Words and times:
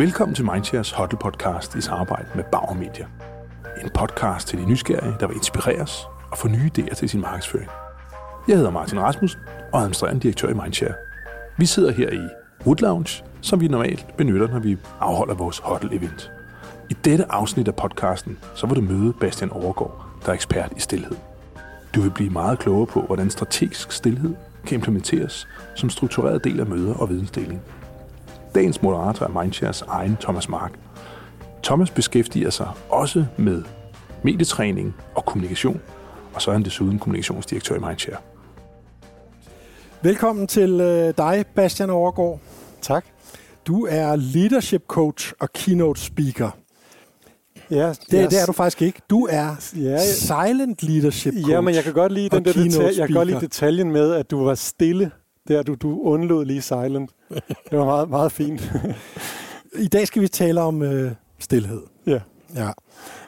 Velkommen 0.00 0.34
til 0.34 0.44
Mindshares 0.44 0.92
Huddle 0.92 1.18
Podcast 1.18 1.74
i 1.74 1.80
samarbejde 1.80 2.28
med 2.34 2.44
Bauer 2.52 2.74
Media. 2.74 3.06
En 3.82 3.90
podcast 3.94 4.48
til 4.48 4.58
de 4.58 4.66
nysgerrige, 4.66 5.14
der 5.20 5.26
vil 5.26 5.36
inspireres 5.36 6.06
og 6.30 6.38
få 6.38 6.48
nye 6.48 6.70
idéer 6.78 6.94
til 6.94 7.08
sin 7.08 7.20
markedsføring. 7.20 7.70
Jeg 8.48 8.56
hedder 8.56 8.70
Martin 8.70 9.00
Rasmussen 9.00 9.40
og 9.72 9.78
er 9.78 9.82
administrerende 9.82 10.20
direktør 10.20 10.48
i 10.48 10.54
Mindshare. 10.54 10.94
Vi 11.58 11.66
sidder 11.66 11.92
her 11.92 12.10
i 12.10 12.28
Wood 12.66 12.76
Lounge, 12.76 13.24
som 13.40 13.60
vi 13.60 13.68
normalt 13.68 14.06
benytter, 14.16 14.48
når 14.48 14.58
vi 14.58 14.76
afholder 15.00 15.34
vores 15.34 15.58
hotel 15.58 15.88
event. 15.92 16.30
I 16.90 16.94
dette 17.04 17.32
afsnit 17.32 17.68
af 17.68 17.74
podcasten, 17.74 18.38
så 18.54 18.66
vil 18.66 18.76
du 18.76 18.80
møde 18.80 19.12
Bastian 19.12 19.50
Overgaard, 19.50 20.06
der 20.22 20.28
er 20.28 20.34
ekspert 20.34 20.72
i 20.76 20.80
stillhed. 20.80 21.16
Du 21.94 22.00
vil 22.00 22.10
blive 22.10 22.30
meget 22.30 22.58
klogere 22.58 22.86
på, 22.86 23.00
hvordan 23.00 23.30
strategisk 23.30 23.92
stillhed 23.92 24.34
kan 24.66 24.74
implementeres 24.74 25.48
som 25.74 25.90
struktureret 25.90 26.44
del 26.44 26.60
af 26.60 26.66
møder 26.66 26.94
og 26.94 27.08
vidensdeling. 27.08 27.62
Dagens 28.54 28.82
moderator 28.82 29.26
er 29.26 29.42
Mindshares 29.42 29.82
egen 29.82 30.16
Thomas 30.20 30.48
Mark. 30.48 30.72
Thomas 31.62 31.90
beskæftiger 31.90 32.50
sig 32.50 32.68
også 32.88 33.24
med 33.36 33.62
medietræning 34.22 34.94
og 35.14 35.24
kommunikation, 35.24 35.80
og 36.34 36.42
så 36.42 36.50
er 36.50 36.52
han 36.52 36.62
desuden 36.64 36.98
kommunikationsdirektør 36.98 37.74
i 37.76 37.78
Mindshare. 37.78 38.16
Velkommen 40.02 40.46
til 40.46 40.80
øh, 40.80 41.14
dig, 41.18 41.44
Bastian 41.54 41.90
Overgaard. 41.90 42.40
Tak. 42.82 43.04
Du 43.66 43.86
er 43.90 44.16
leadership 44.16 44.82
coach 44.86 45.32
og 45.40 45.52
keynote 45.52 46.00
speaker. 46.00 46.50
Ja, 47.70 47.88
Det, 47.88 48.30
det 48.30 48.40
er 48.42 48.46
du 48.46 48.52
faktisk 48.52 48.82
ikke. 48.82 49.00
Du 49.10 49.28
er 49.30 49.72
Ja, 49.76 49.98
silent 49.98 50.82
leadership 50.82 51.32
coach. 51.34 51.50
Ja, 51.50 51.60
men 51.60 51.74
jeg 51.74 51.84
kan 51.84 51.92
godt 51.92 52.12
lide 52.12 52.28
den 52.28 52.44
der 52.44 52.52
detalje, 52.52 52.98
jeg 52.98 53.06
kan 53.08 53.16
godt 53.16 53.28
lide 53.28 53.40
detaljen 53.40 53.92
med, 53.92 54.14
at 54.14 54.30
du 54.30 54.44
var 54.44 54.54
stille. 54.54 55.10
Der, 55.48 55.62
du, 55.62 55.74
du 55.74 56.00
undlod 56.02 56.44
lige 56.44 56.62
silent. 56.62 57.10
Det 57.70 57.78
var 57.78 57.84
meget, 57.84 58.10
meget 58.10 58.32
fint. 58.32 58.72
I 59.78 59.88
dag 59.88 60.06
skal 60.06 60.22
vi 60.22 60.28
tale 60.28 60.60
om 60.60 60.82
øh, 60.82 61.12
stillhed. 61.38 61.82
ja. 62.06 62.20
Ja. 62.54 62.70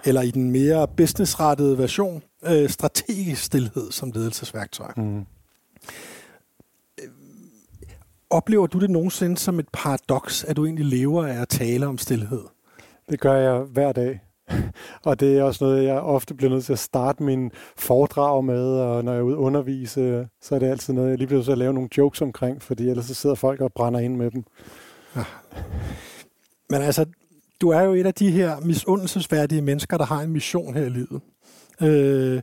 Eller 0.05 0.23
i 0.23 0.31
den 0.31 0.51
mere 0.51 0.89
businessrettede 0.89 1.79
version, 1.79 2.23
øh, 2.45 2.69
strategisk 2.71 3.43
stillhed 3.43 3.91
som 3.93 4.11
ledelsesværktøj. 4.15 4.93
Mm. 4.97 5.25
Oplever 8.31 8.67
du 8.67 8.79
det 8.79 8.91
nogensinde 8.91 9.39
som 9.39 9.59
et 9.59 9.67
paradoks, 9.73 10.45
at 10.45 10.57
du 10.57 10.65
egentlig 10.65 10.87
lever 10.87 11.27
af 11.27 11.41
at 11.41 11.49
tale 11.49 11.87
om 11.87 11.99
stillhed? 11.99 12.43
Det 13.11 13.21
gør 13.21 13.35
jeg 13.35 13.61
hver 13.61 13.93
dag. 13.93 14.21
Og 15.05 15.21
det 15.21 15.39
er 15.39 15.43
også 15.43 15.65
noget, 15.65 15.85
jeg 15.85 16.01
ofte 16.01 16.35
bliver 16.35 16.51
nødt 16.51 16.65
til 16.65 16.73
at 16.73 16.79
starte 16.79 17.23
min 17.23 17.51
foredrag 17.77 18.45
med, 18.45 18.65
og 18.65 19.05
når 19.05 19.13
jeg 19.13 19.19
er 19.19 19.23
ude 19.23 19.37
undervise, 19.37 20.29
så 20.43 20.55
er 20.55 20.59
det 20.59 20.67
altid 20.67 20.95
noget, 20.95 21.11
jeg 21.11 21.19
lige 21.19 21.27
bliver 21.27 21.39
nødt 21.39 21.45
til 21.45 21.53
at 21.53 21.59
lave 21.59 21.75
nogle 21.75 21.89
jokes 21.99 22.23
omkring, 22.23 22.63
fordi 22.63 22.89
ellers 22.89 23.05
så 23.05 23.15
sidder 23.15 23.37
folk 23.37 23.61
og 23.61 23.73
brænder 23.73 24.01
ind 24.01 24.17
med 24.17 24.31
dem. 24.31 24.45
Men 26.71 26.83
altså, 26.83 27.07
du 27.61 27.69
er 27.69 27.81
jo 27.81 27.95
et 27.95 28.07
af 28.07 28.15
de 28.15 28.31
her 28.31 28.61
misundelsesværdige 28.61 29.63
mennesker, 29.63 29.99
der 29.99 30.05
har 30.05 30.21
en 30.21 30.31
mission 30.31 30.75
her 30.75 30.85
i 30.85 30.89
livet. 30.89 31.21
Øh, 31.83 32.43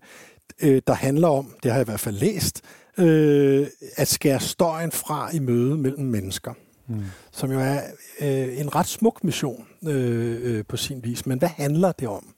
øh, 0.61 0.81
der 0.87 0.93
handler 0.93 1.27
om, 1.27 1.53
det 1.63 1.71
har 1.71 1.80
jeg 1.80 1.87
i 1.87 1.89
hvert 1.89 1.99
fald 1.99 2.15
læst, 2.15 2.61
øh, 2.97 3.67
at 3.95 4.07
skære 4.07 4.39
støjen 4.39 4.91
fra 4.91 5.35
i 5.35 5.39
møde 5.39 5.77
mellem 5.77 6.05
mennesker. 6.05 6.53
Mm. 6.87 7.03
Som 7.31 7.52
jo 7.52 7.59
er 7.59 7.80
øh, 8.21 8.59
en 8.59 8.75
ret 8.75 8.87
smuk 8.87 9.23
mission 9.23 9.65
øh, 9.88 10.38
øh, 10.41 10.63
på 10.67 10.77
sin 10.77 11.03
vis. 11.03 11.25
Men 11.25 11.39
hvad 11.39 11.49
handler 11.49 11.91
det 11.91 12.08
om? 12.08 12.33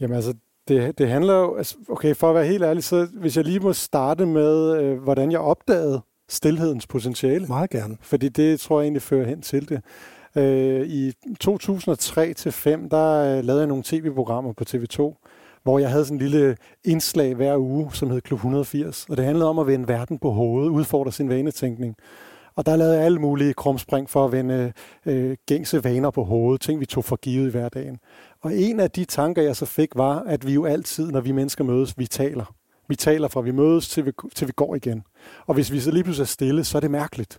Jamen 0.00 0.16
altså, 0.16 0.34
det, 0.68 0.98
det 0.98 1.08
handler 1.08 1.34
jo... 1.34 1.56
Altså, 1.56 1.76
okay, 1.88 2.14
for 2.14 2.28
at 2.28 2.34
være 2.34 2.46
helt 2.46 2.62
ærlig, 2.62 2.84
så 2.84 3.08
hvis 3.12 3.36
jeg 3.36 3.44
lige 3.44 3.60
må 3.60 3.72
starte 3.72 4.26
med, 4.26 4.82
øh, 4.82 5.02
hvordan 5.02 5.32
jeg 5.32 5.40
opdagede 5.40 6.02
stillhedens 6.28 6.86
potentiale. 6.86 7.46
Meget 7.46 7.70
gerne. 7.70 7.96
Fordi 8.00 8.28
det 8.28 8.60
tror 8.60 8.80
jeg 8.80 8.84
egentlig 8.84 9.02
fører 9.02 9.26
hen 9.26 9.42
til 9.42 9.68
det. 9.68 9.82
Øh, 10.36 10.86
I 10.86 11.12
2003 11.40 12.34
til 12.34 12.52
5 12.52 12.88
der 12.88 13.36
øh, 13.38 13.44
lavede 13.44 13.60
jeg 13.60 13.68
nogle 13.68 13.82
tv-programmer 13.86 14.52
på 14.52 14.64
TV2, 14.68 15.26
hvor 15.62 15.78
jeg 15.78 15.90
havde 15.90 16.04
sådan 16.04 16.16
en 16.16 16.22
lille 16.22 16.56
indslag 16.84 17.34
hver 17.34 17.56
uge, 17.56 17.94
som 17.94 18.10
hed 18.10 18.20
Klub 18.20 18.36
180. 18.36 19.06
Og 19.10 19.16
det 19.16 19.24
handlede 19.24 19.48
om 19.48 19.58
at 19.58 19.66
vende 19.66 19.88
verden 19.88 20.18
på 20.18 20.30
hovedet, 20.30 20.70
udfordre 20.70 21.12
sin 21.12 21.28
vanetænkning. 21.28 21.96
Og 22.56 22.66
der 22.66 22.76
lavede 22.76 22.94
jeg 22.96 23.04
alle 23.04 23.18
mulige 23.18 23.54
krumspring 23.54 24.10
for 24.10 24.24
at 24.24 24.32
vende 24.32 24.72
øh, 25.06 25.36
gængse 25.46 25.84
vaner 25.84 26.10
på 26.10 26.24
hovedet, 26.24 26.60
ting 26.60 26.80
vi 26.80 26.86
tog 26.86 27.04
for 27.04 27.16
givet 27.16 27.48
i 27.48 27.50
hverdagen. 27.50 27.98
Og 28.40 28.54
en 28.54 28.80
af 28.80 28.90
de 28.90 29.04
tanker, 29.04 29.42
jeg 29.42 29.56
så 29.56 29.66
fik, 29.66 29.88
var, 29.96 30.20
at 30.20 30.46
vi 30.46 30.54
jo 30.54 30.64
altid, 30.64 31.10
når 31.10 31.20
vi 31.20 31.32
mennesker 31.32 31.64
mødes, 31.64 31.98
vi 31.98 32.06
taler. 32.06 32.54
Vi 32.88 32.96
taler 32.96 33.28
fra 33.28 33.40
vi 33.40 33.50
mødes, 33.50 33.88
til 33.88 34.06
vi, 34.06 34.12
til 34.34 34.46
vi 34.46 34.52
går 34.56 34.74
igen. 34.74 35.02
Og 35.46 35.54
hvis 35.54 35.72
vi 35.72 35.80
så 35.80 35.90
lige 35.90 36.04
pludselig 36.04 36.24
er 36.24 36.26
stille, 36.26 36.64
så 36.64 36.78
er 36.78 36.80
det 36.80 36.90
mærkeligt. 36.90 37.38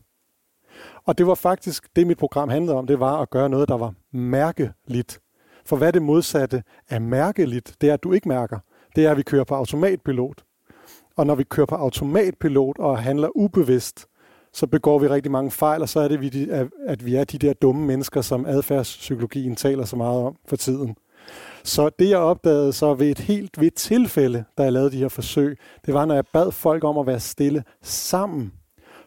Og 1.06 1.18
det 1.18 1.28
var 1.28 1.36
faktisk 1.36 1.96
det, 1.96 2.08
mit 2.08 2.18
program 2.18 2.50
handlede 2.50 2.78
om, 2.78 2.88
det 2.88 3.00
var 3.00 3.22
at 3.22 3.30
gøre 3.30 3.50
noget, 3.50 3.70
der 3.70 3.78
var 3.78 3.94
mærkeligt. 4.12 5.20
For 5.66 5.76
hvad 5.78 5.94
det 5.94 6.02
modsatte 6.02 6.64
af 6.90 7.02
mærkeligt? 7.02 7.76
Det 7.82 7.90
er, 7.90 7.94
at 7.94 8.04
du 8.04 8.14
ikke 8.14 8.28
mærker. 8.28 8.60
Det 8.96 9.06
er, 9.06 9.12
at 9.12 9.18
vi 9.18 9.24
kører 9.24 9.44
på 9.44 9.56
automatpilot. 9.56 10.44
Og 11.18 11.28
når 11.28 11.36
vi 11.36 11.44
kører 11.44 11.66
på 11.66 11.76
automatpilot 11.76 12.80
og 12.80 13.04
handler 13.04 13.30
ubevidst, 13.36 14.06
så 14.54 14.68
begår 14.68 15.00
vi 15.00 15.08
rigtig 15.08 15.32
mange 15.32 15.52
fejl, 15.52 15.82
og 15.82 15.90
så 15.90 16.00
er 16.00 16.08
det, 16.08 16.22
vi 16.22 16.50
at- 16.50 16.68
at 16.88 17.06
vi 17.06 17.16
er 17.16 17.24
de 17.24 17.38
der 17.38 17.54
dumme 17.54 17.86
mennesker, 17.86 18.22
som 18.22 18.46
adfærdspsykologien 18.46 19.56
taler 19.56 19.86
så 19.86 19.96
meget 19.96 20.22
om 20.24 20.36
for 20.46 20.56
tiden. 20.56 20.96
Så 21.64 21.90
det, 22.00 22.10
jeg 22.10 22.18
opdagede 22.18 22.74
så 22.74 22.94
ved 22.94 23.08
et 23.10 23.20
helt 23.20 23.60
ved 23.60 23.68
et 23.68 23.74
tilfælde, 23.74 24.44
da 24.58 24.64
jeg 24.64 24.74
lavede 24.74 24.92
de 24.92 24.98
her 24.98 25.08
forsøg, 25.08 25.58
det 25.86 25.94
var, 25.94 26.06
når 26.06 26.16
jeg 26.16 26.24
bad 26.34 26.52
folk 26.52 26.84
om 26.84 26.98
at 26.98 27.08
være 27.08 27.20
stille 27.20 27.64
sammen, 27.82 28.54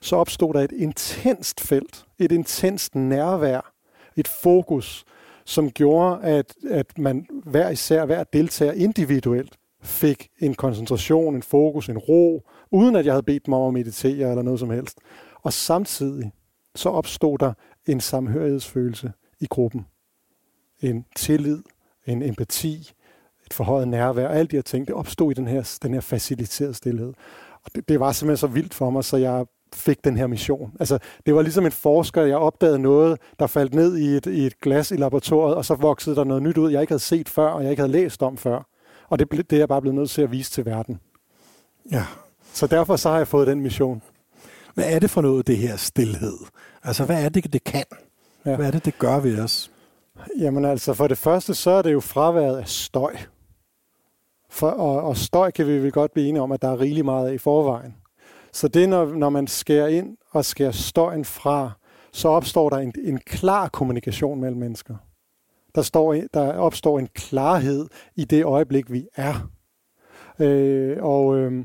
så 0.00 0.16
opstod 0.16 0.54
der 0.54 0.60
et 0.60 0.72
intenst 0.72 1.60
felt, 1.60 2.04
et 2.18 2.32
intenst 2.32 2.94
nærvær, 2.94 3.72
et 4.16 4.28
fokus, 4.28 5.04
som 5.44 5.70
gjorde, 5.70 6.18
at, 6.22 6.54
at 6.70 6.98
man 6.98 7.26
hver 7.44 7.70
især, 7.70 8.04
hver 8.04 8.24
deltager 8.24 8.72
individuelt, 8.72 9.56
fik 9.82 10.28
en 10.40 10.54
koncentration, 10.54 11.34
en 11.34 11.42
fokus, 11.42 11.88
en 11.88 11.98
ro, 11.98 12.42
uden 12.70 12.96
at 12.96 13.04
jeg 13.06 13.12
havde 13.14 13.22
bedt 13.22 13.46
dem 13.46 13.54
om 13.54 13.66
at 13.68 13.72
meditere 13.74 14.30
eller 14.30 14.42
noget 14.42 14.60
som 14.60 14.70
helst. 14.70 14.98
Og 15.46 15.52
samtidig 15.52 16.32
så 16.74 16.88
opstod 16.88 17.38
der 17.38 17.52
en 17.86 18.00
samhørighedsfølelse 18.00 19.12
i 19.40 19.46
gruppen. 19.46 19.86
En 20.80 21.04
tillid, 21.16 21.62
en 22.06 22.22
empati, 22.22 22.92
et 23.46 23.52
forhøjet 23.52 23.88
nærvær, 23.88 24.28
alt 24.28 24.50
de 24.50 24.56
her 24.56 24.62
ting, 24.62 24.86
det 24.86 24.94
opstod 24.94 25.30
i 25.30 25.34
den 25.34 25.46
her, 25.46 25.78
den 25.82 25.94
her 25.94 26.00
faciliterede 26.00 26.74
stillhed. 26.74 27.12
Og 27.64 27.70
det, 27.74 27.88
det 27.88 28.00
var 28.00 28.12
simpelthen 28.12 28.36
så 28.36 28.46
vildt 28.46 28.74
for 28.74 28.90
mig, 28.90 29.04
så 29.04 29.16
jeg 29.16 29.46
fik 29.74 30.04
den 30.04 30.16
her 30.16 30.26
mission. 30.26 30.72
Altså, 30.80 30.98
det 31.26 31.34
var 31.34 31.42
ligesom 31.42 31.66
en 31.66 31.72
forsker, 31.72 32.22
jeg 32.22 32.36
opdagede 32.36 32.78
noget, 32.78 33.20
der 33.38 33.46
faldt 33.46 33.74
ned 33.74 33.96
i 33.96 34.06
et, 34.06 34.26
i 34.26 34.46
et 34.46 34.60
glas 34.60 34.90
i 34.90 34.96
laboratoriet, 34.96 35.56
og 35.56 35.64
så 35.64 35.74
voksede 35.74 36.16
der 36.16 36.24
noget 36.24 36.42
nyt 36.42 36.58
ud, 36.58 36.70
jeg 36.70 36.80
ikke 36.80 36.90
havde 36.90 37.02
set 37.02 37.28
før, 37.28 37.48
og 37.48 37.62
jeg 37.62 37.70
ikke 37.70 37.80
havde 37.80 37.92
læst 37.92 38.22
om 38.22 38.36
før. 38.36 38.66
Og 39.08 39.18
det, 39.18 39.30
det 39.30 39.52
er 39.52 39.58
jeg 39.58 39.68
bare 39.68 39.80
blevet 39.80 39.94
nødt 39.94 40.10
til 40.10 40.22
at 40.22 40.30
vise 40.30 40.50
til 40.50 40.64
verden. 40.64 41.00
Ja. 41.92 42.06
Så 42.52 42.66
derfor 42.66 42.96
så 42.96 43.10
har 43.10 43.16
jeg 43.16 43.28
fået 43.28 43.46
den 43.46 43.60
mission. 43.60 44.02
Hvad 44.76 44.92
er 44.92 44.98
det 44.98 45.10
for 45.10 45.20
noget, 45.20 45.46
det 45.46 45.56
her 45.56 45.76
stillhed? 45.76 46.38
Altså, 46.82 47.04
hvad 47.04 47.24
er 47.24 47.28
det, 47.28 47.52
det 47.52 47.64
kan? 47.64 47.84
Ja. 48.46 48.56
Hvad 48.56 48.66
er 48.66 48.70
det, 48.70 48.84
det 48.84 48.98
gør 48.98 49.20
ved 49.20 49.40
os? 49.40 49.70
Jamen 50.38 50.64
altså, 50.64 50.94
for 50.94 51.06
det 51.06 51.18
første, 51.18 51.54
så 51.54 51.70
er 51.70 51.82
det 51.82 51.92
jo 51.92 52.00
fraværet 52.00 52.58
af 52.58 52.68
støj. 52.68 53.16
For, 54.50 54.70
og, 54.70 55.02
og 55.02 55.16
støj 55.16 55.50
kan 55.50 55.66
vi 55.66 55.78
vel 55.78 55.92
godt 55.92 56.12
blive 56.12 56.28
enige 56.28 56.42
om, 56.42 56.52
at 56.52 56.62
der 56.62 56.68
er 56.68 56.80
rigeligt 56.80 57.04
meget 57.04 57.28
af 57.28 57.34
i 57.34 57.38
forvejen. 57.38 57.94
Så 58.52 58.68
det, 58.68 58.88
når, 58.88 59.06
når 59.14 59.30
man 59.30 59.46
skærer 59.46 59.86
ind 59.86 60.16
og 60.30 60.44
skærer 60.44 60.70
støjen 60.70 61.24
fra, 61.24 61.70
så 62.12 62.28
opstår 62.28 62.70
der 62.70 62.76
en, 62.76 62.92
en 63.04 63.18
klar 63.18 63.68
kommunikation 63.68 64.40
mellem 64.40 64.58
mennesker. 64.58 64.94
Der, 65.74 65.82
står, 65.82 66.14
der 66.34 66.52
opstår 66.52 66.98
en 66.98 67.08
klarhed 67.14 67.86
i 68.16 68.24
det 68.24 68.44
øjeblik, 68.44 68.92
vi 68.92 69.06
er. 69.16 69.50
Øh, 70.40 70.96
og 71.00 71.36
øh, 71.36 71.64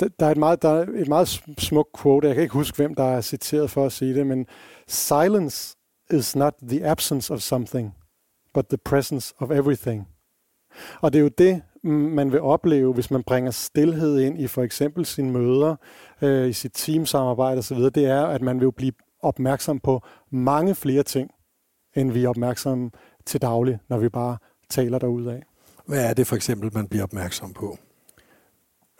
der, 0.00 0.08
der, 0.20 0.26
er 0.26 0.30
et 0.30 0.36
meget, 0.36 0.62
der 0.62 0.68
er 0.68 0.86
et 0.94 1.08
meget 1.08 1.28
smukt 1.58 1.90
quote, 2.02 2.26
jeg 2.26 2.34
kan 2.34 2.42
ikke 2.42 2.54
huske, 2.54 2.76
hvem 2.76 2.94
der 2.94 3.04
er 3.04 3.20
citeret 3.20 3.70
for 3.70 3.86
at 3.86 3.92
sige 3.92 4.14
det, 4.14 4.26
men 4.26 4.46
silence 4.88 5.76
is 6.10 6.36
not 6.36 6.54
the 6.62 6.86
absence 6.86 7.32
of 7.32 7.40
something, 7.40 7.94
but 8.54 8.66
the 8.66 8.78
presence 8.78 9.34
of 9.38 9.50
everything. 9.50 10.08
Og 11.00 11.12
det 11.12 11.18
er 11.18 11.22
jo 11.22 11.30
det, 11.38 11.62
man 11.84 12.32
vil 12.32 12.40
opleve, 12.40 12.92
hvis 12.92 13.10
man 13.10 13.22
bringer 13.22 13.50
stillhed 13.50 14.20
ind 14.20 14.40
i 14.40 14.46
for 14.46 14.62
eksempel 14.62 15.06
sine 15.06 15.30
møder, 15.30 15.76
øh, 16.22 16.48
i 16.48 16.52
sit 16.52 16.72
teamsamarbejde 16.74 17.58
osv., 17.58 17.78
det 17.78 18.04
er, 18.04 18.26
at 18.26 18.42
man 18.42 18.60
vil 18.60 18.64
jo 18.64 18.70
blive 18.70 18.92
opmærksom 19.20 19.80
på 19.80 20.00
mange 20.30 20.74
flere 20.74 21.02
ting, 21.02 21.30
end 21.96 22.12
vi 22.12 22.24
er 22.24 22.28
opmærksomme 22.28 22.90
til 23.26 23.42
daglig, 23.42 23.78
når 23.88 23.98
vi 23.98 24.08
bare 24.08 24.36
taler 24.70 24.98
derudad. 24.98 25.40
Hvad 25.86 26.10
er 26.10 26.14
det 26.14 26.26
for 26.26 26.36
eksempel, 26.36 26.70
man 26.74 26.88
bliver 26.88 27.02
opmærksom 27.02 27.52
på? 27.52 27.78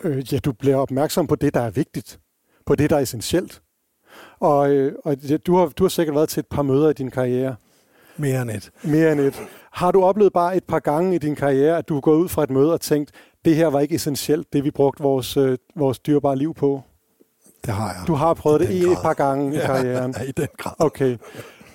Øh, 0.04 0.32
ja, 0.32 0.38
du 0.38 0.52
bliver 0.52 0.76
opmærksom 0.76 1.26
på 1.26 1.34
det, 1.34 1.54
der 1.54 1.60
er 1.60 1.70
vigtigt. 1.70 2.20
På 2.66 2.75
det, 2.75 2.90
der 2.90 2.96
er 2.96 3.00
essentielt. 3.00 3.62
Og, 4.40 4.70
øh, 4.70 4.94
og 5.04 5.16
du, 5.46 5.56
har, 5.56 5.66
du 5.66 5.84
har 5.84 5.88
sikkert 5.88 6.16
været 6.16 6.28
til 6.28 6.40
et 6.40 6.46
par 6.46 6.62
møder 6.62 6.90
i 6.90 6.93
din 6.93 7.10
karriere. 7.10 7.56
Mere 8.16 8.43
end 8.43 8.50
et. 8.50 8.70
Mere 8.82 9.12
end 9.12 9.20
et. 9.20 9.43
Har 9.72 9.90
du 9.90 10.02
oplevet 10.02 10.32
bare 10.32 10.56
et 10.56 10.64
par 10.64 10.78
gange 10.78 11.14
i 11.14 11.19
din 11.19 11.34
karriere, 11.34 11.78
at 11.78 11.88
du 11.88 11.96
er 11.96 12.00
gået 12.00 12.19
ud 12.19 12.28
fra 12.28 12.43
et 12.43 12.50
møde 12.50 12.72
og 12.72 12.81
tænkt, 12.81 13.10
det 13.44 13.56
her 13.56 13.66
var 13.66 13.81
ikke 13.81 13.94
essentielt, 13.94 14.52
det 14.52 14.64
vi 14.64 14.70
brugte 14.70 15.02
vores, 15.02 15.37
øh, 15.37 15.58
vores 15.76 15.99
dyrbare 15.99 16.37
liv 16.37 16.54
på? 16.54 16.82
Det 17.66 17.75
har 17.75 17.88
jeg. 17.88 18.06
Du 18.06 18.14
har 18.14 18.34
prøvet 18.34 18.60
det 18.60 18.70
i 18.70 18.82
et 18.82 18.99
par 19.02 19.14
gange 19.14 19.56
i 19.56 19.58
karrieren. 19.58 20.14
Ja, 20.19 20.22
i 20.22 20.32
den 20.32 20.49
grad. 20.58 20.72
Okay. 20.78 21.16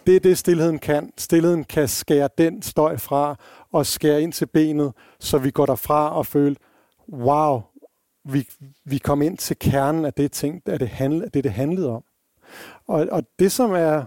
det 0.06 0.15
er 0.15 0.19
det, 0.19 0.38
stillheden 0.38 0.79
kan. 0.79 1.12
Stillheden 1.18 1.63
kan 1.63 1.88
skære 1.88 2.29
den 2.38 2.62
støj 2.62 2.97
fra 2.97 3.35
og 3.71 3.85
skære 3.85 4.21
ind 4.21 4.33
til 4.33 4.45
benet, 4.45 4.94
så 5.19 5.38
vi 5.38 5.51
går 5.51 5.65
derfra 5.65 6.18
og 6.18 6.25
føler, 6.25 6.56
wow, 7.13 7.62
vi, 8.27 8.47
vi 8.83 8.97
kom 8.97 9.21
ind 9.21 9.38
til 9.38 9.59
kernen 9.59 10.06
af 10.06 10.13
det, 10.13 10.31
ting, 10.31 10.62
af 10.65 10.79
det, 10.79 10.89
handl, 10.89 11.24
det, 11.33 11.44
det 11.44 11.51
handlede 11.51 11.89
om. 11.89 12.03
Og, 12.88 13.07
og 13.12 13.24
det, 13.39 13.51
som 13.51 13.71
er 13.71 14.06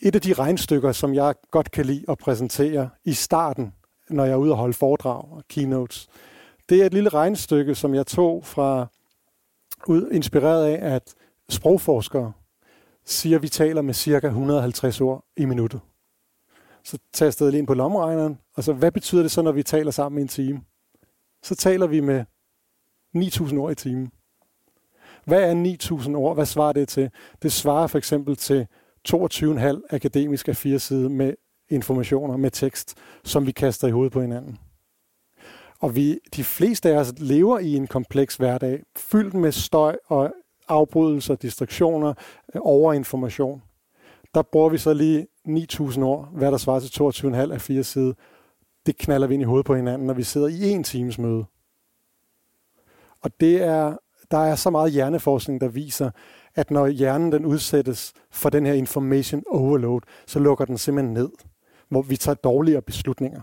et 0.00 0.14
af 0.14 0.20
de 0.20 0.32
regnstykker, 0.32 0.92
som 0.92 1.14
jeg 1.14 1.34
godt 1.50 1.70
kan 1.70 1.86
lide 1.86 2.04
at 2.08 2.18
præsentere 2.18 2.90
i 3.04 3.12
starten, 3.12 3.74
når 4.10 4.24
jeg 4.24 4.32
er 4.32 4.36
ude 4.36 4.52
og 4.52 4.56
holde 4.56 4.74
foredrag 4.74 5.32
og 5.32 5.42
keynotes, 5.48 6.08
det 6.68 6.82
er 6.82 6.86
et 6.86 6.94
lille 6.94 7.08
regnstykke, 7.08 7.74
som 7.74 7.94
jeg 7.94 8.06
tog 8.06 8.44
fra, 8.44 8.86
ud, 9.86 10.10
inspireret 10.10 10.66
af, 10.66 10.94
at 10.94 11.14
sprogforskere 11.48 12.32
siger, 13.04 13.36
at 13.36 13.42
vi 13.42 13.48
taler 13.48 13.82
med 13.82 13.94
cirka 13.94 14.26
150 14.26 15.00
ord 15.00 15.24
i 15.36 15.44
minuttet. 15.44 15.80
Så 16.84 16.98
tager 17.12 17.26
jeg 17.26 17.32
stadig 17.32 17.50
lige 17.50 17.58
ind 17.58 17.66
på 17.66 17.74
lommeregneren, 17.74 18.38
og 18.54 18.64
så 18.64 18.72
hvad 18.72 18.92
betyder 18.92 19.22
det 19.22 19.30
så, 19.30 19.42
når 19.42 19.52
vi 19.52 19.62
taler 19.62 19.90
sammen 19.90 20.18
i 20.18 20.22
en 20.22 20.28
time? 20.28 20.60
Så 21.42 21.54
taler 21.54 21.86
vi 21.86 22.00
med 22.00 22.24
9.000 23.16 23.56
ord 23.56 23.72
i 23.72 23.74
timen. 23.74 24.10
Hvad 25.24 25.42
er 25.42 25.76
9.000 26.02 26.14
ord? 26.14 26.34
Hvad 26.34 26.46
svarer 26.46 26.72
det 26.72 26.88
til? 26.88 27.10
Det 27.42 27.52
svarer 27.52 27.86
for 27.86 27.98
eksempel 27.98 28.36
til 28.36 28.66
22,5 29.08 29.80
akademiske 29.90 30.54
fire 30.54 30.78
sider 30.78 31.08
med 31.08 31.34
informationer, 31.70 32.36
med 32.36 32.50
tekst, 32.50 32.94
som 33.24 33.46
vi 33.46 33.52
kaster 33.52 33.88
i 33.88 33.90
hovedet 33.90 34.12
på 34.12 34.20
hinanden. 34.20 34.58
Og 35.80 35.96
vi, 35.96 36.18
de 36.36 36.44
fleste 36.44 36.90
af 36.90 36.98
os 36.98 37.12
lever 37.18 37.58
i 37.58 37.76
en 37.76 37.86
kompleks 37.86 38.36
hverdag, 38.36 38.82
fyldt 38.96 39.34
med 39.34 39.52
støj 39.52 39.96
og 40.06 40.32
afbrydelser, 40.68 41.34
distraktioner, 41.34 42.14
øh, 42.54 42.60
overinformation. 42.64 43.62
Der 44.34 44.42
bruger 44.42 44.68
vi 44.68 44.78
så 44.78 44.92
lige 44.94 45.26
9.000 45.48 46.02
ord, 46.02 46.28
hvad 46.32 46.52
der 46.52 46.58
svarer 46.58 46.80
til 46.80 47.02
22,5 47.02 47.52
af 47.52 47.60
fire 47.60 47.82
sider. 47.82 48.12
Det 48.86 48.96
knaller 48.98 49.26
vi 49.26 49.34
ind 49.34 49.42
i 49.42 49.46
hovedet 49.46 49.66
på 49.66 49.74
hinanden, 49.74 50.06
når 50.06 50.14
vi 50.14 50.22
sidder 50.22 50.48
i 50.48 50.70
en 50.70 50.84
times 50.84 51.18
møde. 51.18 51.44
Og 53.24 53.30
det 53.40 53.62
er, 53.62 53.96
der 54.30 54.38
er 54.38 54.54
så 54.54 54.70
meget 54.70 54.92
hjerneforskning, 54.92 55.60
der 55.60 55.68
viser, 55.68 56.10
at 56.54 56.70
når 56.70 56.86
hjernen 56.86 57.32
den 57.32 57.46
udsættes 57.46 58.12
for 58.30 58.50
den 58.50 58.66
her 58.66 58.72
information 58.72 59.42
overload, 59.50 60.00
så 60.26 60.38
lukker 60.38 60.64
den 60.64 60.78
simpelthen 60.78 61.14
ned, 61.14 61.30
hvor 61.88 62.02
vi 62.02 62.16
tager 62.16 62.34
dårligere 62.34 62.82
beslutninger. 62.82 63.40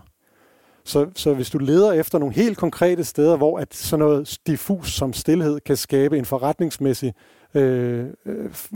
Så, 0.84 1.10
så 1.14 1.34
hvis 1.34 1.50
du 1.50 1.58
leder 1.58 1.92
efter 1.92 2.18
nogle 2.18 2.34
helt 2.34 2.58
konkrete 2.58 3.04
steder, 3.04 3.36
hvor 3.36 3.58
at 3.58 3.74
sådan 3.74 3.98
noget 3.98 4.38
diffus 4.46 4.92
som 4.92 5.12
stillhed 5.12 5.60
kan 5.60 5.76
skabe 5.76 6.18
en 6.18 6.24
forretningsmæssig 6.24 7.14
øh, 7.54 8.06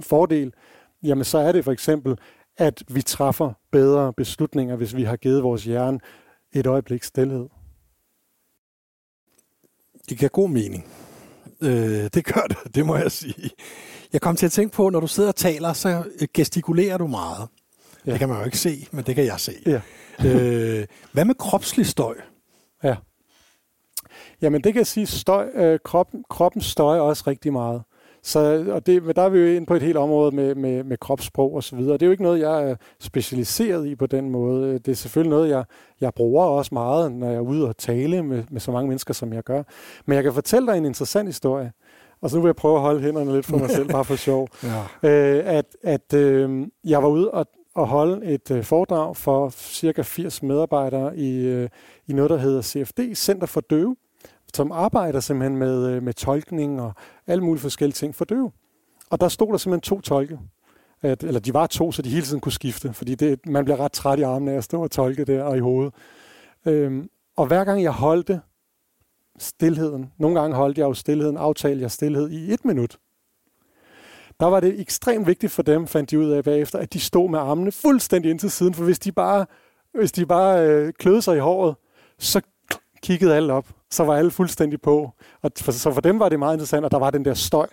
fordel, 0.02 0.52
jamen 1.02 1.24
så 1.24 1.38
er 1.38 1.52
det 1.52 1.64
for 1.64 1.72
eksempel, 1.72 2.18
at 2.58 2.82
vi 2.88 3.02
træffer 3.02 3.52
bedre 3.72 4.12
beslutninger, 4.12 4.76
hvis 4.76 4.96
vi 4.96 5.02
har 5.02 5.16
givet 5.16 5.42
vores 5.42 5.64
hjerne 5.64 5.98
et 6.52 6.66
øjeblik 6.66 7.02
stillhed. 7.02 7.46
Det 10.08 10.18
giver 10.18 10.28
god 10.28 10.48
mening. 10.48 10.86
Øh, 11.60 12.10
det 12.14 12.24
gør 12.24 12.46
det, 12.48 12.74
det 12.74 12.86
må 12.86 12.96
jeg 12.96 13.12
sige. 13.12 13.50
Jeg 14.12 14.20
kom 14.20 14.36
til 14.36 14.46
at 14.46 14.52
tænke 14.52 14.74
på, 14.74 14.90
når 14.90 15.00
du 15.00 15.06
sidder 15.06 15.28
og 15.28 15.36
taler, 15.36 15.72
så 15.72 16.02
gestikulerer 16.34 16.98
du 16.98 17.06
meget. 17.06 17.48
Ja. 18.06 18.10
Det 18.10 18.18
kan 18.18 18.28
man 18.28 18.38
jo 18.38 18.44
ikke 18.44 18.58
se, 18.58 18.88
men 18.90 19.04
det 19.04 19.14
kan 19.14 19.24
jeg 19.26 19.40
se. 19.40 19.52
Ja. 19.66 19.80
øh, 20.28 20.86
hvad 21.12 21.24
med 21.24 21.34
kropslig 21.34 21.86
støj? 21.86 22.14
Ja. 22.84 22.96
Jamen 24.42 24.64
det 24.64 24.72
kan 24.72 24.80
jeg 24.80 24.86
sige, 24.86 25.06
støj, 25.06 25.48
øh, 25.54 25.78
kroppen, 25.84 26.24
kroppen 26.30 26.62
støjer 26.62 27.00
også 27.00 27.24
rigtig 27.26 27.52
meget. 27.52 27.82
Så, 28.26 28.64
og 28.70 28.86
det, 28.86 29.16
der 29.16 29.22
er 29.22 29.28
vi 29.28 29.38
jo 29.38 29.46
inde 29.46 29.66
på 29.66 29.74
et 29.74 29.82
helt 29.82 29.96
område 29.96 30.36
med, 30.36 30.54
med, 30.54 30.84
med 30.84 30.96
kropssprog 30.98 31.54
og 31.54 31.62
så 31.62 31.76
videre. 31.76 31.92
Det 31.92 32.02
er 32.02 32.06
jo 32.06 32.10
ikke 32.10 32.22
noget, 32.22 32.40
jeg 32.40 32.70
er 32.70 32.76
specialiseret 33.00 33.86
i 33.86 33.94
på 33.94 34.06
den 34.06 34.30
måde. 34.30 34.78
Det 34.78 34.88
er 34.88 34.94
selvfølgelig 34.94 35.30
noget, 35.30 35.48
jeg, 35.48 35.64
jeg 36.00 36.14
bruger 36.14 36.44
også 36.44 36.74
meget, 36.74 37.12
når 37.12 37.26
jeg 37.26 37.36
er 37.36 37.40
ude 37.40 37.68
og 37.68 37.76
tale 37.76 38.22
med, 38.22 38.44
med 38.50 38.60
så 38.60 38.72
mange 38.72 38.88
mennesker, 38.88 39.14
som 39.14 39.32
jeg 39.32 39.42
gør. 39.42 39.62
Men 40.06 40.16
jeg 40.16 40.22
kan 40.24 40.32
fortælle 40.32 40.68
dig 40.68 40.78
en 40.78 40.84
interessant 40.84 41.28
historie. 41.28 41.72
Og 42.20 42.30
så 42.30 42.36
nu 42.36 42.42
vil 42.42 42.48
jeg 42.48 42.56
prøve 42.56 42.74
at 42.74 42.80
holde 42.80 43.00
hænderne 43.00 43.32
lidt 43.32 43.46
for 43.46 43.58
mig 43.58 43.70
selv, 43.70 43.88
bare 43.88 44.04
for 44.04 44.16
sjov. 44.16 44.48
ja. 45.02 45.08
øh, 45.08 45.42
at 45.46 45.76
at 45.82 46.14
øh, 46.14 46.66
jeg 46.84 47.02
var 47.02 47.08
ude 47.08 47.30
og, 47.30 47.46
og 47.74 47.88
holde 47.88 48.26
et 48.26 48.50
øh, 48.50 48.64
foredrag 48.64 49.16
for 49.16 49.48
cirka 49.50 50.02
80 50.02 50.42
medarbejdere 50.42 51.16
i, 51.16 51.46
øh, 51.46 51.68
i 52.06 52.12
noget, 52.12 52.30
der 52.30 52.36
hedder 52.36 52.62
CFD, 52.62 53.00
Center 53.14 53.46
for 53.46 53.60
Døve 53.60 53.96
som 54.54 54.72
arbejder 54.72 55.20
simpelthen 55.20 55.56
med, 55.56 55.86
øh, 55.86 56.02
med 56.02 56.14
tolkning 56.14 56.80
og 56.80 56.92
alle 57.26 57.44
mulige 57.44 57.62
forskellige 57.62 57.94
ting 57.94 58.14
for 58.14 58.24
døve. 58.24 58.52
Og 59.10 59.20
der 59.20 59.28
stod 59.28 59.52
der 59.52 59.56
simpelthen 59.56 59.80
to 59.80 60.00
tolke. 60.00 60.38
At, 61.02 61.24
eller 61.24 61.40
de 61.40 61.54
var 61.54 61.66
to, 61.66 61.92
så 61.92 62.02
de 62.02 62.10
hele 62.10 62.22
tiden 62.22 62.40
kunne 62.40 62.52
skifte, 62.52 62.92
fordi 62.92 63.14
det, 63.14 63.46
man 63.46 63.64
bliver 63.64 63.80
ret 63.80 63.92
træt 63.92 64.18
i 64.18 64.22
armene 64.22 64.52
af 64.52 64.56
at 64.56 64.64
stå 64.64 64.82
og 64.82 64.90
tolke 64.90 65.24
der 65.24 65.42
og 65.42 65.56
i 65.56 65.60
hovedet. 65.60 65.94
Øhm, 66.66 67.10
og 67.36 67.46
hver 67.46 67.64
gang 67.64 67.82
jeg 67.82 67.92
holdte 67.92 68.40
stillheden, 69.38 70.12
nogle 70.18 70.40
gange 70.40 70.56
holdt 70.56 70.78
jeg 70.78 70.84
jo 70.84 70.94
stillheden, 70.94 71.36
aftalte 71.36 71.82
jeg 71.82 71.90
stillhed 71.90 72.30
i 72.30 72.52
et 72.52 72.64
minut. 72.64 72.98
Der 74.40 74.46
var 74.46 74.60
det 74.60 74.80
ekstremt 74.80 75.26
vigtigt 75.26 75.52
for 75.52 75.62
dem, 75.62 75.86
fandt 75.86 76.10
de 76.10 76.18
ud 76.18 76.30
af 76.30 76.44
bagefter, 76.44 76.78
at 76.78 76.92
de 76.92 77.00
stod 77.00 77.30
med 77.30 77.38
armene 77.38 77.72
fuldstændig 77.72 78.30
ind 78.30 78.38
til 78.38 78.50
siden, 78.50 78.74
for 78.74 78.84
hvis 78.84 78.98
de 78.98 79.12
bare, 79.12 79.46
hvis 79.94 80.12
de 80.12 80.26
bare 80.26 80.68
øh, 80.68 80.92
kløede 80.92 81.22
sig 81.22 81.36
i 81.36 81.40
håret, 81.40 81.76
så 82.18 82.40
kiggede 83.02 83.34
alle 83.36 83.52
op, 83.52 83.68
så 83.90 84.04
var 84.04 84.16
alle 84.16 84.30
fuldstændig 84.30 84.80
på. 84.80 85.10
Og 85.42 85.50
for, 85.60 85.72
så 85.72 85.92
for 85.92 86.00
dem 86.00 86.18
var 86.18 86.28
det 86.28 86.38
meget 86.38 86.54
interessant, 86.54 86.84
og 86.84 86.90
der 86.90 86.98
var 86.98 87.10
den 87.10 87.24
der 87.24 87.34
støj. 87.34 87.66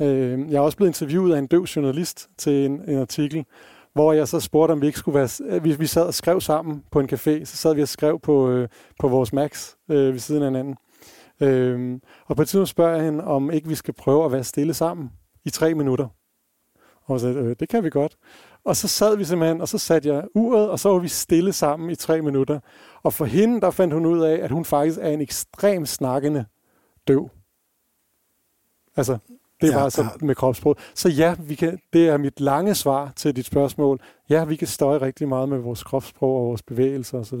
Øh, 0.00 0.50
jeg 0.50 0.56
er 0.56 0.60
også 0.60 0.76
blevet 0.76 0.88
interviewet 0.88 1.34
af 1.34 1.38
en 1.38 1.46
døv 1.46 1.62
journalist 1.62 2.28
til 2.38 2.64
en, 2.64 2.80
en 2.88 2.98
artikel, 2.98 3.44
hvor 3.92 4.12
jeg 4.12 4.28
så 4.28 4.40
spurgte, 4.40 4.72
om 4.72 4.80
vi 4.80 4.86
ikke 4.86 4.98
skulle 4.98 5.18
være... 5.18 5.28
Øh, 5.44 5.64
vi, 5.64 5.74
vi 5.74 5.86
sad 5.86 6.02
og 6.02 6.14
skrev 6.14 6.40
sammen 6.40 6.84
på 6.90 7.00
en 7.00 7.08
café, 7.12 7.44
så 7.44 7.56
sad 7.56 7.74
vi 7.74 7.82
og 7.82 7.88
skrev 7.88 8.20
på, 8.20 8.50
øh, 8.50 8.68
på 9.00 9.08
vores 9.08 9.32
Max 9.32 9.74
øh, 9.90 10.12
ved 10.12 10.18
siden 10.18 10.42
af 10.42 10.48
hinanden. 10.48 10.76
Øh, 11.40 12.00
og 12.26 12.36
på 12.36 12.42
et 12.42 12.48
tidspunkt 12.48 12.68
spørger 12.68 12.96
jeg 12.96 13.04
hende, 13.04 13.24
om 13.24 13.50
ikke 13.50 13.68
vi 13.68 13.74
skal 13.74 13.94
prøve 13.94 14.24
at 14.24 14.32
være 14.32 14.44
stille 14.44 14.74
sammen 14.74 15.10
i 15.44 15.50
tre 15.50 15.74
minutter. 15.74 16.08
Og 17.04 17.20
så 17.20 17.28
øh, 17.28 17.56
det 17.60 17.68
kan 17.68 17.84
vi 17.84 17.90
godt. 17.90 18.16
Og 18.64 18.76
så 18.76 18.88
sad 18.88 19.16
vi 19.16 19.24
simpelthen, 19.24 19.60
og 19.60 19.68
så 19.68 19.78
satte 19.78 20.08
jeg 20.08 20.24
uret, 20.34 20.70
og 20.70 20.78
så 20.78 20.88
var 20.88 20.98
vi 20.98 21.08
stille 21.08 21.52
sammen 21.52 21.90
i 21.90 21.94
tre 21.94 22.22
minutter. 22.22 22.60
Og 23.02 23.12
for 23.12 23.24
hende, 23.24 23.60
der 23.60 23.70
fandt 23.70 23.94
hun 23.94 24.06
ud 24.06 24.20
af, 24.20 24.38
at 24.42 24.50
hun 24.50 24.64
faktisk 24.64 24.98
er 25.02 25.08
en 25.08 25.20
ekstrem 25.20 25.86
snakkende 25.86 26.44
døv. 27.08 27.30
Altså, 28.96 29.18
det 29.60 29.68
er 29.68 29.72
ja, 29.72 29.78
bare 29.78 29.90
så 29.90 30.02
ja. 30.02 30.08
med 30.26 30.34
kropssprog. 30.34 30.76
Så 30.94 31.08
ja, 31.08 31.34
vi 31.38 31.54
kan, 31.54 31.80
det 31.92 32.08
er 32.08 32.16
mit 32.16 32.40
lange 32.40 32.74
svar 32.74 33.12
til 33.16 33.36
dit 33.36 33.46
spørgsmål. 33.46 34.00
Ja, 34.30 34.44
vi 34.44 34.56
kan 34.56 34.68
støje 34.68 35.00
rigtig 35.00 35.28
meget 35.28 35.48
med 35.48 35.58
vores 35.58 35.82
kropssprog 35.82 36.36
og 36.40 36.46
vores 36.46 36.62
bevægelser 36.62 37.18
osv. 37.18 37.40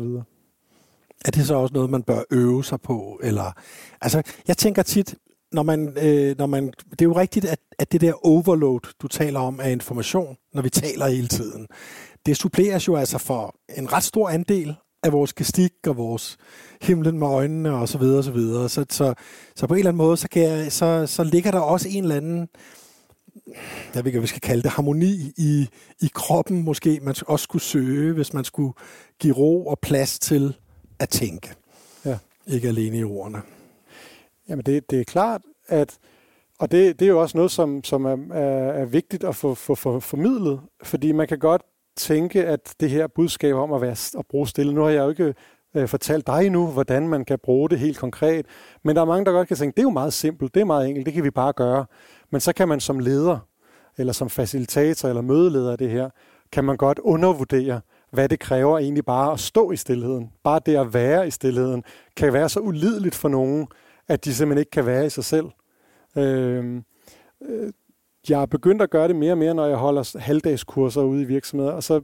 Er 1.24 1.30
det 1.30 1.46
så 1.46 1.54
også 1.54 1.74
noget, 1.74 1.90
man 1.90 2.02
bør 2.02 2.22
øve 2.30 2.64
sig 2.64 2.80
på? 2.80 3.20
Eller, 3.22 3.52
altså, 4.00 4.22
jeg 4.48 4.56
tænker 4.56 4.82
tit, 4.82 5.14
når 5.54 5.62
man, 5.62 5.96
øh, 6.02 6.38
når 6.38 6.46
man, 6.46 6.66
det 6.90 7.00
er 7.00 7.04
jo 7.04 7.16
rigtigt, 7.16 7.44
at, 7.44 7.58
at 7.78 7.92
det 7.92 8.00
der 8.00 8.26
overload, 8.26 8.80
du 9.02 9.08
taler 9.08 9.40
om 9.40 9.60
af 9.60 9.70
information, 9.70 10.36
når 10.54 10.62
vi 10.62 10.70
taler 10.70 11.06
hele 11.06 11.28
tiden, 11.28 11.66
det 12.26 12.36
suppleres 12.36 12.88
jo 12.88 12.96
altså 12.96 13.18
for 13.18 13.54
en 13.78 13.92
ret 13.92 14.02
stor 14.02 14.28
andel 14.28 14.74
af 15.02 15.12
vores 15.12 15.32
gestik 15.32 15.72
og 15.86 15.96
vores 15.96 16.36
himlen 16.82 17.18
med 17.18 17.26
øjnene 17.26 17.74
og 17.74 17.88
så 17.88 17.98
videre 17.98 18.18
og 18.18 18.24
så 18.24 18.30
videre. 18.30 18.68
Så, 18.68 18.84
så, 18.90 19.14
så 19.56 19.66
på 19.66 19.74
en 19.74 19.78
eller 19.78 19.90
anden 19.90 19.98
måde, 19.98 20.16
så, 20.16 20.28
kan 20.28 20.42
jeg, 20.42 20.72
så, 20.72 21.06
så 21.06 21.24
ligger 21.24 21.50
der 21.50 21.60
også 21.60 21.88
en 21.88 22.02
eller 22.02 22.16
anden, 22.16 22.48
jeg 23.94 24.04
ved 24.04 24.06
ikke, 24.06 24.18
hvad 24.18 24.20
vi 24.20 24.26
skal 24.26 24.40
kalde 24.40 24.62
det, 24.62 24.70
harmoni 24.70 25.32
i, 25.36 25.68
i 26.00 26.10
kroppen 26.14 26.62
måske, 26.62 27.00
man 27.02 27.14
også 27.26 27.44
skulle 27.44 27.62
søge, 27.62 28.12
hvis 28.12 28.32
man 28.32 28.44
skulle 28.44 28.72
give 29.20 29.34
ro 29.34 29.66
og 29.66 29.78
plads 29.78 30.18
til 30.18 30.56
at 30.98 31.08
tænke. 31.08 31.54
Ja. 32.04 32.18
Ikke 32.46 32.68
alene 32.68 32.98
i 32.98 33.04
ordene. 33.04 33.42
Jamen 34.48 34.64
det, 34.64 34.90
det 34.90 35.00
er 35.00 35.04
klart, 35.04 35.42
at 35.68 35.98
og 36.58 36.70
det, 36.70 37.00
det 37.00 37.04
er 37.04 37.10
jo 37.10 37.20
også 37.20 37.38
noget, 37.38 37.50
som, 37.50 37.84
som 37.84 38.04
er, 38.04 38.16
er, 38.34 38.72
er 38.72 38.84
vigtigt 38.84 39.24
at 39.24 39.36
få, 39.36 39.54
få, 39.54 39.74
få 39.74 40.00
formidlet, 40.00 40.60
fordi 40.82 41.12
man 41.12 41.28
kan 41.28 41.38
godt 41.38 41.62
tænke, 41.96 42.46
at 42.46 42.74
det 42.80 42.90
her 42.90 43.06
budskab 43.06 43.54
om 43.54 43.72
at, 43.72 43.80
være, 43.80 43.96
at 44.18 44.26
bruge 44.30 44.48
stille, 44.48 44.74
nu 44.74 44.82
har 44.82 44.90
jeg 44.90 45.04
jo 45.04 45.08
ikke 45.08 45.34
øh, 45.74 45.88
fortalt 45.88 46.26
dig 46.26 46.50
nu, 46.50 46.66
hvordan 46.66 47.08
man 47.08 47.24
kan 47.24 47.38
bruge 47.38 47.70
det 47.70 47.78
helt 47.78 47.98
konkret, 47.98 48.46
men 48.82 48.96
der 48.96 49.02
er 49.02 49.06
mange, 49.06 49.24
der 49.24 49.32
godt 49.32 49.48
kan 49.48 49.56
tænke, 49.56 49.74
det 49.74 49.80
er 49.80 49.86
jo 49.86 49.90
meget 49.90 50.12
simpelt, 50.12 50.54
det 50.54 50.60
er 50.60 50.64
meget 50.64 50.88
enkelt, 50.88 51.06
det 51.06 51.14
kan 51.14 51.24
vi 51.24 51.30
bare 51.30 51.52
gøre. 51.52 51.86
Men 52.30 52.40
så 52.40 52.52
kan 52.52 52.68
man 52.68 52.80
som 52.80 52.98
leder, 52.98 53.38
eller 53.98 54.12
som 54.12 54.30
facilitator, 54.30 55.08
eller 55.08 55.22
mødeleder 55.22 55.72
af 55.72 55.78
det 55.78 55.90
her, 55.90 56.10
kan 56.52 56.64
man 56.64 56.76
godt 56.76 56.98
undervurdere, 56.98 57.80
hvad 58.12 58.28
det 58.28 58.40
kræver 58.40 58.78
egentlig 58.78 59.04
bare 59.04 59.32
at 59.32 59.40
stå 59.40 59.70
i 59.70 59.76
stillheden. 59.76 60.30
Bare 60.44 60.60
det 60.66 60.76
at 60.76 60.94
være 60.94 61.26
i 61.26 61.30
stillheden, 61.30 61.84
kan 62.16 62.32
være 62.32 62.48
så 62.48 62.60
ulideligt 62.60 63.14
for 63.14 63.28
nogen, 63.28 63.68
at 64.08 64.24
de 64.24 64.34
simpelthen 64.34 64.58
ikke 64.58 64.70
kan 64.70 64.86
være 64.86 65.06
i 65.06 65.10
sig 65.10 65.24
selv. 65.24 65.46
Øh, 66.16 66.82
øh, 67.48 67.72
jeg 68.28 68.42
er 68.42 68.46
begyndt 68.46 68.82
at 68.82 68.90
gøre 68.90 69.08
det 69.08 69.16
mere 69.16 69.32
og 69.32 69.38
mere, 69.38 69.54
når 69.54 69.66
jeg 69.66 69.76
holder 69.76 70.18
halvdagskurser 70.18 71.02
ude 71.02 71.22
i 71.22 71.24
virksomheder, 71.24 71.72
og 71.72 71.82
så 71.82 72.00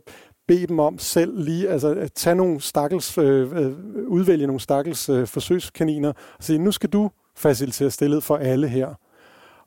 bede 0.49 0.67
dem 0.67 0.79
om 0.79 0.99
selv 0.99 1.43
lige, 1.45 1.69
altså 1.69 1.95
at 1.95 2.13
tage 2.13 2.37
nogle 2.37 2.61
stakkels, 2.61 3.19
øh, 3.19 3.53
øh, 3.53 3.73
udvælge 4.07 4.47
nogle 4.47 4.61
stakkels 4.61 5.09
øh, 5.09 5.27
forsøgskaniner, 5.27 6.09
og 6.09 6.45
sige, 6.45 6.59
nu 6.59 6.73
skal 6.73 6.91
du 6.91 7.11
facilitere 7.37 7.91
stillet 7.91 8.25
for 8.25 8.37
alle 8.37 8.69
her. 8.69 8.95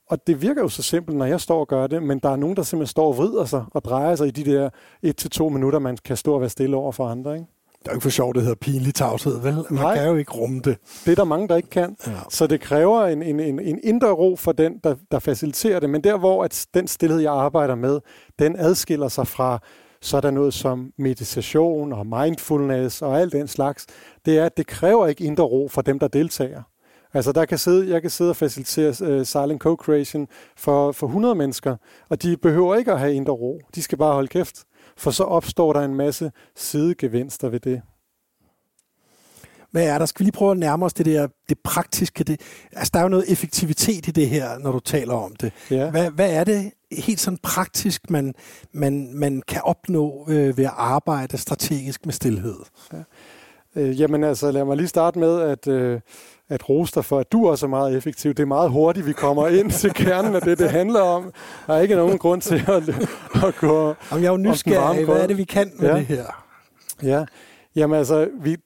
Og 0.10 0.28
det 0.28 0.42
virker 0.42 0.62
jo 0.62 0.70
så 0.70 0.84
simpelt, 0.84 1.18
når 1.18 1.26
jeg 1.26 1.42
står 1.42 1.60
og 1.60 1.68
gør 1.68 1.88
det, 1.88 2.04
men 2.04 2.20
der 2.20 2.30
er 2.30 2.36
nogen, 2.36 2.56
der 2.56 2.64
simpelthen 2.64 2.92
står 2.92 3.08
og 3.08 3.18
vrider 3.18 3.46
sig 3.46 3.66
og 3.72 3.84
drejer 3.84 4.16
sig 4.16 4.28
i 4.28 4.32
de 4.32 4.52
der 4.52 4.70
et 5.02 5.18
til 5.18 5.30
to 5.30 5.50
minutter, 5.50 5.80
man 5.80 5.98
kan 5.98 6.18
stå 6.18 6.34
og 6.34 6.42
være 6.42 6.50
stille 6.50 6.76
over 6.76 6.92
for 6.92 7.08
andre. 7.08 7.34
Ikke? 7.34 7.48
Det 7.84 7.90
er 7.90 7.94
jo 7.94 7.98
ikke 7.98 8.04
for 8.04 8.10
sjovt, 8.10 8.36
det 8.36 8.44
hedder 8.44 8.56
pinlig 8.56 8.96
tavshed, 8.96 9.40
vel? 9.40 9.56
Man 9.56 9.66
Nej. 9.70 9.96
kan 9.96 10.08
jo 10.08 10.16
ikke 10.16 10.32
rumme 10.32 10.60
det. 10.64 10.78
Det 11.06 11.12
er 11.12 11.16
der 11.16 11.24
mange, 11.24 11.48
der 11.48 11.56
ikke 11.56 11.70
kan. 11.70 11.96
Ja. 12.08 12.12
Så 12.30 12.48
det 12.48 12.62
kræver 12.62 13.06
en, 13.06 13.24
en, 13.24 13.40
en, 13.40 13.60
en 13.60 13.80
indre 13.84 14.12
ro 14.12 14.36
for 14.36 14.52
den, 14.52 14.80
der, 14.84 14.96
der 15.12 15.20
faciliterer 15.20 15.80
det. 15.80 15.90
Men 15.90 16.04
der, 16.04 16.18
hvor 16.18 16.44
at 16.44 16.66
den 16.74 16.88
stillhed, 16.88 17.20
jeg 17.20 17.34
arbejder 17.34 17.76
med, 17.76 18.00
den 18.40 18.56
adskiller 18.60 19.08
sig 19.08 19.28
fra 19.28 19.60
så 20.04 20.18
er 20.18 20.22
der 20.22 20.32
noget 20.32 20.54
som 20.54 20.92
meditation 20.98 21.94
og 21.94 22.08
mindfulness 22.08 23.02
og 23.02 23.20
alt 23.20 23.34
den 23.34 23.48
slags. 23.48 23.86
Det 24.26 24.38
er, 24.38 24.46
at 24.46 24.58
det 24.58 24.68
kræver 24.68 25.08
ikke 25.08 25.24
indre 25.24 25.44
ro 25.44 25.68
for 25.72 25.82
dem, 25.82 26.00
der 26.00 26.08
deltager. 26.08 26.62
Altså, 27.14 27.32
der 27.32 27.46
kan 27.46 27.58
sidde, 27.58 27.90
jeg 27.90 28.02
kan 28.02 28.12
sidde 28.12 28.30
og 28.30 28.36
facilitere 28.36 28.90
uh, 28.90 29.26
silent 29.26 29.62
co-creation 29.66 30.28
for, 30.58 30.92
for 30.92 31.08
100 31.08 31.36
mennesker, 31.36 31.76
og 32.10 32.24
de 32.24 32.38
behøver 32.38 32.76
ikke 32.76 32.92
at 32.92 33.00
have 33.00 33.14
indre 33.14 33.34
ro. 33.34 33.62
De 33.76 33.82
skal 33.82 33.98
bare 33.98 34.14
holde 34.14 34.28
kæft, 34.28 34.64
for 34.98 35.12
så 35.12 35.24
opstår 35.24 35.74
der 35.74 35.82
en 35.82 35.96
masse 35.96 36.32
sidegevinster 36.56 37.50
ved 37.50 37.60
det. 37.60 37.82
Hvad 39.72 39.88
er 39.88 40.00
der? 40.00 40.06
Skal 40.06 40.20
vi 40.20 40.26
lige 40.26 40.38
prøve 40.38 40.52
at 40.52 40.58
nærme 40.58 40.86
os 40.86 40.94
det 40.94 41.06
der, 41.06 41.28
det 41.50 41.58
praktiske? 41.64 42.24
Det, 42.24 42.42
altså, 42.72 42.92
der 42.94 43.00
er 43.00 43.04
jo 43.04 43.10
noget 43.10 43.32
effektivitet 43.32 44.08
i 44.08 44.12
det 44.12 44.30
her, 44.30 44.58
når 44.58 44.72
du 44.72 44.80
taler 44.80 45.14
om 45.14 45.36
det. 45.36 45.52
Ja. 45.72 45.90
Hvad, 45.90 46.12
hvad 46.12 46.34
er 46.34 46.44
det 46.44 46.72
helt 46.92 47.20
sådan 47.20 47.38
praktisk, 47.38 48.10
man, 48.10 48.34
man, 48.72 49.14
man 49.14 49.42
kan 49.48 49.62
opnå 49.64 50.26
øh, 50.30 50.58
ved 50.58 50.66
at 50.66 50.74
arbejde 50.76 51.38
strategisk 51.38 52.06
med 52.06 52.14
stillhed? 52.14 52.56
Øh, 53.76 54.02
jamen 54.02 54.24
altså, 54.24 54.52
lad 54.52 54.66
mig 54.66 54.78
lige 54.78 54.88
starte 54.88 55.20
med 55.20 55.42
at, 55.42 55.68
øh, 55.68 56.02
at 56.50 56.70
rose 56.70 56.92
dig 56.96 57.06
for, 57.06 57.20
at 57.20 57.32
du 57.32 57.50
også 57.50 57.66
er 57.66 57.70
meget 57.70 57.98
effektiv. 57.98 58.34
Det 58.34 58.44
er 58.44 58.48
meget 58.48 58.70
hurtigt, 58.72 59.06
vi 59.08 59.14
kommer 59.14 59.48
ind 59.48 59.72
til 59.72 59.94
kernen 59.94 60.36
af 60.36 60.42
det, 60.42 60.60
det 60.60 60.72
handler 60.72 61.02
om. 61.02 61.32
Der 61.68 61.74
er 61.74 61.80
ikke 61.82 61.96
nogen 61.96 62.18
grund 62.18 62.42
til 62.42 62.56
at, 62.68 62.90
at 63.48 63.56
gå... 63.60 63.96
Jamen, 64.12 64.24
jeg 64.24 64.28
er 64.28 64.32
jo 64.32 64.38
nysgerrig. 64.38 65.06
Hvad 65.06 65.16
er 65.18 65.28
det, 65.28 65.38
vi 65.38 65.44
kan 65.44 65.72
med 65.80 65.90
Ja. 65.90 65.96
det 65.96 66.06
her? 66.06 66.46
Ja, 67.04 67.26
jamen 67.76 67.98
altså, 67.98 68.30
vi, 68.42 68.58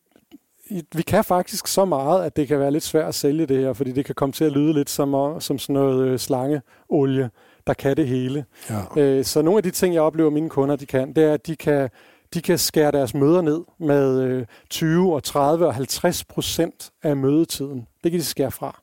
vi 0.95 1.01
kan 1.01 1.23
faktisk 1.23 1.67
så 1.67 1.85
meget, 1.85 2.23
at 2.25 2.35
det 2.35 2.47
kan 2.47 2.59
være 2.59 2.71
lidt 2.71 2.83
svært 2.83 3.07
at 3.07 3.15
sælge 3.15 3.45
det 3.45 3.57
her, 3.57 3.73
fordi 3.73 3.91
det 3.91 4.05
kan 4.05 4.15
komme 4.15 4.33
til 4.33 4.45
at 4.45 4.51
lyde 4.51 4.73
lidt 4.73 4.89
som, 4.89 5.13
øh, 5.15 5.41
som 5.41 5.57
sådan 5.59 5.73
noget 5.73 6.07
øh, 6.07 6.19
slangeolie, 6.19 7.29
der 7.67 7.73
kan 7.73 7.97
det 7.97 8.07
hele. 8.07 8.45
Ja. 8.69 9.01
Øh, 9.01 9.25
så 9.25 9.41
nogle 9.41 9.57
af 9.57 9.63
de 9.63 9.71
ting, 9.71 9.93
jeg 9.93 10.01
oplever, 10.01 10.29
mine 10.29 10.49
kunder 10.49 10.75
de 10.75 10.85
kan, 10.85 11.13
det 11.13 11.23
er, 11.23 11.33
at 11.33 11.47
de 11.47 11.55
kan, 11.55 11.89
de 12.33 12.41
kan 12.41 12.57
skære 12.57 12.91
deres 12.91 13.13
møder 13.13 13.41
ned 13.41 13.63
med 13.79 14.21
øh, 14.21 14.45
20 14.69 15.13
og 15.15 15.23
30 15.23 15.67
og 15.67 15.73
50 15.73 16.23
procent 16.25 16.91
af 17.03 17.17
mødetiden. 17.17 17.87
Det 18.03 18.11
kan 18.11 18.19
de 18.19 18.25
skære 18.25 18.51
fra. 18.51 18.81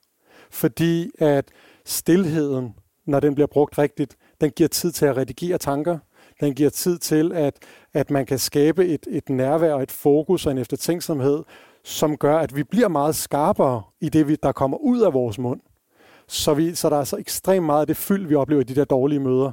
Fordi 0.50 1.10
at 1.18 1.44
stillheden, 1.84 2.74
når 3.06 3.20
den 3.20 3.34
bliver 3.34 3.46
brugt 3.46 3.78
rigtigt, 3.78 4.16
den 4.40 4.50
giver 4.50 4.68
tid 4.68 4.92
til 4.92 5.06
at 5.06 5.16
redigere 5.16 5.58
tanker. 5.58 5.98
Den 6.40 6.54
giver 6.54 6.70
tid 6.70 6.98
til, 6.98 7.32
at, 7.32 7.54
at 7.94 8.10
man 8.10 8.26
kan 8.26 8.38
skabe 8.38 8.86
et, 8.86 9.06
et 9.10 9.28
nærvær 9.28 9.72
og 9.72 9.82
et 9.82 9.90
fokus 9.90 10.46
og 10.46 10.52
en 10.52 10.58
eftertænksomhed, 10.58 11.42
som 11.84 12.16
gør, 12.16 12.38
at 12.38 12.56
vi 12.56 12.62
bliver 12.62 12.88
meget 12.88 13.16
skarpere 13.16 13.82
i 14.00 14.08
det, 14.08 14.28
vi, 14.28 14.36
der 14.42 14.52
kommer 14.52 14.76
ud 14.76 15.00
af 15.00 15.12
vores 15.12 15.38
mund. 15.38 15.60
Så, 16.28 16.54
vi, 16.54 16.74
så 16.74 16.90
der 16.90 16.96
er 16.96 17.04
så 17.04 17.16
ekstremt 17.16 17.66
meget 17.66 17.80
af 17.80 17.86
det 17.86 17.96
fyld, 17.96 18.26
vi 18.26 18.34
oplever 18.34 18.60
i 18.60 18.64
de 18.64 18.74
der 18.74 18.84
dårlige 18.84 19.20
møder, 19.20 19.52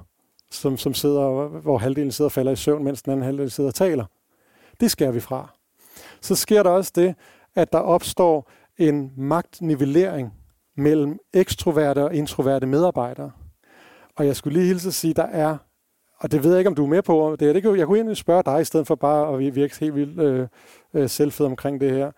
som, 0.51 0.77
som 0.77 0.93
sidder, 0.93 1.47
hvor 1.47 1.77
halvdelen 1.77 2.11
sidder 2.11 2.27
og 2.27 2.31
falder 2.31 2.51
i 2.51 2.55
søvn, 2.55 2.83
mens 2.83 3.01
den 3.01 3.11
anden 3.11 3.25
halvdel 3.25 3.51
sidder 3.51 3.69
og 3.69 3.75
taler. 3.75 4.05
Det 4.79 4.91
skærer 4.91 5.11
vi 5.11 5.19
fra. 5.19 5.49
Så 6.21 6.35
sker 6.35 6.63
der 6.63 6.69
også 6.69 6.91
det, 6.95 7.15
at 7.55 7.73
der 7.73 7.79
opstår 7.79 8.49
en 8.77 9.11
magtnivellering 9.17 10.33
mellem 10.77 11.19
ekstroverte 11.33 12.03
og 12.03 12.15
introverte 12.15 12.67
medarbejdere. 12.67 13.31
Og 14.15 14.25
jeg 14.25 14.35
skulle 14.35 14.59
lige 14.59 14.67
hilse 14.67 14.87
at 14.87 14.93
sige, 14.93 15.13
der 15.13 15.23
er, 15.23 15.57
og 16.17 16.31
det 16.31 16.43
ved 16.43 16.51
jeg 16.51 16.59
ikke, 16.59 16.67
om 16.67 16.75
du 16.75 16.83
er 16.83 16.89
med 16.89 17.01
på, 17.01 17.35
det 17.39 17.49
er, 17.49 17.53
det 17.53 17.61
kan, 17.61 17.77
jeg 17.77 17.87
kunne 17.87 17.97
egentlig 17.97 18.17
spørge 18.17 18.43
dig, 18.43 18.61
i 18.61 18.65
stedet 18.65 18.87
for 18.87 18.95
bare 18.95 19.33
at 19.33 19.55
virke 19.55 19.79
helt 19.79 19.95
vildt 19.95 20.19
øh, 20.19 20.47
øh, 20.93 21.09
selvfed 21.09 21.45
omkring 21.45 21.81
det 21.81 21.91
her. 21.91 22.11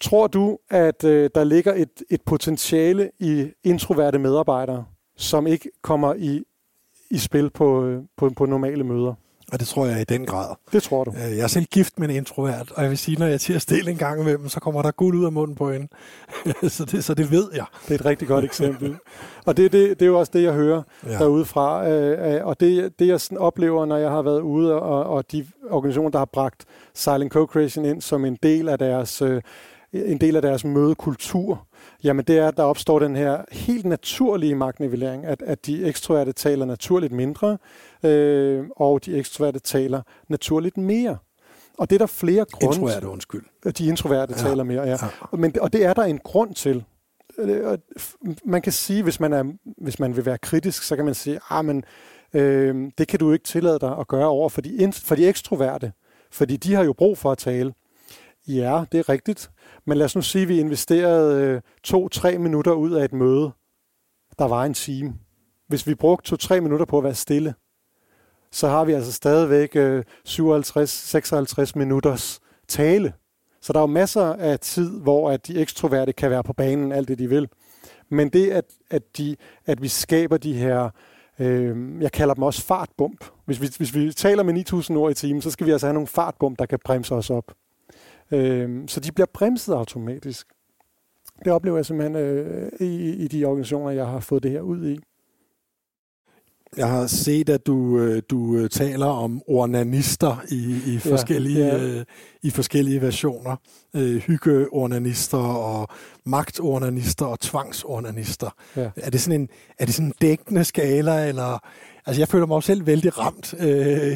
Tror 0.00 0.26
du, 0.26 0.58
at 0.70 1.04
øh, 1.04 1.30
der 1.34 1.44
ligger 1.44 1.74
et, 1.74 2.02
et 2.10 2.22
potentiale 2.22 3.10
i 3.18 3.50
introverte 3.64 4.18
medarbejdere, 4.18 4.84
som 5.16 5.46
ikke 5.46 5.70
kommer 5.82 6.14
i, 6.14 6.44
i 7.10 7.18
spil 7.18 7.50
på, 7.50 7.84
øh, 7.84 8.02
på, 8.16 8.30
på 8.36 8.46
normale 8.46 8.84
møder? 8.84 9.14
Og 9.52 9.60
det 9.60 9.68
tror 9.68 9.86
jeg 9.86 10.00
i 10.00 10.04
den 10.04 10.26
grad. 10.26 10.54
Det 10.72 10.82
tror 10.82 11.04
du. 11.04 11.10
Øh, 11.10 11.36
Jeg 11.36 11.42
er 11.42 11.46
selv 11.46 11.64
gift 11.64 11.98
med 11.98 12.08
en 12.08 12.14
introvert, 12.16 12.70
og 12.76 12.82
jeg 12.82 12.90
vil 12.90 12.98
sige, 12.98 13.18
når 13.18 13.26
jeg 13.26 13.40
tiger 13.40 13.58
stille 13.58 13.90
en 13.90 13.96
gang 13.96 14.20
imellem, 14.20 14.48
så 14.48 14.60
kommer 14.60 14.82
der 14.82 14.90
guld 14.90 15.16
ud 15.18 15.24
af 15.24 15.32
munden 15.32 15.56
på 15.56 15.70
hende. 15.72 15.88
så, 16.68 16.84
det, 16.84 17.04
så 17.04 17.14
det 17.14 17.30
ved 17.30 17.48
jeg. 17.54 17.64
Det 17.84 17.90
er 17.90 17.94
et 17.94 18.04
rigtig 18.04 18.28
godt 18.28 18.44
eksempel. 18.44 18.96
Og 19.46 19.56
det, 19.56 19.72
det, 19.72 19.90
det 20.00 20.02
er 20.02 20.06
jo 20.06 20.18
også 20.18 20.30
det, 20.34 20.42
jeg 20.42 20.52
hører 20.52 20.82
Ja. 21.06 21.18
derude 21.18 21.44
fra. 21.44 21.88
Øh, 21.90 22.46
og 22.46 22.60
det, 22.60 22.98
det, 22.98 23.06
jeg 23.08 23.20
sådan 23.20 23.38
oplever, 23.38 23.86
når 23.86 23.96
jeg 23.96 24.10
har 24.10 24.22
været 24.22 24.40
ude, 24.40 24.74
og, 24.82 25.04
og 25.04 25.32
de 25.32 25.46
organisationer, 25.70 26.10
der 26.10 26.18
har 26.18 26.28
bragt 26.32 26.64
Silent 26.94 27.36
Co-Creation 27.36 27.84
ind 27.84 28.00
som 28.02 28.24
en 28.24 28.38
del 28.42 28.68
af 28.68 28.78
deres, 28.78 29.22
en 29.92 30.18
del 30.18 30.36
af 30.36 30.42
deres 30.42 30.64
mødekultur, 30.64 31.66
jamen 32.04 32.24
det 32.24 32.38
er, 32.38 32.48
at 32.48 32.56
der 32.56 32.62
opstår 32.62 32.98
den 32.98 33.16
her 33.16 33.44
helt 33.52 33.84
naturlige 33.84 34.54
magtnivellering, 34.54 35.24
at, 35.24 35.42
at 35.42 35.66
de 35.66 35.84
ekstroverte 35.84 36.32
taler 36.32 36.64
naturligt 36.66 37.12
mindre, 37.12 37.58
øh, 38.02 38.64
og 38.76 39.04
de 39.04 39.16
ekstroverte 39.16 39.58
taler 39.58 40.02
naturligt 40.28 40.76
mere. 40.76 41.16
Og 41.78 41.90
det 41.90 41.96
er 41.96 41.98
der 41.98 42.06
flere 42.06 42.44
grunde 42.52 42.74
Introvert, 42.76 43.04
undskyld. 43.04 43.42
de 43.78 43.86
introverte 43.86 44.34
Ja. 44.36 44.48
taler 44.48 44.64
mere, 44.64 44.82
ja. 44.82 44.90
Ja. 44.90 45.36
Men, 45.36 45.54
og 45.60 45.72
det 45.72 45.84
er 45.84 45.92
der 45.94 46.02
en 46.02 46.18
grund 46.18 46.54
til. 46.54 46.84
Øh, 47.38 47.78
Man 48.44 48.62
kan 48.62 48.72
sige, 48.72 49.02
hvis 49.02 49.20
man, 49.20 49.32
er, 49.32 49.44
hvis 49.82 49.98
man 49.98 50.16
vil 50.16 50.26
være 50.26 50.38
kritisk, 50.38 50.82
så 50.82 50.96
kan 50.96 51.04
man 51.04 51.14
sige, 51.14 51.40
ah, 51.50 51.64
men, 51.64 51.84
øh, 52.34 52.90
det 52.98 53.08
kan 53.08 53.18
du 53.18 53.32
ikke 53.32 53.44
tillade 53.44 53.78
dig 53.78 53.96
at 53.98 54.08
gøre 54.08 54.26
over 54.28 54.48
for 54.48 54.60
de, 54.60 54.92
for 54.92 55.14
de 55.14 55.26
ekstroverte. 55.28 55.92
Fordi 56.30 56.56
de 56.56 56.74
har 56.74 56.84
jo 56.84 56.92
brug 56.92 57.18
for 57.18 57.32
at 57.32 57.38
tale. 57.38 57.72
Ja, 58.48 58.84
det 58.92 58.98
er 58.98 59.08
rigtigt. 59.08 59.50
Men 59.84 59.98
lad 59.98 60.04
os 60.04 60.16
nu 60.16 60.22
sige, 60.22 60.42
at 60.42 60.48
vi 60.48 60.60
investerede 60.60 61.44
øh, 61.44 61.60
to-tre 61.82 62.38
minutter 62.38 62.72
ud 62.72 62.90
af 62.90 63.04
et 63.04 63.12
møde, 63.12 63.52
der 64.38 64.44
var 64.44 64.64
en 64.64 64.74
time. 64.74 65.14
Hvis 65.68 65.86
vi 65.86 65.94
brugte 65.94 66.30
to-tre 66.30 66.60
minutter 66.60 66.86
på 66.86 66.98
at 66.98 67.04
være 67.04 67.14
stille, 67.14 67.54
så 68.52 68.68
har 68.68 68.84
vi 68.84 68.92
altså 68.92 69.12
stadigvæk 69.12 69.76
øh, 69.76 70.04
57-56 70.28 71.72
minutters 71.74 72.40
tale. 72.68 73.12
Så 73.60 73.72
der 73.72 73.78
er 73.78 73.82
jo 73.82 73.86
masser 73.86 74.32
af 74.32 74.60
tid, 74.60 75.00
hvor 75.00 75.30
at 75.30 75.46
de 75.46 75.60
ekstroverte 75.60 76.12
kan 76.12 76.30
være 76.30 76.42
på 76.42 76.52
banen, 76.52 76.92
alt 76.92 77.08
det 77.08 77.18
de 77.18 77.28
vil. 77.28 77.48
Men 78.10 78.28
det, 78.28 78.50
at, 78.50 78.64
at, 78.90 79.02
de, 79.18 79.36
at 79.66 79.82
vi 79.82 79.88
skaber 79.88 80.36
de 80.36 80.54
her, 80.54 80.90
øh, 81.38 82.02
jeg 82.02 82.12
kalder 82.12 82.34
dem 82.34 82.42
også 82.42 82.62
fartbump. 82.62 83.24
Hvis 83.44 83.60
vi, 83.60 83.68
hvis 83.76 83.94
vi 83.94 84.12
taler 84.12 84.42
med 84.42 84.72
9.000 84.72 84.96
ord 84.96 85.10
i 85.10 85.14
timen, 85.14 85.42
så 85.42 85.50
skal 85.50 85.66
vi 85.66 85.72
altså 85.72 85.86
have 85.86 85.94
nogle 85.94 86.06
fartbump, 86.06 86.58
der 86.58 86.66
kan 86.66 86.78
bremse 86.84 87.14
os 87.14 87.30
op. 87.30 87.52
Øh, 88.34 88.88
så 88.88 89.00
de 89.00 89.12
bliver 89.12 89.26
bremset 89.34 89.74
automatisk. 89.74 90.46
Det 91.44 91.52
oplever 91.52 91.78
jeg 91.78 91.86
simpelthen 91.86 92.16
øh, 92.16 92.72
i, 92.80 93.10
i 93.10 93.28
de 93.28 93.44
organisationer, 93.44 93.90
jeg 93.90 94.06
har 94.06 94.20
fået 94.20 94.42
det 94.42 94.50
her 94.50 94.60
ud 94.60 94.88
i. 94.88 94.98
Jeg 96.76 96.88
har 96.88 97.06
set, 97.06 97.48
at 97.48 97.66
du, 97.66 97.98
øh, 97.98 98.22
du 98.30 98.56
øh, 98.56 98.70
taler 98.70 99.06
om 99.06 99.42
ornanister 99.46 100.44
i, 100.50 100.94
i, 100.94 100.98
forskellige, 100.98 101.66
ja. 101.66 101.84
øh, 101.84 102.04
i 102.42 102.50
forskellige 102.50 103.02
versioner. 103.02 103.56
Øh, 103.96 104.16
hyggeornanister 104.16 105.38
og 105.38 105.88
magtornanister 106.24 107.26
og 107.26 107.40
tvangsornanister. 107.40 108.50
Ja. 108.76 108.90
Er 108.96 109.10
det 109.10 109.20
sådan 109.20 109.40
en, 109.40 109.48
er 109.78 109.84
det 109.84 109.94
sådan 109.94 110.06
en 110.06 110.14
dækkende 110.20 110.64
skala, 110.64 111.28
eller... 111.28 111.58
Altså, 112.06 112.20
jeg 112.20 112.28
føler 112.28 112.46
mig 112.46 112.54
jo 112.54 112.60
selv 112.60 112.86
vældig 112.86 113.18
ramt 113.18 113.54
øh, 113.58 113.68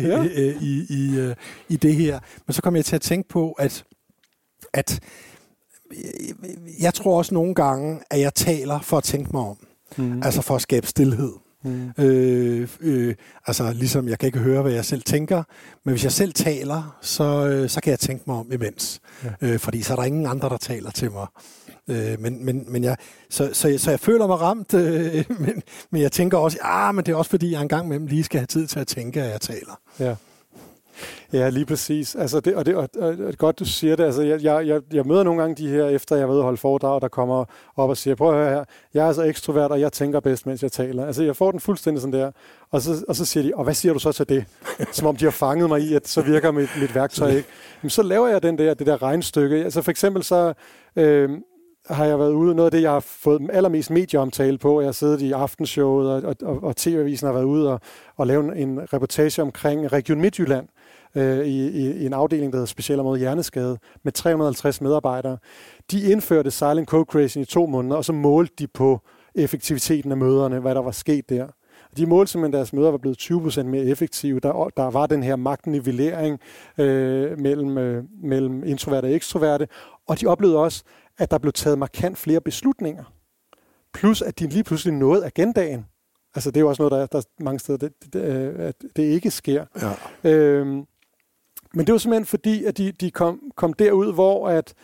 Ja. 0.05 0.25
øh, 0.25 0.63
i, 0.63 0.87
i, 0.91 1.19
øh, 1.19 1.35
i 1.69 1.77
det 1.77 1.95
her. 1.95 2.19
Men 2.47 2.55
så 2.55 2.63
kom 2.63 2.77
jeg 2.77 2.85
til 2.85 2.97
at 2.97 3.03
tænke 3.03 3.29
på, 3.29 3.53
at, 3.53 3.85
at 4.75 5.01
øh, 5.91 6.83
jeg 6.83 6.95
tror 6.95 7.19
også 7.19 7.35
nogle 7.35 7.55
gange, 7.55 8.01
at 8.11 8.21
jeg 8.21 8.35
taler 8.35 8.81
for 8.81 8.99
at 8.99 9.05
tænke 9.05 9.31
mig 9.33 9.43
om. 9.43 9.57
Mm. 9.97 10.23
Altså 10.23 10.43
for 10.43 10.55
at 10.55 10.63
skabe 10.63 10.87
stillhed. 10.87 11.33
Mm. 11.65 11.91
Øh, 11.99 12.69
øh, 12.81 13.15
altså 13.47 13.73
ligesom, 13.73 14.09
jeg 14.09 14.19
kan 14.19 14.27
ikke 14.27 14.39
høre, 14.39 14.63
hvad 14.63 14.73
jeg 14.73 14.85
selv 14.85 15.03
tænker, 15.03 15.43
men 15.85 15.93
hvis 15.93 16.05
jeg 16.05 16.13
selv 16.13 16.33
taler, 16.33 16.99
så, 17.03 17.47
øh, 17.47 17.69
så 17.69 17.81
kan 17.81 17.91
jeg 17.91 17.99
tænke 17.99 18.25
mig 18.27 18.37
om 18.37 18.53
imens. 18.53 19.01
Ja. 19.25 19.31
Øh, 19.41 19.59
fordi 19.59 19.83
så 19.83 19.93
er 19.93 19.97
der 19.97 20.05
ingen 20.05 20.27
andre, 20.27 20.49
der 20.49 20.57
taler 20.57 20.91
til 20.91 21.11
mig. 21.11 21.27
Øh, 21.89 22.21
men, 22.21 22.45
men, 22.45 22.65
men 22.69 22.85
jeg, 22.85 22.97
så, 23.31 23.51
så, 23.53 23.75
så 23.79 23.91
jeg 23.91 24.01
føler 24.01 24.27
mig 24.27 24.41
ramt, 24.41 24.75
øh, 24.75 25.25
men, 25.47 25.63
men 25.91 26.03
jeg 26.03 26.13
tænker 26.13 26.39
også, 26.39 26.59
ah, 26.63 26.95
men 26.95 27.05
det 27.05 27.13
er 27.13 27.17
også 27.17 27.31
fordi, 27.31 27.53
jeg 27.53 27.63
engang 27.63 27.87
imellem 27.87 28.07
lige 28.07 28.25
skal 28.25 28.41
have 28.41 28.47
tid 28.47 28.67
til 28.67 28.81
at 28.81 28.87
tænke, 28.87 29.23
at 29.23 29.31
jeg 29.31 29.41
taler. 29.41 29.81
Ja. 29.99 30.15
Ja, 31.33 31.49
lige 31.49 31.67
præcis. 31.67 32.14
Altså 32.14 32.40
det, 32.40 32.55
og 32.55 32.67
det 32.67 32.76
og, 32.76 32.88
og, 32.99 33.09
og 33.09 33.35
godt, 33.38 33.59
du 33.59 33.64
siger 33.64 33.97
det. 33.97 34.05
Altså, 34.05 34.23
jeg, 34.23 34.43
jeg, 34.43 34.81
jeg, 34.93 35.07
møder 35.07 35.23
nogle 35.23 35.40
gange 35.40 35.57
de 35.57 35.69
her, 35.69 35.87
efter 35.87 36.17
jeg 36.17 36.23
har 36.23 36.26
været 36.26 36.38
at 36.38 36.45
holde 36.45 36.59
foredrag, 36.59 37.00
der 37.00 37.09
kommer 37.09 37.45
op 37.76 37.90
og 37.90 37.97
siger, 37.97 38.14
prøv 38.14 38.28
at 38.28 38.35
høre 38.35 38.50
her, 38.50 38.64
jeg 38.95 39.02
er 39.02 39.07
altså 39.07 39.23
ekstrovert, 39.23 39.71
og 39.71 39.81
jeg 39.81 39.93
tænker 39.93 40.21
bedst, 40.21 40.47
mens 40.47 40.62
jeg 40.62 40.73
taler. 40.73 41.07
Altså, 41.07 41.23
jeg 41.23 41.37
får 41.37 41.50
den 41.50 41.61
fuldstændig 41.61 42.00
sådan 42.00 42.21
der. 42.21 42.31
Og 42.71 42.83
så, 42.83 43.05
og 43.09 43.17
så 43.17 43.25
siger 43.25 43.45
de, 43.45 43.52
og 43.55 43.64
hvad 43.64 43.75
siger 43.75 43.93
du 43.93 43.99
så 43.99 44.12
til 44.12 44.28
det? 44.28 44.45
Som 44.93 45.07
om 45.07 45.17
de 45.17 45.25
har 45.25 45.33
fanget 45.33 45.69
mig 45.69 45.81
i, 45.81 45.95
at 45.95 46.09
så 46.09 46.23
virker 46.23 46.50
mit, 46.50 46.71
mit 46.81 46.95
værktøj 46.95 47.31
ikke. 47.31 47.49
Jamen, 47.83 47.90
så 47.90 48.02
laver 48.02 48.28
jeg 48.28 48.43
den 48.43 48.59
der, 48.59 48.75
det 48.75 48.87
der 48.87 49.02
regnstykke. 49.02 49.57
Altså 49.64 49.83
for 49.83 49.90
eksempel 49.90 50.23
så, 50.23 50.52
øh, 50.97 51.31
har 51.90 52.05
jeg 52.05 52.19
været 52.19 52.33
ude, 52.33 52.55
noget 52.55 52.67
af 52.67 52.71
det, 52.71 52.83
jeg 52.83 52.90
har 52.90 53.00
fået 53.00 53.50
allermest 53.52 53.90
medieomtale 53.90 54.59
på, 54.59 54.81
jeg 54.81 54.87
har 54.87 54.93
siddet 54.93 55.21
i 55.21 55.33
aftenshowet, 55.33 56.25
og, 56.25 56.35
og, 56.43 56.62
og 56.62 56.76
TV-avisen 56.76 57.26
har 57.26 57.33
været 57.33 57.45
ude 57.45 57.73
og, 57.73 57.81
og 58.17 58.26
lave 58.26 58.57
en 58.57 58.93
reportage 58.93 59.43
omkring 59.43 59.93
Region 59.93 60.21
Midtjylland, 60.21 60.69
øh, 61.15 61.47
i, 61.47 61.69
i, 61.69 61.91
i 61.91 62.07
en 62.07 62.12
afdeling, 62.12 62.53
der 62.53 62.57
hedder 62.57 62.67
Specielt 62.67 63.03
mod 63.03 63.19
hjerneskade, 63.19 63.79
med 64.05 64.12
350 64.12 64.81
medarbejdere. 64.81 65.38
De 65.91 66.03
indførte 66.12 66.50
Silent 66.50 66.88
Code 66.88 67.05
Creation 67.05 67.43
i 67.43 67.45
to 67.45 67.67
måneder, 67.67 67.97
og 67.97 68.05
så 68.05 68.12
målte 68.12 68.55
de 68.59 68.67
på 68.67 69.00
effektiviteten 69.35 70.11
af 70.11 70.17
møderne, 70.17 70.61
hvad 70.61 70.75
der 70.75 70.83
var 70.83 70.91
sket 70.91 71.29
der. 71.29 71.47
De 71.97 72.07
målte 72.07 72.33
simpelthen, 72.33 72.55
at 72.55 72.59
deres 72.59 72.73
møder 72.73 72.91
var 72.91 72.99
blevet 72.99 73.23
20% 73.23 73.62
mere 73.62 73.85
effektive. 73.85 74.41
Der, 74.41 74.71
der 74.77 74.91
var 74.91 75.07
den 75.07 75.23
her 75.23 75.37
magtnivellering 75.37 76.41
øh, 76.79 77.38
mellem, 77.38 77.79
øh, 77.79 78.05
mellem 78.23 78.65
introverte 78.65 79.07
og 79.07 79.12
ekstroverte, 79.12 79.69
og 80.07 80.21
de 80.21 80.27
oplevede 80.27 80.59
også, 80.59 80.85
at 81.19 81.31
der 81.31 81.38
blev 81.38 81.53
taget 81.53 81.79
markant 81.79 82.19
flere 82.19 82.41
beslutninger. 82.41 83.05
Plus, 83.95 84.23
at 84.23 84.38
de 84.38 84.47
lige 84.47 84.65
pludselig 84.65 84.95
nåede 84.95 85.27
agendaen. 85.27 85.87
Altså, 86.35 86.50
det 86.50 86.57
er 86.57 86.61
jo 86.61 86.69
også 86.69 86.83
noget, 86.83 86.93
der 86.93 86.99
er 86.99 87.07
der 87.07 87.19
er 87.19 87.45
mange 87.45 87.59
steder, 87.59 87.79
det, 87.79 88.12
det, 88.12 88.21
at 88.59 88.75
det 88.97 89.03
ikke 89.03 89.31
sker. 89.31 89.65
Ja. 90.25 90.31
Øhm, 90.31 90.85
men 91.75 91.87
det 91.87 91.93
var 91.93 91.99
simpelthen 91.99 92.27
fordi, 92.27 92.65
at 92.65 92.79
de, 92.79 92.93
de 92.93 93.11
kom, 93.11 93.41
kom 93.57 93.73
derud, 93.73 94.13
hvor 94.13 94.49
at, 94.49 94.75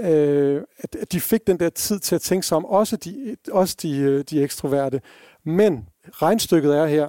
øh, 0.00 0.62
at 0.78 1.12
de 1.12 1.20
fik 1.20 1.46
den 1.46 1.58
der 1.58 1.68
tid 1.68 1.98
til 1.98 2.14
at 2.14 2.20
tænke 2.20 2.46
sig 2.46 2.56
om, 2.56 2.64
også 2.64 2.96
de, 2.96 3.36
også 3.52 3.76
de, 3.82 3.98
øh, 3.98 4.24
de 4.30 4.42
ekstroverte. 4.42 5.00
Men 5.44 5.88
regnstykket 6.12 6.76
er 6.76 6.86
her, 6.86 7.08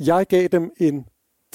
jeg 0.00 0.26
gav 0.26 0.46
dem 0.46 0.72
en 0.76 1.06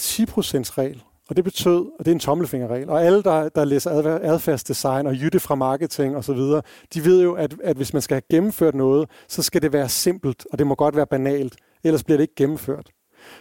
10%-regel, 0.02 1.04
og 1.30 1.36
det 1.36 1.44
betød, 1.44 1.86
og 2.00 2.06
det 2.06 2.08
er 2.08 2.16
en 2.16 2.20
tommelfingerregel, 2.20 2.90
og 2.90 3.04
alle, 3.06 3.24
der, 3.24 3.50
der 3.50 3.66
læser 3.66 3.92
adfærdsdesign 4.24 5.08
og 5.08 5.16
jytte 5.16 5.40
fra 5.40 5.56
marketing 5.56 6.18
osv., 6.18 6.40
de 6.94 7.06
ved 7.06 7.24
jo, 7.24 7.34
at, 7.34 7.56
at 7.64 7.76
hvis 7.76 7.94
man 7.94 8.02
skal 8.02 8.16
have 8.16 8.22
gennemført 8.32 8.76
noget, 8.76 9.10
så 9.28 9.44
skal 9.44 9.62
det 9.62 9.74
være 9.74 9.90
simpelt, 9.90 10.46
og 10.52 10.60
det 10.60 10.68
må 10.68 10.76
godt 10.76 10.96
være 10.96 11.08
banalt, 11.08 11.56
ellers 11.84 12.04
bliver 12.04 12.18
det 12.18 12.24
ikke 12.24 12.36
gennemført. 12.36 12.90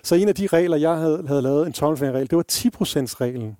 Så 0.02 0.14
en 0.14 0.28
af 0.28 0.34
de 0.34 0.46
regler, 0.46 0.76
jeg 0.76 0.96
havde, 0.96 1.24
havde 1.26 1.42
lavet, 1.42 1.66
en 1.66 1.72
tommelfingerregel, 1.72 2.30
det 2.30 2.36
var 2.36 2.44
10%-reglen. 2.52 3.56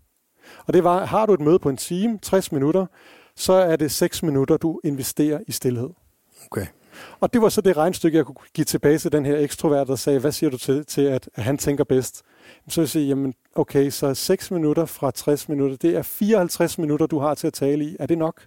Og 0.67 0.75
det 0.75 0.85
var, 0.85 1.05
har 1.05 1.27
du 1.27 1.35
et 1.35 1.41
møde 1.41 1.59
på 1.59 1.69
en 1.69 1.77
time, 1.77 2.19
60 2.23 2.53
minutter, 2.53 2.87
så 3.37 3.53
er 3.53 3.77
det 3.77 3.91
6 3.91 4.23
minutter, 4.23 4.57
du 4.57 4.81
investerer 4.85 5.41
i 5.47 5.53
stillhed. 5.53 5.91
Okay. 6.51 6.67
Og 7.21 7.33
det 7.33 7.43
var 7.43 7.49
så 7.49 7.61
det 7.61 7.77
regnstykke, 7.77 8.19
jeg 8.19 8.27
kunne 8.27 8.37
give 8.55 8.65
tilbage 8.65 8.99
til 8.99 9.13
den 9.13 9.27
her 9.27 9.39
ekstrovert, 9.39 9.89
der 9.89 9.97
sagde, 9.97 10.19
hvad 10.19 10.33
siger 10.33 10.51
du 10.51 10.59
til, 10.59 10.87
til 10.87 11.03
at, 11.03 11.31
at 11.35 11.43
han 11.43 11.59
tænker 11.59 11.85
bedst? 11.85 12.23
Så 12.69 12.81
jeg 12.81 12.89
sige, 12.89 13.09
jamen 13.09 13.35
okay, 13.55 13.91
så 13.91 14.15
6 14.15 14.51
minutter 14.51 14.85
fra 14.85 15.11
60 15.11 15.49
minutter, 15.49 15.77
det 15.77 15.97
er 15.97 16.03
54 16.03 16.79
minutter, 16.79 17.07
du 17.07 17.19
har 17.19 17.35
til 17.35 17.47
at 17.47 17.53
tale 17.53 17.85
i. 17.85 17.97
Er 17.99 18.07
det 18.07 18.19
nok? 18.19 18.47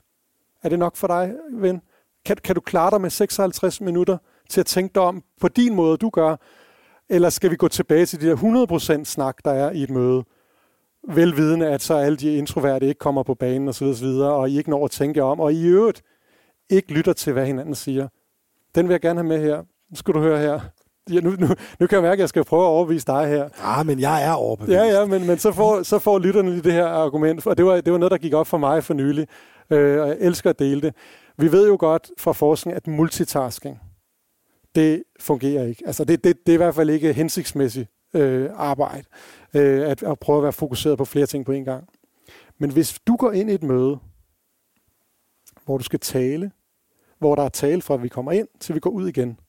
Er 0.64 0.70
det 0.70 0.80
nok 0.80 0.96
for 0.96 1.08
dig, 1.08 1.34
ven? 1.54 1.82
Kan, 2.26 2.38
kan 2.44 2.56
du 2.56 2.62
klare 2.62 2.92
dig 2.92 3.02
med 3.02 3.10
56 3.10 3.82
minutter 3.82 4.18
til 4.50 4.60
at 4.60 4.66
tænke 4.66 4.94
dig 4.96 5.04
om 5.04 5.24
på 5.42 5.48
din 5.48 5.76
måde, 5.76 5.98
du 5.98 6.10
gør? 6.10 6.36
Eller 7.10 7.30
skal 7.30 7.52
vi 7.52 7.56
gå 7.56 7.68
tilbage 7.68 8.06
til 8.06 8.22
de 8.22 8.28
der 8.28 9.00
100% 9.02 9.04
snak, 9.04 9.38
der 9.46 9.52
er 9.52 9.72
i 9.72 9.84
et 9.84 9.90
møde? 9.90 10.24
Velvidende, 11.08 11.68
at 11.68 11.82
så 11.82 11.94
alle 11.94 12.18
de 12.18 12.36
introverte 12.38 12.88
ikke 12.88 13.00
kommer 13.00 13.24
på 13.24 13.34
banen 13.34 13.68
osv., 13.68 13.86
osv. 13.86 14.06
og 14.06 14.50
I 14.50 14.58
ikke 14.58 14.70
når 14.70 14.86
at 14.86 14.92
tænke 14.92 15.24
om, 15.24 15.40
og 15.40 15.54
I 15.54 15.68
øvrigt 15.68 16.02
ikke 16.70 16.94
lytter 16.94 17.14
til, 17.14 17.34
hvad 17.34 17.46
hinanden 17.46 17.76
siger. 17.76 18.08
Den 18.76 18.88
vil 18.88 18.94
jeg 18.94 19.02
gerne 19.02 19.20
have 19.20 19.28
med 19.28 19.42
her. 19.42 19.58
Nu 19.90 19.96
skal 19.96 20.14
du 20.14 20.20
høre 20.20 20.40
her. 20.40 20.60
Ja, 21.10 21.20
nu, 21.20 21.30
nu, 21.30 21.48
nu 21.80 21.88
kan 21.88 21.96
jeg 21.96 22.02
mærke, 22.02 22.14
at 22.14 22.20
jeg 22.20 22.30
skal 22.30 22.44
prøve 22.44 22.64
at 22.64 22.68
overbevise 22.68 23.06
dig 23.06 23.28
her. 23.28 23.50
Ah, 23.64 23.86
men 23.86 24.00
jeg 24.00 24.26
er 24.26 24.32
overbevist. 24.32 24.74
Ja, 24.74 24.84
ja, 24.84 25.06
men, 25.06 25.28
men 25.28 25.38
så, 25.38 25.52
får, 25.52 25.84
så 25.84 26.00
får 26.00 26.20
lytterne 26.20 26.50
lige 26.50 26.62
det 26.62 26.74
her 26.74 26.88
argument, 26.88 27.48
og 27.48 27.58
det 27.58 27.66
var, 27.66 27.82
det 27.82 27.94
var 27.94 28.00
noget, 28.00 28.12
der 28.12 28.18
gik 28.18 28.34
op 28.34 28.48
for 28.48 28.58
mig 28.58 28.84
for 28.84 28.94
nylig, 28.94 29.28
øh, 29.70 30.02
og 30.02 30.08
jeg 30.08 30.18
elsker 30.20 30.50
at 30.50 30.60
dele 30.60 30.82
det. 30.82 30.96
Vi 31.38 31.52
ved 31.52 31.68
jo 31.68 31.78
godt 31.80 32.12
fra 32.20 32.32
forskning, 32.32 32.78
at 32.78 32.88
multitasking, 32.88 33.80
det 34.76 35.04
fungerer 35.20 35.66
ikke. 35.66 35.84
Altså 35.86 36.04
det, 36.04 36.24
det, 36.24 36.46
det 36.46 36.52
er 36.52 36.54
i 36.54 36.58
hvert 36.58 36.76
fald 36.76 36.90
ikke 36.90 37.14
hensigtsmæssigt 37.14 37.90
øh, 38.14 38.50
arbejde, 38.54 39.08
øh, 39.54 39.90
at, 39.90 40.04
at 40.04 40.20
prøve 40.20 40.38
at 40.38 40.44
være 40.44 40.54
fokuseret 40.54 40.98
på 40.98 41.06
flere 41.06 41.26
ting 41.26 41.46
på 41.46 41.52
en 41.52 41.66
gang. 41.66 41.88
Men 42.58 42.72
hvis 42.72 43.00
du 43.08 43.16
går 43.16 43.32
ind 43.32 43.50
i 43.50 43.54
et 43.54 43.64
møde, 43.64 44.00
hvor 45.66 45.78
du 45.78 45.84
skal 45.84 46.00
tale, 46.00 46.52
hvor 47.20 47.36
der 47.36 47.44
er 47.44 47.50
tale 47.50 47.82
fra, 47.82 47.94
at 47.94 48.04
vi 48.04 48.08
kommer 48.08 48.32
ind, 48.32 48.48
til 48.60 48.76
vi 48.76 48.80
går 48.80 48.90
ud 48.90 49.08
igen. 49.08 49.40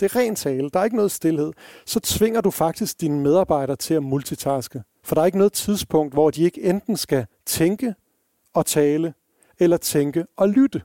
Det 0.00 0.14
er 0.14 0.16
ren 0.16 0.34
tale, 0.34 0.70
der 0.70 0.80
er 0.80 0.84
ikke 0.84 0.96
noget 0.96 1.10
stillhed. 1.10 1.52
Så 1.86 2.00
tvinger 2.00 2.40
du 2.40 2.50
faktisk 2.50 3.00
dine 3.00 3.20
medarbejdere 3.20 3.76
til 3.76 3.94
at 3.94 4.02
multitaske. 4.02 4.82
For 5.04 5.14
der 5.14 5.22
er 5.22 5.26
ikke 5.26 5.38
noget 5.38 5.52
tidspunkt, 5.52 6.14
hvor 6.14 6.30
de 6.30 6.42
ikke 6.42 6.62
enten 6.62 6.96
skal 6.96 7.26
tænke 7.46 7.94
og 8.54 8.66
tale, 8.66 9.14
eller 9.58 9.76
tænke 9.76 10.26
og 10.36 10.48
lytte. 10.48 10.82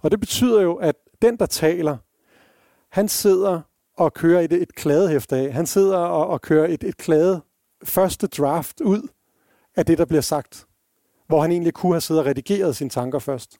Og 0.00 0.10
det 0.10 0.20
betyder 0.20 0.62
jo, 0.62 0.74
at 0.74 0.96
den, 1.22 1.36
der 1.36 1.46
taler, 1.46 1.96
han 2.90 3.08
sidder 3.08 3.60
og 3.96 4.14
kører 4.14 4.40
et, 4.40 4.52
et 4.52 4.74
kladehæft 4.74 5.32
af. 5.32 5.52
Han 5.52 5.66
sidder 5.66 5.96
og, 5.98 6.26
og 6.26 6.40
kører 6.40 6.66
et, 6.66 6.84
et 6.84 6.96
klade 6.96 7.42
første 7.84 8.26
draft 8.26 8.80
ud 8.80 9.08
af 9.76 9.86
det, 9.86 9.98
der 9.98 10.04
bliver 10.04 10.20
sagt. 10.20 10.66
Hvor 11.26 11.40
han 11.40 11.50
egentlig 11.50 11.74
kunne 11.74 11.92
have 11.92 12.00
siddet 12.00 12.22
og 12.22 12.26
redigeret 12.26 12.76
sine 12.76 12.90
tanker 12.90 13.18
først. 13.18 13.56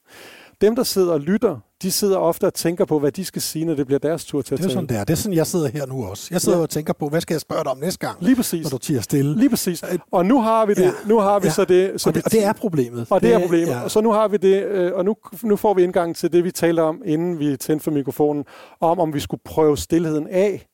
Dem, 0.61 0.77
der 0.77 0.83
sidder 0.83 1.12
og 1.12 1.21
lytter, 1.21 1.59
de 1.83 1.90
sidder 1.90 2.16
ofte 2.16 2.47
og 2.47 2.55
tænker 2.55 2.85
på, 2.85 2.99
hvad 2.99 3.12
de 3.12 3.25
skal 3.25 3.42
sige, 3.42 3.64
når 3.64 3.75
det 3.75 3.87
bliver 3.87 3.99
deres 3.99 4.25
tur 4.25 4.42
til 4.42 4.55
at 4.55 4.59
tale. 4.59 4.68
Det 4.68 4.75
er 4.75 4.81
sådan 4.81 4.97
der. 4.97 5.05
Det 5.05 5.12
er 5.12 5.16
sådan, 5.16 5.37
jeg 5.37 5.47
sidder 5.47 5.68
her 5.68 5.87
nu 5.87 6.07
også. 6.07 6.29
Jeg 6.31 6.40
sidder 6.40 6.59
ja. 6.59 6.62
og 6.62 6.71
tænker 6.71 6.92
på, 6.92 7.09
hvad 7.09 7.21
skal 7.21 7.35
jeg 7.35 7.40
spørge 7.40 7.64
dig 7.64 7.71
om 7.71 7.79
næste 7.79 8.07
gang? 8.07 8.16
Lige 8.21 8.37
præcis. 8.37 8.62
Når 8.62 8.71
du 8.71 8.79
tiger 8.79 9.01
stille. 9.01 9.37
Lige 9.37 9.51
præcis. 9.51 9.85
Og 10.11 10.27
nu 10.27 10.40
har 10.40 10.66
vi 10.66 10.75
det. 10.75 10.83
Ja. 10.83 10.92
Nu 11.07 11.18
har 11.18 11.38
vi 11.38 11.47
ja. 11.47 11.53
så 11.53 11.64
det. 11.64 12.01
Så 12.01 12.09
og, 12.09 12.14
det 12.14 12.25
og 12.25 12.33
det 12.33 12.44
er 12.44 12.53
problemet. 12.53 13.07
Og 13.11 13.21
det, 13.21 13.29
det 13.29 13.37
er 13.37 13.40
problemet. 13.40 13.68
Ja. 13.68 13.83
Og 13.83 13.90
så 13.90 14.01
nu 14.01 14.12
har 14.12 14.29
vi 14.29 14.37
det, 14.37 14.64
øh, 14.64 14.92
og 14.94 15.05
nu, 15.05 15.16
nu 15.42 15.57
får 15.57 15.75
vi 15.75 15.83
indgang 15.83 16.16
til 16.16 16.33
det, 16.33 16.44
vi 16.44 16.51
talte 16.51 16.81
om, 16.81 17.03
inden 17.05 17.38
vi 17.38 17.57
tændte 17.57 17.85
for 17.85 17.90
mikrofonen, 17.90 18.44
om 18.81 19.01
om 19.01 19.14
vi 19.14 19.21
skulle 19.21 19.40
prøve 19.44 19.77
stillheden 19.77 20.27
af, 20.29 20.66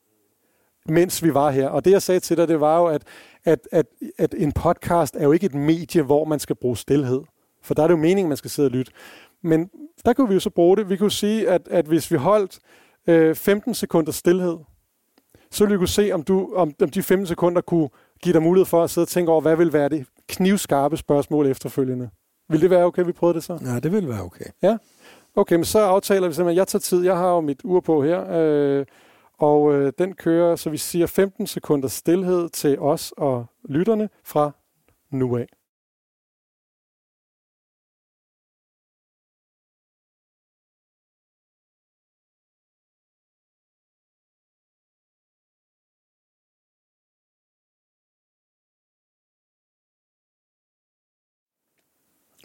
mens 0.89 1.23
vi 1.23 1.33
var 1.33 1.51
her. 1.51 1.67
Og 1.67 1.85
det, 1.85 1.91
jeg 1.91 2.01
sagde 2.01 2.19
til 2.19 2.37
dig, 2.37 2.47
det 2.47 2.59
var 2.59 2.79
jo, 2.79 2.85
at, 2.85 3.01
at, 3.45 3.59
at, 3.71 3.85
at 4.17 4.35
en 4.37 4.51
podcast 4.51 5.15
er 5.15 5.23
jo 5.23 5.31
ikke 5.31 5.45
et 5.45 5.55
medie, 5.55 6.01
hvor 6.01 6.25
man 6.25 6.39
skal 6.39 6.55
bruge 6.55 6.77
stillhed. 6.77 7.21
For 7.63 7.73
der 7.73 7.83
er 7.83 7.87
det 7.87 7.91
jo 7.91 7.99
meningen, 7.99 8.29
man 8.29 8.37
skal 8.37 8.51
sidde 8.51 8.67
og 8.67 8.71
lytte. 8.71 8.91
Men 9.45 9.69
der 10.05 10.13
kunne 10.13 10.27
vi 10.27 10.33
jo 10.33 10.39
så 10.39 10.49
bruge 10.49 10.77
det. 10.77 10.89
Vi 10.89 10.97
kunne 10.97 11.11
sige, 11.11 11.49
at, 11.49 11.67
at 11.67 11.85
hvis 11.85 12.11
vi 12.11 12.17
holdt 12.17 12.59
øh, 13.07 13.35
15 13.35 13.73
sekunder 13.73 14.11
stillhed, 14.11 14.57
så 15.51 15.63
ville 15.63 15.73
vi 15.73 15.77
kunne 15.77 15.87
se, 15.87 16.11
om, 16.11 16.23
du, 16.23 16.53
om, 16.55 16.73
om 16.81 16.89
de 16.89 17.03
15 17.03 17.27
sekunder 17.27 17.61
kunne 17.61 17.89
give 18.23 18.33
dig 18.33 18.43
mulighed 18.43 18.65
for 18.65 18.83
at 18.83 18.89
sidde 18.89 19.05
og 19.05 19.09
tænke 19.09 19.31
over, 19.31 19.41
hvad 19.41 19.55
vil 19.55 19.73
være 19.73 19.89
det 19.89 20.05
knivskarpe 20.27 20.97
spørgsmål 20.97 21.47
efterfølgende. 21.47 22.09
Vil 22.49 22.61
det 22.61 22.69
være 22.69 22.85
okay, 22.85 23.05
vi 23.05 23.11
prøvede 23.11 23.35
det 23.35 23.43
så? 23.43 23.59
Ja, 23.65 23.79
det 23.79 23.91
vil 23.91 24.09
være 24.09 24.21
okay. 24.21 24.45
Ja? 24.61 24.77
Okay, 25.35 25.55
men 25.55 25.65
så 25.65 25.79
aftaler 25.79 26.27
vi 26.27 26.33
simpelthen, 26.33 26.55
at 26.55 26.55
jeg 26.55 26.67
tager 26.67 26.79
tid. 26.79 27.03
Jeg 27.03 27.17
har 27.17 27.29
jo 27.29 27.41
mit 27.41 27.61
ur 27.63 27.79
på 27.79 28.03
her, 28.03 28.25
øh, 28.31 28.85
og 29.37 29.73
øh, 29.73 29.93
den 29.97 30.13
kører, 30.13 30.55
så 30.55 30.69
vi 30.69 30.77
siger 30.77 31.07
15 31.07 31.47
sekunder 31.47 31.87
stillhed 31.87 32.49
til 32.49 32.79
os 32.79 33.13
og 33.17 33.45
lytterne 33.69 34.09
fra 34.23 34.51
nu 35.11 35.37
af. 35.37 35.47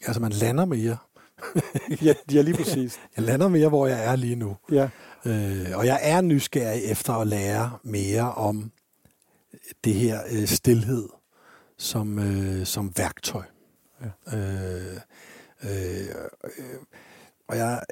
Altså, 0.07 0.21
man 0.21 0.33
lander 0.33 0.65
mere. 0.65 0.97
ja, 2.03 2.15
ja, 2.33 2.41
lige 2.41 2.57
præcis. 2.57 3.01
jeg 3.17 3.25
lander 3.25 3.49
mere, 3.49 3.69
hvor 3.69 3.87
jeg 3.87 4.05
er 4.05 4.17
lige 4.17 4.37
nu. 4.37 4.57
Ja. 4.73 4.89
Øh, 5.25 5.67
og 5.75 5.87
jeg 5.87 5.99
er 6.03 6.21
nysgerrig 6.21 6.85
efter 6.85 7.13
at 7.13 7.27
lære 7.27 7.79
mere 7.83 8.33
om 8.33 8.73
det 9.85 9.95
her 9.95 10.21
øh, 10.31 10.47
stillhed 10.47 11.09
som, 11.79 12.19
øh, 12.19 12.67
som 12.67 12.93
værktøj. 12.97 13.45
Ja. 14.01 14.39
Øh, 14.39 14.97
øh, 15.63 16.07
øh, 16.45 16.77
og 17.51 17.57
jeg, 17.57 17.83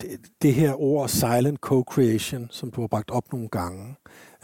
det, 0.00 0.20
det 0.42 0.54
her 0.54 0.80
ord 0.80 1.08
silent 1.08 1.60
co-creation, 1.60 2.48
som 2.50 2.70
du 2.70 2.80
har 2.80 2.88
bragt 2.88 3.10
op 3.10 3.32
nogle 3.32 3.48
gange, 3.48 3.94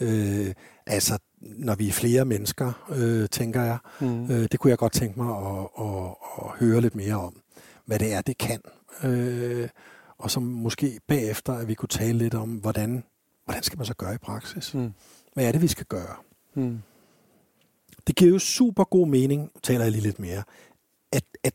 øh, 0.01 0.55
altså 0.87 1.18
når 1.40 1.74
vi 1.74 1.88
er 1.88 1.92
flere 1.92 2.24
mennesker, 2.24 2.87
øh, 2.90 3.29
tænker 3.29 3.62
jeg. 3.62 3.79
Mm. 4.01 4.31
Øh, 4.31 4.48
det 4.53 4.61
kunne 4.61 4.70
jeg 4.70 4.79
godt 4.79 4.92
tænke 4.92 5.20
mig 5.20 5.37
at, 5.37 5.68
at, 5.81 6.14
at 6.42 6.51
høre 6.61 6.81
lidt 6.81 6.94
mere 6.94 7.14
om, 7.14 7.42
hvad 7.85 7.98
det 7.98 8.12
er, 8.12 8.20
det 8.20 8.38
kan. 8.38 8.61
Øh, 9.05 9.68
og 10.18 10.31
som 10.31 10.42
måske 10.42 11.01
bagefter, 11.07 11.53
at 11.53 11.68
vi 11.68 11.74
kunne 11.74 11.88
tale 11.88 12.18
lidt 12.18 12.35
om, 12.35 12.51
hvordan, 12.51 13.05
hvordan 13.44 13.62
skal 13.62 13.79
man 13.79 13.87
så 13.87 13.94
gøre 13.94 14.14
i 14.14 14.18
praksis? 14.18 14.74
Mm. 14.74 14.92
Hvad 15.35 15.44
er 15.44 15.53
det, 15.53 15.62
vi 15.62 15.68
skal 15.68 15.87
gøre? 15.87 16.16
Mm. 16.55 16.79
Det 18.07 18.16
giver 18.16 18.31
jo 18.31 18.38
super 18.38 18.85
god 18.85 19.09
mening, 19.09 19.51
taler 19.62 19.85
jeg 19.85 19.92
lige 19.92 20.03
lidt 20.03 20.18
mere, 20.18 20.42
at, 21.12 21.24
at 21.44 21.55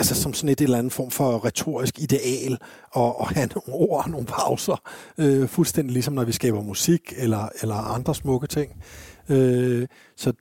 altså 0.00 0.14
som 0.22 0.34
sådan 0.34 0.48
et 0.48 0.60
eller 0.60 0.78
andet 0.78 0.92
form 0.92 1.10
for 1.10 1.44
retorisk 1.44 1.98
ideal, 1.98 2.58
og, 2.90 3.20
og 3.20 3.28
have 3.28 3.48
nogle 3.54 3.80
ord 3.80 4.04
og 4.04 4.10
nogle 4.10 4.26
pauser, 4.26 4.82
øh, 5.18 5.48
fuldstændig 5.48 5.92
ligesom 5.92 6.14
når 6.14 6.24
vi 6.24 6.32
skaber 6.32 6.62
musik 6.62 7.12
eller, 7.16 7.48
eller 7.62 7.74
andre 7.74 8.14
smukke 8.14 8.46
ting. 8.46 8.82
Øh, 9.28 9.86
så, 10.16 10.32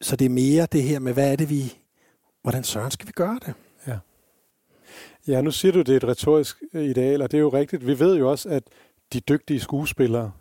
så 0.00 0.16
det 0.16 0.24
er 0.24 0.30
mere 0.30 0.66
det 0.72 0.82
her 0.82 0.98
med, 0.98 1.12
hvad 1.12 1.32
er 1.32 1.36
det 1.36 1.50
vi, 1.50 1.78
hvordan 2.42 2.64
søren 2.64 2.90
skal 2.90 3.06
vi 3.06 3.12
gøre 3.12 3.38
det? 3.46 3.54
Ja. 3.86 3.98
Ja, 5.28 5.40
nu 5.40 5.50
siger 5.50 5.72
du, 5.72 5.78
det 5.78 5.88
er 5.88 5.96
et 5.96 6.04
retorisk 6.04 6.62
ideal, 6.72 7.22
og 7.22 7.30
det 7.30 7.36
er 7.36 7.42
jo 7.42 7.48
rigtigt. 7.48 7.86
Vi 7.86 7.98
ved 7.98 8.16
jo 8.16 8.30
også, 8.30 8.48
at 8.48 8.62
de 9.12 9.20
dygtige 9.20 9.60
skuespillere, 9.60 10.32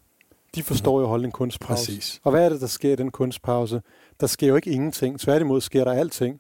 de 0.55 0.63
forstår 0.63 0.99
jo 0.99 1.05
at 1.05 1.09
holde 1.09 1.25
en 1.25 1.31
kunstpause. 1.31 1.91
Præcis. 1.91 2.21
Og 2.23 2.31
hvad 2.31 2.45
er 2.45 2.49
det, 2.49 2.61
der 2.61 2.67
sker 2.67 2.93
i 2.93 2.95
den 2.95 3.11
kunstpause? 3.11 3.81
Der 4.19 4.27
sker 4.27 4.47
jo 4.47 4.55
ikke 4.55 4.71
ingenting. 4.71 5.19
Tværtimod 5.19 5.61
sker 5.61 5.83
der 5.83 5.91
alting. 5.91 6.39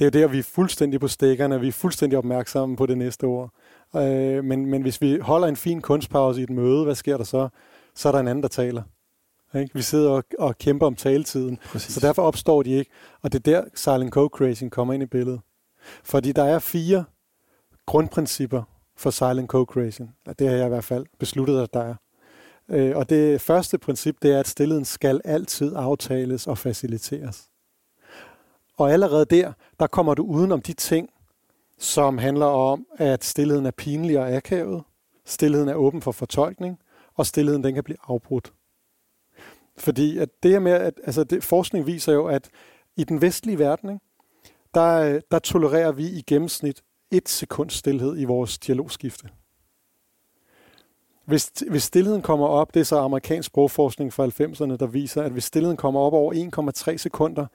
Det 0.00 0.06
er 0.14 0.20
jo 0.20 0.22
der, 0.22 0.32
vi 0.32 0.38
er 0.38 0.42
fuldstændig 0.42 1.00
på 1.00 1.08
stikkerne, 1.08 1.60
vi 1.60 1.68
er 1.68 1.72
fuldstændig 1.72 2.18
opmærksomme 2.18 2.76
på 2.76 2.86
det 2.86 2.98
næste 2.98 3.24
ord. 3.24 3.50
Øh, 3.96 4.44
men, 4.44 4.66
men 4.66 4.82
hvis 4.82 5.00
vi 5.02 5.18
holder 5.18 5.48
en 5.48 5.56
fin 5.56 5.80
kunstpause 5.80 6.40
i 6.40 6.44
et 6.44 6.50
møde, 6.50 6.84
hvad 6.84 6.94
sker 6.94 7.16
der 7.16 7.24
så? 7.24 7.48
Så 7.94 8.08
er 8.08 8.12
der 8.12 8.18
en 8.18 8.28
anden, 8.28 8.42
der 8.42 8.48
taler. 8.48 8.82
Ikke? 9.54 9.74
Vi 9.74 9.82
sidder 9.82 10.10
og, 10.10 10.24
og 10.38 10.58
kæmper 10.58 10.86
om 10.86 10.94
taletiden, 10.94 11.58
Præcis. 11.64 11.94
så 11.94 12.00
derfor 12.00 12.22
opstår 12.22 12.62
de 12.62 12.70
ikke. 12.70 12.90
Og 13.22 13.32
det 13.32 13.48
er 13.48 13.52
der, 13.52 13.64
silent 13.74 14.16
co-creation 14.16 14.68
kommer 14.68 14.94
ind 14.94 15.02
i 15.02 15.06
billedet. 15.06 15.40
Fordi 16.04 16.32
der 16.32 16.44
er 16.44 16.58
fire 16.58 17.04
grundprincipper 17.86 18.62
for 18.96 19.10
silent 19.10 19.50
co-creation. 19.54 20.08
Det 20.38 20.48
har 20.48 20.56
jeg 20.56 20.66
i 20.66 20.68
hvert 20.68 20.84
fald 20.84 21.06
besluttet, 21.18 21.60
at 21.62 21.74
der 21.74 21.82
er. 21.82 21.94
Øh, 22.68 22.96
Og 22.96 23.10
det 23.10 23.40
første 23.40 23.78
princip, 23.78 24.16
det 24.22 24.32
er, 24.32 24.40
at 24.40 24.48
stillheden 24.48 24.84
skal 24.84 25.20
altid 25.24 25.72
aftales 25.76 26.46
og 26.46 26.58
faciliteres. 26.58 27.49
Og 28.80 28.92
allerede 28.92 29.24
der, 29.24 29.52
der 29.80 29.86
kommer 29.86 30.14
du 30.14 30.22
uden 30.22 30.52
om 30.52 30.62
de 30.62 30.72
ting, 30.72 31.10
som 31.78 32.18
handler 32.18 32.46
om, 32.46 32.86
at 32.96 33.24
stillheden 33.24 33.66
er 33.66 33.70
pinlig 33.70 34.18
og 34.18 34.32
akavet, 34.32 34.82
stillheden 35.24 35.68
er 35.68 35.74
åben 35.74 36.02
for 36.02 36.12
fortolkning, 36.12 36.78
og 37.14 37.26
stillheden 37.26 37.64
den 37.64 37.74
kan 37.74 37.84
blive 37.84 37.96
afbrudt. 38.08 38.52
Fordi 39.78 40.18
at 40.18 40.28
det 40.42 40.50
her 40.50 40.58
med, 40.58 40.72
at 40.72 41.00
altså 41.04 41.24
det, 41.24 41.44
forskning 41.44 41.86
viser 41.86 42.12
jo, 42.12 42.26
at 42.26 42.48
i 42.96 43.04
den 43.04 43.20
vestlige 43.20 43.58
verden, 43.58 43.90
ikke, 43.90 44.04
der, 44.74 45.20
der 45.30 45.38
tolererer 45.38 45.92
vi 45.92 46.06
i 46.06 46.22
gennemsnit 46.26 46.82
et 47.10 47.28
sekund 47.28 47.70
stillhed 47.70 48.18
i 48.18 48.24
vores 48.24 48.58
dialogskifte. 48.58 49.28
Hvis, 51.24 51.52
hvis 51.70 51.82
stillheden 51.82 52.22
kommer 52.22 52.46
op, 52.46 52.74
det 52.74 52.80
er 52.80 52.84
så 52.84 52.98
amerikansk 52.98 53.46
sprogforskning 53.46 54.12
fra 54.12 54.26
90'erne, 54.26 54.76
der 54.76 54.86
viser, 54.86 55.22
at 55.22 55.32
hvis 55.32 55.44
stillheden 55.44 55.76
kommer 55.76 56.00
op 56.00 56.12
over 56.12 56.34
1,3 56.92 56.96
sekunder, 56.96 57.46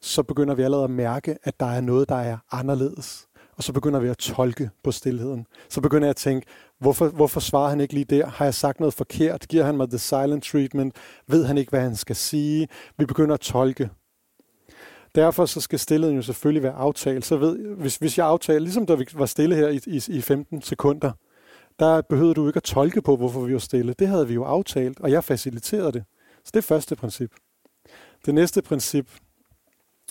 så 0.00 0.22
begynder 0.22 0.54
vi 0.54 0.62
allerede 0.62 0.84
at 0.84 0.90
mærke, 0.90 1.38
at 1.42 1.60
der 1.60 1.66
er 1.66 1.80
noget, 1.80 2.08
der 2.08 2.16
er 2.16 2.38
anderledes. 2.50 3.28
Og 3.56 3.64
så 3.64 3.72
begynder 3.72 4.00
vi 4.00 4.08
at 4.08 4.18
tolke 4.18 4.70
på 4.84 4.92
stillheden. 4.92 5.46
Så 5.68 5.80
begynder 5.80 6.06
jeg 6.06 6.10
at 6.10 6.16
tænke, 6.16 6.46
hvorfor, 6.78 7.08
hvorfor 7.08 7.40
svarer 7.40 7.68
han 7.68 7.80
ikke 7.80 7.94
lige 7.94 8.04
der? 8.04 8.26
Har 8.26 8.44
jeg 8.44 8.54
sagt 8.54 8.80
noget 8.80 8.94
forkert? 8.94 9.48
Giver 9.48 9.64
han 9.64 9.76
mig 9.76 9.88
the 9.88 9.98
silent 9.98 10.44
treatment? 10.44 10.96
Ved 11.26 11.44
han 11.44 11.58
ikke, 11.58 11.70
hvad 11.70 11.80
han 11.80 11.96
skal 11.96 12.16
sige? 12.16 12.68
Vi 12.98 13.06
begynder 13.06 13.34
at 13.34 13.40
tolke. 13.40 13.90
Derfor 15.14 15.46
så 15.46 15.60
skal 15.60 15.78
stillheden 15.78 16.16
jo 16.16 16.22
selvfølgelig 16.22 16.62
være 16.62 16.72
aftalt. 16.72 17.24
Så 17.24 17.36
ved, 17.36 17.76
hvis, 17.76 17.96
hvis 17.96 18.18
jeg 18.18 18.26
aftaler, 18.26 18.60
ligesom 18.60 18.86
da 18.86 18.94
vi 18.94 19.06
var 19.14 19.26
stille 19.26 19.54
her 19.54 19.68
i, 19.68 19.80
i, 19.86 20.02
i 20.08 20.20
15 20.20 20.62
sekunder, 20.62 21.12
der 21.78 22.00
behøvede 22.00 22.34
du 22.34 22.46
ikke 22.46 22.56
at 22.56 22.62
tolke 22.62 23.02
på, 23.02 23.16
hvorfor 23.16 23.40
vi 23.40 23.52
var 23.52 23.58
stille. 23.58 23.94
Det 23.98 24.08
havde 24.08 24.28
vi 24.28 24.34
jo 24.34 24.44
aftalt, 24.44 25.00
og 25.00 25.10
jeg 25.10 25.24
faciliterede 25.24 25.92
det. 25.92 26.04
Så 26.44 26.50
det 26.54 26.56
er 26.56 26.62
første 26.62 26.96
princip. 26.96 27.32
Det 28.26 28.34
næste 28.34 28.62
princip, 28.62 29.10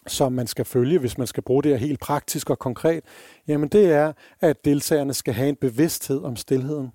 som 0.07 0.33
man 0.33 0.47
skal 0.47 0.65
følge, 0.65 0.99
hvis 0.99 1.17
man 1.17 1.27
skal 1.27 1.43
bruge 1.43 1.63
det 1.63 1.71
her 1.71 1.77
helt 1.77 1.99
praktisk 1.99 2.49
og 2.49 2.59
konkret, 2.59 3.03
jamen 3.47 3.69
det 3.69 3.91
er, 3.91 4.13
at 4.39 4.65
deltagerne 4.65 5.13
skal 5.13 5.33
have 5.33 5.49
en 5.49 5.55
bevidsthed 5.55 6.23
om 6.23 6.35
stillheden. 6.35 6.91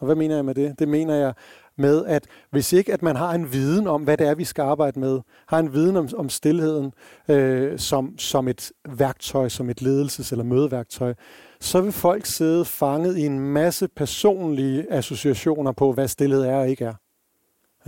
Og 0.00 0.06
hvad 0.06 0.16
mener 0.16 0.34
jeg 0.34 0.44
med 0.44 0.54
det? 0.54 0.78
Det 0.78 0.88
mener 0.88 1.14
jeg 1.14 1.34
med, 1.76 2.06
at 2.06 2.26
hvis 2.50 2.72
ikke 2.72 2.92
at 2.92 3.02
man 3.02 3.16
har 3.16 3.34
en 3.34 3.52
viden 3.52 3.86
om, 3.86 4.02
hvad 4.02 4.16
det 4.16 4.26
er, 4.26 4.34
vi 4.34 4.44
skal 4.44 4.62
arbejde 4.62 5.00
med, 5.00 5.20
har 5.48 5.58
en 5.58 5.72
viden 5.72 5.96
om, 5.96 6.08
om 6.16 6.28
stillheden 6.28 6.92
øh, 7.28 7.78
som, 7.78 8.18
som 8.18 8.48
et 8.48 8.72
værktøj, 8.88 9.48
som 9.48 9.70
et 9.70 9.82
ledelses- 9.82 10.32
eller 10.32 10.44
mødeværktøj, 10.44 11.14
så 11.60 11.80
vil 11.80 11.92
folk 11.92 12.26
sidde 12.26 12.64
fanget 12.64 13.16
i 13.18 13.26
en 13.26 13.40
masse 13.40 13.88
personlige 13.88 14.92
associationer 14.92 15.72
på, 15.72 15.92
hvad 15.92 16.08
stillhed 16.08 16.42
er 16.42 16.56
og 16.56 16.68
ikke 16.68 16.84
er. 16.84 16.94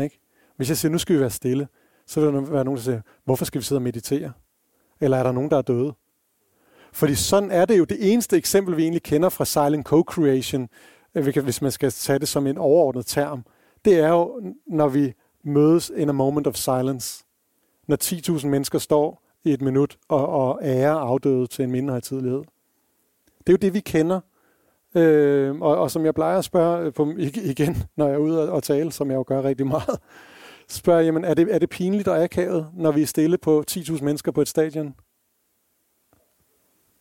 Ikke? 0.02 0.20
Hvis 0.56 0.68
jeg 0.68 0.76
siger, 0.76 0.92
nu 0.92 0.98
skal 0.98 1.14
vi 1.16 1.20
være 1.20 1.30
stille, 1.30 1.68
så 2.12 2.20
vil 2.20 2.33
der 2.33 2.40
være 2.40 2.64
nogen, 2.64 2.77
der 2.77 2.83
siger, 2.83 3.01
hvorfor 3.25 3.44
skal 3.44 3.61
vi 3.61 3.64
sidde 3.64 3.79
og 3.79 3.83
meditere? 3.83 4.33
Eller 5.01 5.16
er 5.16 5.22
der 5.22 5.33
nogen, 5.33 5.51
der 5.51 5.57
er 5.57 5.62
døde? 5.62 5.94
Fordi 6.92 7.14
sådan 7.14 7.51
er 7.51 7.64
det 7.64 7.79
jo 7.79 7.85
det 7.85 8.12
eneste 8.12 8.37
eksempel, 8.37 8.77
vi 8.77 8.83
egentlig 8.83 9.03
kender 9.03 9.29
fra 9.29 9.44
silent 9.44 9.87
co-creation, 9.88 10.68
øh, 11.14 11.44
hvis 11.44 11.62
man 11.62 11.70
skal 11.70 11.90
tage 11.90 12.18
det 12.18 12.29
som 12.29 12.46
en 12.46 12.59
overordnet 12.59 13.07
term. 13.07 13.44
Det 13.85 13.98
er 13.98 14.09
jo, 14.09 14.53
når 14.66 14.88
vi 14.88 15.12
mødes 15.44 15.92
in 15.96 16.09
a 16.09 16.12
moment 16.12 16.46
of 16.46 16.55
silence. 16.55 17.25
Når 17.88 17.96
10.000 18.38 18.46
mennesker 18.46 18.79
står 18.79 19.22
i 19.44 19.53
et 19.53 19.62
minut 19.62 19.98
og, 20.09 20.29
og 20.29 20.61
ærer 20.62 20.94
afdøde 20.94 21.46
til 21.46 21.62
en 21.64 21.70
mindehøjtidlighed. 21.70 22.42
Det 23.38 23.48
er 23.48 23.53
jo 23.53 23.57
det, 23.57 23.75
vi 23.75 23.81
kender. 23.81 24.20
Øh, 24.94 25.61
og, 25.61 25.77
og 25.79 25.90
som 25.90 26.05
jeg 26.05 26.14
plejer 26.14 26.38
at 26.38 26.44
spørge 26.44 26.87
øh, 26.87 26.92
på, 26.92 27.12
igen, 27.18 27.77
når 27.96 28.07
jeg 28.07 28.14
er 28.14 28.18
ude 28.18 28.42
og, 28.42 28.48
og 28.48 28.62
tale, 28.62 28.92
som 28.92 29.11
jeg 29.11 29.16
jo 29.16 29.25
gør 29.27 29.42
rigtig 29.42 29.66
meget, 29.66 29.98
spørger 30.68 31.01
jamen, 31.01 31.25
er 31.25 31.35
det, 31.35 31.55
er 31.55 31.59
det 31.59 31.70
pinligt 31.70 32.09
og 32.09 32.22
akavet, 32.22 32.68
når 32.75 32.92
vi 32.92 33.03
er 33.03 33.07
stille 33.07 33.38
på 33.38 33.64
10.000 33.70 34.05
mennesker 34.05 34.33
på 34.33 34.40
et 34.40 34.48
stadion? 34.48 34.94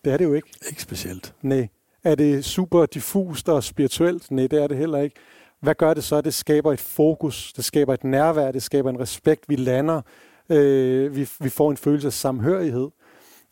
Det 0.06 0.14
er 0.14 0.18
det 0.18 0.26
jo 0.26 0.34
ikke. 0.34 0.50
Ikke 0.70 0.82
specielt. 0.82 1.36
Nej. 1.42 1.68
Er 2.04 2.16
det 2.16 2.46
super 2.46 2.86
diffust 2.86 3.50
og 3.50 3.64
spirituelt? 3.64 4.32
Nej, 4.32 4.48
det 4.48 4.64
er 4.64 4.68
det 4.68 4.78
heller 4.78 4.98
ikke. 4.98 5.16
Hvad 5.62 5.76
gør 5.76 5.94
det 5.94 6.04
så? 6.04 6.22
Det 6.22 6.34
skaber 6.34 6.74
et 6.74 6.80
fokus, 6.80 7.54
det 7.54 7.66
skaber 7.66 7.94
et 7.94 8.04
nærvær, 8.04 8.52
det 8.52 8.64
skaber 8.64 8.90
en 8.90 9.00
respekt. 9.00 9.50
Vi 9.50 9.56
lander, 9.56 10.02
øh, 10.50 11.16
vi, 11.16 11.30
vi 11.40 11.50
får 11.50 11.72
en 11.72 11.78
følelse 11.78 12.08
af 12.08 12.14
samhørighed. 12.14 12.90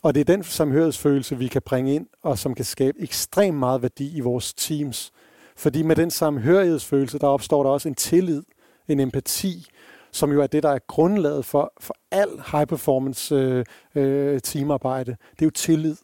Og 0.04 0.16
det 0.16 0.22
er 0.22 0.26
den 0.26 0.44
samhørighedsfølelse, 0.44 1.38
vi 1.38 1.48
kan 1.48 1.62
bringe 1.62 1.96
ind, 1.96 2.08
og 2.24 2.38
som 2.38 2.56
kan 2.56 2.66
skabe 2.66 3.02
ekstremt 3.02 3.58
meget 3.58 3.82
værdi 3.82 4.18
i 4.18 4.20
vores 4.20 4.54
teams. 4.54 5.12
Fordi 5.56 5.82
med 5.82 5.96
den 5.96 6.12
samhørighedsfølelse, 6.12 7.20
der 7.20 7.28
opstår 7.28 7.64
der 7.64 7.70
også 7.70 7.90
en 7.90 7.96
tillid, 7.96 8.44
en 8.88 9.00
empati, 9.00 9.66
som 10.12 10.32
jo 10.32 10.42
er 10.42 10.48
det, 10.48 10.64
der 10.64 10.70
er 10.70 10.80
grundlaget 10.88 11.46
for, 11.46 11.74
for 11.80 11.96
al 12.12 12.30
high 12.52 12.68
performance 12.68 13.36
øh, 13.36 13.66
øh, 13.96 14.42
teamarbejde. 14.42 15.12
Det 15.32 15.42
er 15.42 15.46
jo 15.46 15.50
tillid. 15.52 15.96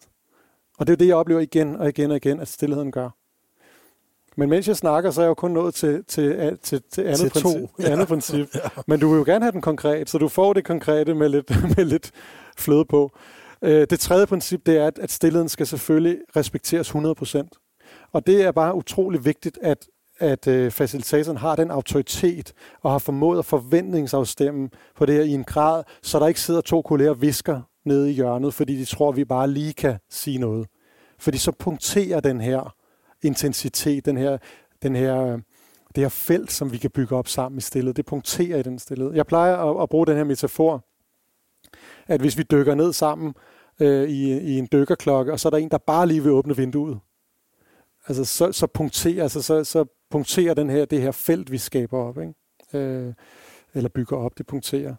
Og 0.78 0.88
det 0.88 0.94
er 0.94 0.98
det, 0.98 1.08
jeg 1.08 1.16
oplever 1.16 1.42
igen 1.42 1.76
og 1.76 1.90
igen 1.90 2.12
og 2.12 2.18
igen, 2.18 2.40
at 2.40 2.48
stillheden 2.48 2.92
gør. 2.92 3.10
Men 4.38 4.50
mens 4.50 4.68
jeg 4.68 4.76
snakker, 4.78 5.12
så 5.12 5.22
er 5.22 5.26
jeg 5.26 5.30
jo 5.30 5.34
kun 5.34 5.52
nået 5.52 5.74
til, 5.76 6.04
til, 6.08 6.58
til, 6.64 6.82
til 6.92 7.02
andet, 7.02 7.18
Til 7.20 7.32
to. 7.32 7.40
princip, 7.50 7.70
ja. 7.80 7.92
andet 7.92 8.08
princip. 8.08 8.48
Men 8.88 9.00
du 9.00 9.10
vil 9.10 9.18
jo 9.18 9.24
gerne 9.24 9.46
have 9.46 9.52
den 9.52 9.62
konkret, 9.62 10.10
så 10.10 10.18
du 10.18 10.28
får 10.28 10.54
det 10.54 10.66
konkrete 10.66 11.14
med 11.14 11.30
lidt, 11.30 11.50
med 11.78 11.86
lidt 11.86 12.12
fløde 12.58 12.86
på. 12.86 13.12
Øh, 13.62 13.88
Det 13.90 14.00
tredje 14.00 14.26
princip, 14.28 14.66
det 14.66 14.78
er, 14.78 14.88
at- 14.88 15.00
at 15.00 15.12
stillheden 15.12 15.50
skal 15.50 15.68
selvfølgelig 15.68 16.18
respekteres 16.36 16.90
100%. 16.96 18.10
Og 18.12 18.28
det 18.28 18.42
er 18.44 18.52
bare 18.52 18.76
utrolig 18.76 19.26
vigtigt, 19.26 19.60
at, 19.62 19.88
at 20.20 20.48
øh, 20.48 20.72
facilitatoren 20.72 21.38
har 21.38 21.56
den 21.56 21.72
autoritet 21.72 22.54
og 22.82 22.92
har 22.92 23.00
formået 23.00 23.40
at 23.40 23.46
forventningsafstemme 23.46 24.70
på 24.96 25.06
det 25.06 25.16
her 25.16 25.24
i 25.24 25.34
en 25.34 25.44
grad, 25.44 25.84
så 26.02 26.20
der 26.20 26.28
ikke 26.28 26.42
sidder 26.42 26.62
to 26.62 26.82
kolleger 26.82 27.10
og 27.10 27.22
visker 27.22 27.62
nede 27.86 28.12
i 28.12 28.14
hjørnet, 28.14 28.54
fordi 28.54 28.76
de 28.76 28.86
tror, 28.86 29.10
at 29.10 29.16
vi 29.16 29.26
bare 29.26 29.50
lige 29.50 29.74
kan 29.74 29.98
sige 30.10 30.38
noget. 30.38 30.68
Fordi 31.20 31.38
så 31.38 31.52
punkterer 31.52 32.20
den 32.20 32.42
her 32.42 32.76
intensitet, 33.24 34.06
den 34.06 34.18
her, 34.18 34.38
den 34.84 34.96
her, 34.96 35.40
det 35.96 36.04
her 36.04 36.10
felt, 36.10 36.52
som 36.52 36.72
vi 36.72 36.78
kan 36.78 36.92
bygge 36.92 37.16
op 37.16 37.28
sammen 37.28 37.58
i 37.58 37.62
stillet. 37.62 37.98
Det 37.98 38.06
punkterer 38.06 38.60
i 38.60 38.64
den 38.64 38.80
stillet. 38.80 39.16
Jeg 39.16 39.26
plejer 39.26 39.58
at, 39.58 39.84
at 39.84 39.90
bruge 39.90 40.08
den 40.08 40.18
her 40.18 40.24
metafor, 40.24 40.86
at 42.08 42.22
hvis 42.22 42.38
vi 42.38 42.44
dykker 42.44 42.76
ned 42.76 42.94
sammen 42.94 43.34
øh, 43.80 44.10
i, 44.10 44.38
i 44.40 44.58
en 44.58 44.68
dykkerklokke, 44.72 45.32
og 45.32 45.40
så 45.40 45.48
er 45.48 45.50
der 45.50 45.58
en, 45.58 45.70
der 45.70 45.78
bare 45.78 46.08
lige 46.08 46.24
vil 46.24 46.32
åbne 46.32 46.56
vinduet, 46.56 47.00
altså 48.08 48.26
så, 48.26 48.52
så 48.52 48.68
punkterer, 48.68 49.24
altså, 49.24 49.42
så, 49.42 49.64
så 49.64 49.86
punkterer 50.16 50.54
den 50.54 50.70
her, 50.70 50.86
det 50.86 51.02
her 51.02 51.12
felt, 51.12 51.52
vi 51.52 51.58
skaber 51.58 51.98
op, 51.98 52.18
ikke? 52.18 52.34
Øh, 52.74 53.14
eller 53.74 53.90
bygger 53.90 54.18
op, 54.18 54.38
det 54.38 54.48
punkterer. 54.48 54.96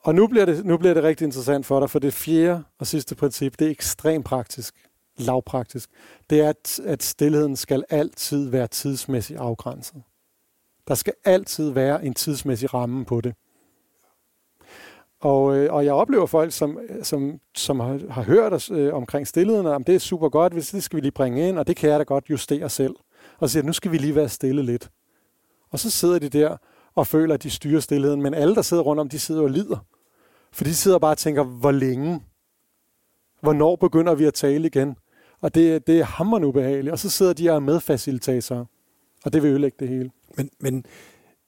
Og 0.00 0.14
nu 0.14 0.26
bliver, 0.26 0.44
det, 0.44 0.64
nu 0.64 0.76
bliver 0.78 0.94
det 0.94 1.02
rigtig 1.02 1.24
interessant 1.24 1.66
for 1.66 1.80
dig, 1.80 1.90
for 1.90 1.98
det 1.98 2.12
fjerde 2.12 2.64
og 2.78 2.86
sidste 2.86 3.14
princip, 3.14 3.58
det 3.58 3.66
er 3.66 3.70
ekstremt 3.70 4.24
praktisk, 4.24 4.74
lavpraktisk. 5.16 5.90
Det 6.30 6.40
er, 6.40 6.48
at, 6.48 6.80
at 6.84 7.02
stillheden 7.02 7.56
skal 7.56 7.84
altid 7.90 8.48
være 8.50 8.66
tidsmæssigt 8.66 9.38
afgrænset. 9.38 10.02
Der 10.88 10.94
skal 10.94 11.12
altid 11.24 11.70
være 11.70 12.04
en 12.04 12.14
tidsmæssig 12.14 12.74
ramme 12.74 13.04
på 13.04 13.20
det. 13.20 13.34
Og, 15.20 15.56
øh, 15.56 15.74
og 15.74 15.84
jeg 15.84 15.92
oplever 15.92 16.26
folk, 16.26 16.52
som, 16.52 16.78
som, 17.02 17.40
som 17.54 17.80
har, 17.80 18.00
har 18.10 18.22
hørt 18.22 18.52
os 18.52 18.70
øh, 18.70 18.94
omkring 18.94 19.26
stillheden, 19.26 19.66
at 19.66 19.86
det 19.86 19.94
er 19.94 19.98
super 19.98 20.28
godt, 20.28 20.52
hvis 20.52 20.70
det 20.70 20.82
skal 20.82 20.96
vi 20.96 21.00
lige 21.00 21.12
bringe 21.12 21.48
ind, 21.48 21.58
og 21.58 21.66
det 21.66 21.76
kan 21.76 21.90
jeg 21.90 21.98
da 21.98 22.04
godt 22.04 22.30
justere 22.30 22.70
selv. 22.70 22.94
Og 23.38 23.50
siger, 23.50 23.62
nu 23.62 23.72
skal 23.72 23.92
vi 23.92 23.98
lige 23.98 24.14
være 24.14 24.28
stille 24.28 24.62
lidt. 24.62 24.90
Og 25.70 25.78
så 25.78 25.90
sidder 25.90 26.18
de 26.18 26.28
der 26.28 26.56
og 26.94 27.06
føler, 27.06 27.34
at 27.34 27.42
de 27.42 27.50
styrer 27.50 27.80
stillheden, 27.80 28.22
men 28.22 28.34
alle, 28.34 28.54
der 28.54 28.62
sidder 28.62 28.82
rundt 28.82 29.00
om, 29.00 29.08
de 29.08 29.18
sidder 29.18 29.42
og 29.42 29.50
lider. 29.50 29.78
For 30.52 30.64
de 30.64 30.74
sidder 30.74 30.98
bare 30.98 31.10
og 31.10 31.18
tænker, 31.18 31.42
hvor 31.42 31.70
længe? 31.70 32.22
Hvornår 33.40 33.76
begynder 33.76 34.14
vi 34.14 34.24
at 34.24 34.34
tale 34.34 34.66
igen? 34.66 34.96
Og 35.40 35.54
det, 35.54 35.86
det 35.86 36.00
er 36.00 36.04
hammerende 36.04 36.48
ubehageligt. 36.48 36.92
Og 36.92 36.98
så 36.98 37.10
sidder 37.10 37.32
de 37.32 37.50
og 37.50 37.56
er 37.56 37.60
medfacilitatorer. 37.60 38.64
Og 39.24 39.32
det 39.32 39.42
vil 39.42 39.48
ødelægge 39.48 39.76
det 39.80 39.88
hele. 39.88 40.10
Men, 40.36 40.50
men 40.60 40.84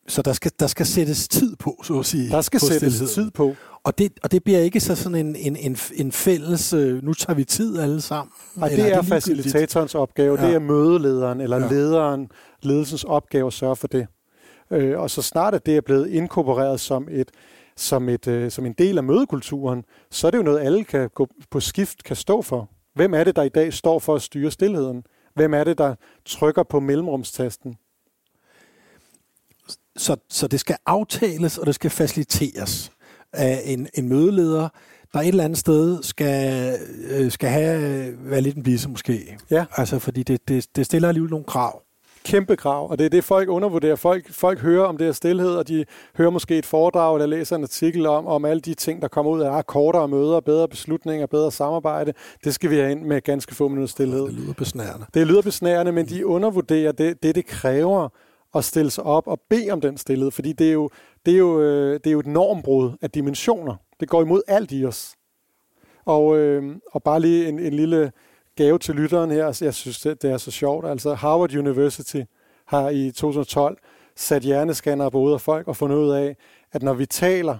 så 0.08 0.22
der 0.22 0.32
skal, 0.32 0.52
der 0.60 0.66
skal 0.66 0.86
sættes 0.86 1.28
tid 1.28 1.56
på, 1.56 1.82
så 1.84 1.98
at 1.98 2.06
sige. 2.06 2.30
Der 2.30 2.40
skal 2.40 2.60
sættes 2.60 2.94
stilheden. 2.94 3.14
tid 3.14 3.30
på. 3.30 3.54
Og 3.84 3.98
det, 3.98 4.12
og 4.22 4.32
det 4.32 4.44
bliver 4.44 4.58
ikke 4.58 4.80
så 4.80 4.94
sådan 4.94 5.26
en, 5.26 5.36
en, 5.36 5.56
en, 5.56 5.76
en 5.94 6.12
fælles, 6.12 6.72
øh, 6.72 7.04
nu 7.04 7.14
tager 7.14 7.34
vi 7.34 7.44
tid 7.44 7.78
alle 7.78 8.00
sammen. 8.00 8.32
Nej, 8.56 8.68
det 8.68 8.92
er 8.92 9.02
facilitatorens 9.02 9.94
opgave. 9.94 10.40
Ja. 10.40 10.46
Det 10.46 10.54
er 10.54 10.58
mødelederen 10.58 11.40
eller 11.40 11.56
ja. 11.56 11.68
lederen, 11.68 12.30
ledelsens 12.62 13.04
opgave 13.04 13.46
at 13.46 13.52
sørge 13.52 13.76
for 13.76 13.86
det. 13.86 14.06
Øh, 14.70 14.98
og 14.98 15.10
så 15.10 15.22
snart 15.22 15.54
at 15.54 15.66
det 15.66 15.76
er 15.76 15.80
blevet 15.80 16.08
inkorporeret 16.08 16.80
som 16.80 17.08
et 17.10 17.30
som, 17.76 18.08
et, 18.08 18.28
øh, 18.28 18.50
som 18.50 18.66
en 18.66 18.72
del 18.72 18.98
af 18.98 19.04
mødekulturen, 19.04 19.84
så 20.10 20.26
er 20.26 20.30
det 20.30 20.38
jo 20.38 20.42
noget, 20.42 20.60
alle 20.60 20.84
kan 20.84 21.10
gå 21.14 21.28
på 21.50 21.60
skift 21.60 22.02
kan 22.04 22.16
stå 22.16 22.42
for. 22.42 22.70
Hvem 22.94 23.14
er 23.14 23.24
det, 23.24 23.36
der 23.36 23.42
i 23.42 23.48
dag 23.48 23.72
står 23.72 23.98
for 23.98 24.14
at 24.14 24.22
styre 24.22 24.50
stillheden? 24.50 25.02
Hvem 25.34 25.54
er 25.54 25.64
det, 25.64 25.78
der 25.78 25.94
trykker 26.24 26.62
på 26.62 26.80
mellemrumstasten? 26.80 27.76
Så, 29.98 30.16
så 30.28 30.48
det 30.48 30.60
skal 30.60 30.76
aftales, 30.86 31.58
og 31.58 31.66
det 31.66 31.74
skal 31.74 31.90
faciliteres 31.90 32.92
af 33.32 33.62
en, 33.64 33.88
en 33.94 34.08
mødeleder, 34.08 34.68
der 35.12 35.20
et 35.20 35.28
eller 35.28 35.44
andet 35.44 35.58
sted 35.58 36.02
skal, 36.02 36.74
øh, 37.10 37.30
skal 37.30 37.48
have, 37.48 38.12
være 38.18 38.40
lidt 38.40 38.56
en 38.56 38.62
bisse 38.62 38.88
måske. 38.88 39.38
Ja. 39.50 39.64
Altså, 39.76 39.98
fordi 39.98 40.22
det, 40.22 40.48
det, 40.48 40.66
det 40.76 40.86
stiller 40.86 41.08
alligevel 41.08 41.30
nogle 41.30 41.44
krav 41.44 41.82
kæmpe 42.24 42.56
krav, 42.56 42.90
og 42.90 42.98
det 42.98 43.04
er 43.04 43.10
det, 43.10 43.24
folk 43.24 43.48
undervurderer. 43.48 43.96
Folk, 43.96 44.32
folk 44.32 44.60
hører 44.60 44.86
om 44.86 44.96
det 44.96 45.06
her 45.06 45.12
stillhed, 45.12 45.50
og 45.50 45.68
de 45.68 45.84
hører 46.16 46.30
måske 46.30 46.58
et 46.58 46.66
foredrag, 46.66 47.14
eller 47.14 47.26
læser 47.26 47.56
en 47.56 47.62
artikel 47.62 48.06
om, 48.06 48.26
om 48.26 48.44
alle 48.44 48.60
de 48.60 48.74
ting, 48.74 49.02
der 49.02 49.08
kommer 49.08 49.32
ud 49.32 49.40
af 49.40 49.50
ah, 49.50 49.62
kortere 49.62 50.08
møder, 50.08 50.40
bedre 50.40 50.68
beslutninger, 50.68 51.26
bedre 51.26 51.52
samarbejde. 51.52 52.12
Det 52.44 52.54
skal 52.54 52.70
vi 52.70 52.76
have 52.76 52.90
ind 52.90 53.02
med 53.02 53.20
ganske 53.20 53.54
få 53.54 53.68
minutter 53.68 53.90
stillhed. 53.90 54.22
Det 54.26 54.32
lyder 54.32 54.52
besnærende. 54.52 55.06
Det 55.14 55.26
lyder 55.26 55.42
besnærende, 55.42 55.92
men 55.92 56.06
de 56.06 56.26
undervurderer 56.26 56.92
det, 56.92 57.22
det, 57.22 57.34
det 57.34 57.46
kræver 57.46 58.08
at 58.54 58.64
stille 58.64 58.90
sig 58.90 59.04
op 59.04 59.26
og 59.26 59.40
bede 59.50 59.70
om 59.70 59.80
den 59.80 59.96
stillhed, 59.96 60.30
fordi 60.30 60.52
det 60.52 60.68
er 60.68 60.72
jo, 60.72 60.90
det 61.26 61.34
er 61.34 61.38
jo, 61.38 61.60
øh, 61.60 61.94
det 61.94 62.06
er 62.06 62.10
jo 62.10 62.20
et 62.20 62.26
normbrud 62.26 62.92
af 63.02 63.10
dimensioner. 63.10 63.76
Det 64.00 64.08
går 64.08 64.22
imod 64.22 64.42
alt 64.48 64.72
i 64.72 64.84
os. 64.84 65.14
Og, 66.04 66.38
øh, 66.38 66.76
og 66.92 67.02
bare 67.02 67.20
lige 67.20 67.48
en, 67.48 67.58
en 67.58 67.74
lille 67.74 68.12
gave 68.56 68.78
til 68.78 68.94
lytteren 68.94 69.30
her. 69.30 69.46
Altså, 69.46 69.64
jeg 69.64 69.74
synes, 69.74 70.00
det, 70.00 70.22
det 70.22 70.30
er 70.30 70.36
så 70.36 70.50
sjovt. 70.50 70.86
Altså, 70.86 71.14
Harvard 71.14 71.54
University 71.54 72.20
har 72.66 72.90
i 72.90 73.10
2012 73.10 73.78
sat 74.16 74.42
hjernescanner 74.42 75.10
på 75.10 75.32
af 75.34 75.40
folk 75.40 75.68
og 75.68 75.76
fundet 75.76 75.96
ud 75.96 76.10
af, 76.10 76.36
at 76.72 76.82
når 76.82 76.94
vi 76.94 77.06
taler 77.06 77.58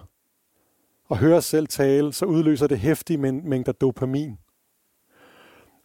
og 1.09 1.17
hører 1.17 1.37
os 1.37 1.45
selv 1.45 1.67
tale, 1.67 2.13
så 2.13 2.25
udløser 2.25 2.67
det 2.67 2.79
hæftige 2.79 3.17
mængder 3.17 3.71
dopamin. 3.71 4.37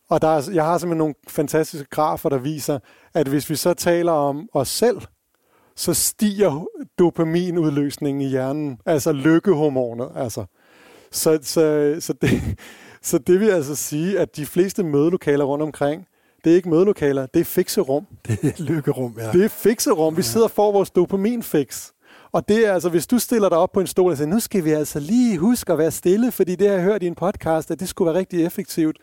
Og 0.09 0.23
der 0.23 0.29
er, 0.29 0.51
jeg 0.53 0.65
har 0.65 0.79
simpelthen 0.79 0.99
nogle 0.99 1.15
fantastiske 1.29 1.87
grafer, 1.91 2.29
der 2.29 2.39
viser, 2.39 2.79
at 3.15 3.29
hvis 3.29 3.51
vi 3.51 3.57
så 3.57 3.75
taler 3.75 4.13
om 4.13 4.49
os 4.53 4.69
selv, 4.69 5.01
så 5.77 5.95
stiger 5.95 6.67
dopaminudløsningen 6.99 8.21
i 8.21 8.29
hjernen, 8.29 8.79
altså 8.87 9.13
lykkehormonet. 9.13 10.11
Altså. 10.17 10.45
Så, 11.11 11.39
så, 11.43 11.97
så 12.01 12.13
det, 12.13 12.31
så 13.03 13.19
det 13.19 13.41
vil 13.41 13.51
altså 13.51 13.77
sige, 13.77 14.19
at 14.19 14.37
de 14.37 14.47
fleste 14.47 14.83
mødelokaler 14.83 15.45
rundt 15.45 15.63
omkring, 15.63 16.07
det 16.45 16.53
er 16.53 16.57
ikke 16.57 16.69
mødelokaler, 16.69 17.27
det 17.27 17.41
er 17.41 17.45
fikserum. 17.45 18.07
Det 18.27 18.45
er 18.45 18.63
lykkerum, 18.63 19.17
ja. 19.19 19.33
Det 19.33 19.45
er 19.45 19.49
fikserum. 19.49 20.17
Vi 20.17 20.23
sidder 20.23 20.47
og 20.47 20.51
får 20.51 20.73
vores 20.73 20.91
dopaminfix. 20.91 21.91
Og 22.33 22.49
det 22.49 22.67
er 22.67 22.73
altså, 22.73 22.89
hvis 22.89 23.07
du 23.07 23.19
stiller 23.19 23.49
dig 23.49 23.59
op 23.59 23.73
på 23.73 23.81
en 23.81 23.87
stol 23.87 24.11
og 24.11 24.17
siger, 24.17 24.29
nu 24.29 24.41
skal 24.41 24.65
vi 24.65 24.71
altså 24.71 25.01
lige 25.01 25.39
huske 25.39 25.73
at 25.73 25.79
være 25.79 25.91
stille, 25.91 26.33
fordi 26.33 26.55
det 26.55 26.69
har 26.69 26.75
jeg 26.75 26.85
hørt 26.85 27.03
i 27.03 27.07
en 27.07 27.15
podcast, 27.15 27.71
at 27.71 27.81
det 27.81 27.89
skulle 27.89 28.07
være 28.07 28.19
rigtig 28.19 28.45
effektivt. 28.45 28.97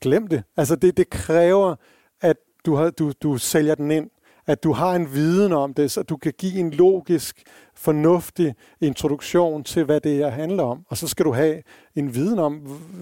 Glem 0.00 0.26
det. 0.26 0.42
Altså 0.56 0.76
det, 0.76 0.96
det 0.96 1.10
kræver, 1.10 1.74
at 2.20 2.36
du, 2.66 2.74
har, 2.74 2.90
du, 2.90 3.12
du 3.22 3.38
sælger 3.38 3.74
den 3.74 3.90
ind 3.90 4.10
at 4.46 4.64
du 4.64 4.72
har 4.72 4.94
en 4.94 5.12
viden 5.12 5.52
om 5.52 5.74
det, 5.74 5.90
så 5.90 6.02
du 6.02 6.16
kan 6.16 6.32
give 6.38 6.60
en 6.60 6.70
logisk, 6.70 7.42
fornuftig 7.74 8.54
introduktion 8.80 9.64
til, 9.64 9.84
hvad 9.84 10.00
det 10.00 10.16
her 10.16 10.28
handler 10.28 10.62
om. 10.62 10.86
Og 10.88 10.96
så 10.96 11.08
skal 11.08 11.24
du 11.24 11.32
have 11.32 11.62
en 11.94 12.14
viden 12.14 12.38
om, 12.38 12.54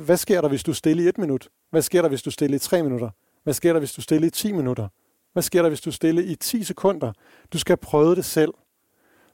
hvad 0.05 0.17
sker 0.17 0.41
der, 0.41 0.49
hvis 0.49 0.63
du 0.63 0.73
stiller 0.73 1.05
i 1.05 1.09
et 1.09 1.19
minut? 1.19 1.49
Hvad 1.71 1.83
sker 1.83 2.03
der, 2.03 2.09
hvis 2.09 2.23
du 2.23 2.31
stiller 2.31 2.57
i 2.57 2.59
tre 2.59 2.83
minutter? 2.83 3.11
Hvad 3.43 3.55
sker 3.55 3.73
der, 3.73 3.81
hvis 3.81 3.93
du 3.93 4.03
stiller 4.03 4.27
i 4.27 4.31
10 4.31 4.53
minutter? 4.53 4.89
Hvad 5.33 5.43
sker 5.43 5.63
der, 5.63 5.69
hvis 5.69 5.81
du 5.81 5.93
stiller 5.93 6.23
i 6.23 6.35
10 6.35 6.63
sekunder? 6.63 7.13
Du 7.53 7.59
skal 7.59 7.77
prøve 7.77 8.15
det 8.15 8.25
selv. 8.25 8.51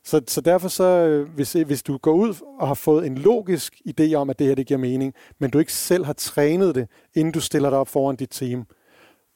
Så, 0.07 0.21
så 0.29 0.41
derfor 0.41 0.69
så, 0.69 0.85
øh, 0.85 1.29
hvis, 1.29 1.53
hvis 1.53 1.83
du 1.83 1.97
går 1.97 2.13
ud 2.13 2.35
og 2.59 2.69
har 2.69 2.75
fået 2.75 3.07
en 3.07 3.19
logisk 3.19 3.83
idé 3.89 4.15
om, 4.15 4.31
at 4.31 4.39
det 4.39 4.47
her 4.47 4.55
det 4.55 4.67
giver 4.67 4.79
mening, 4.79 5.15
men 5.39 5.51
du 5.51 5.59
ikke 5.59 5.73
selv 5.73 6.05
har 6.05 6.13
trænet 6.13 6.75
det, 6.75 6.89
inden 7.15 7.33
du 7.33 7.41
stiller 7.41 7.71
dig 7.71 7.79
op 7.79 7.89
foran 7.89 8.17
dit 8.17 8.31
team, 8.31 8.67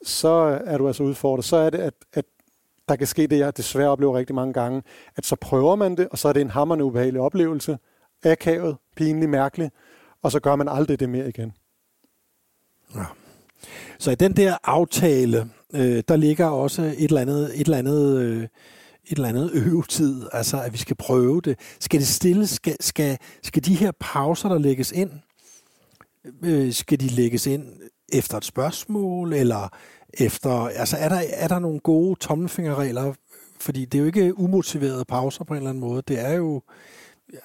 så 0.03 0.61
er 0.65 0.79
du 0.79 0.87
altså 0.87 1.03
udfordret. 1.03 1.45
Så 1.45 1.57
er 1.57 1.71
det, 1.71 1.79
at, 1.79 1.95
at 2.13 2.25
der 2.89 2.97
kan 2.97 3.07
ske 3.07 3.27
det, 3.27 3.39
jeg 3.39 3.57
desværre 3.57 3.89
oplever 3.89 4.19
rigtig 4.19 4.35
mange 4.35 4.53
gange, 4.53 4.83
at 5.17 5.27
så 5.27 5.37
prøver 5.37 5.77
man 5.77 5.97
det, 5.97 6.09
og 6.09 6.19
så 6.19 6.29
er 6.29 6.33
det 6.33 6.41
en 6.41 6.51
hammerne 6.51 6.85
ubehagelig 6.85 7.21
oplevelse, 7.21 7.79
akavet, 8.25 8.77
pinlig, 8.97 9.29
mærkelig, 9.29 9.71
og 10.23 10.33
så 10.33 10.41
gør 10.41 10.57
man 10.57 10.69
aldrig 10.69 11.01
det 11.01 11.09
mere 11.09 11.29
igen. 11.29 11.53
Ja. 12.95 13.05
Så 13.99 14.11
i 14.11 14.15
den 14.15 14.37
der 14.37 14.57
aftale, 14.65 15.51
øh, 15.75 16.03
der 16.09 16.17
ligger 16.17 16.47
også 16.47 16.83
et 16.83 17.05
eller 17.05 17.21
andet, 17.21 17.61
et 17.61 17.65
eller 17.65 17.79
andet, 17.79 18.19
øh, 18.19 18.49
et 19.05 19.17
eller 19.17 19.29
andet 19.29 19.51
øvetid, 19.55 20.27
altså 20.33 20.63
at 20.63 20.73
vi 20.73 20.79
skal 20.79 20.97
prøve 20.97 21.41
det. 21.41 21.59
Skal 21.81 22.01
det 22.01 22.09
stille, 22.09 22.47
skal, 22.47 22.77
skal, 22.81 23.19
skal 23.43 23.65
de 23.65 23.75
her 23.75 23.93
pauser, 24.01 24.49
der 24.49 24.59
lægges 24.59 24.93
ind, 24.93 25.11
øh, 26.43 26.73
skal 26.73 27.01
de 27.01 27.07
lægges 27.07 27.47
ind 27.47 27.65
efter 28.13 28.37
et 28.37 28.45
spørgsmål, 28.45 29.33
eller 29.33 29.69
efter, 30.15 30.51
altså 30.51 30.97
er 30.97 31.09
der, 31.09 31.23
er 31.33 31.49
der 31.49 31.59
nogle 31.59 31.81
gode 31.81 32.21
tommelfingerregler? 32.21 33.15
Fordi 33.61 33.85
det 33.85 33.99
er 33.99 34.01
jo 34.01 34.07
ikke 34.07 34.39
umotiverede 34.39 35.05
pauser 35.05 35.45
på 35.45 35.55
en 35.55 35.57
eller 35.57 35.71
anden 35.71 35.81
måde. 35.81 36.03
Det 36.09 36.21
er 36.21 36.33
jo 36.33 36.63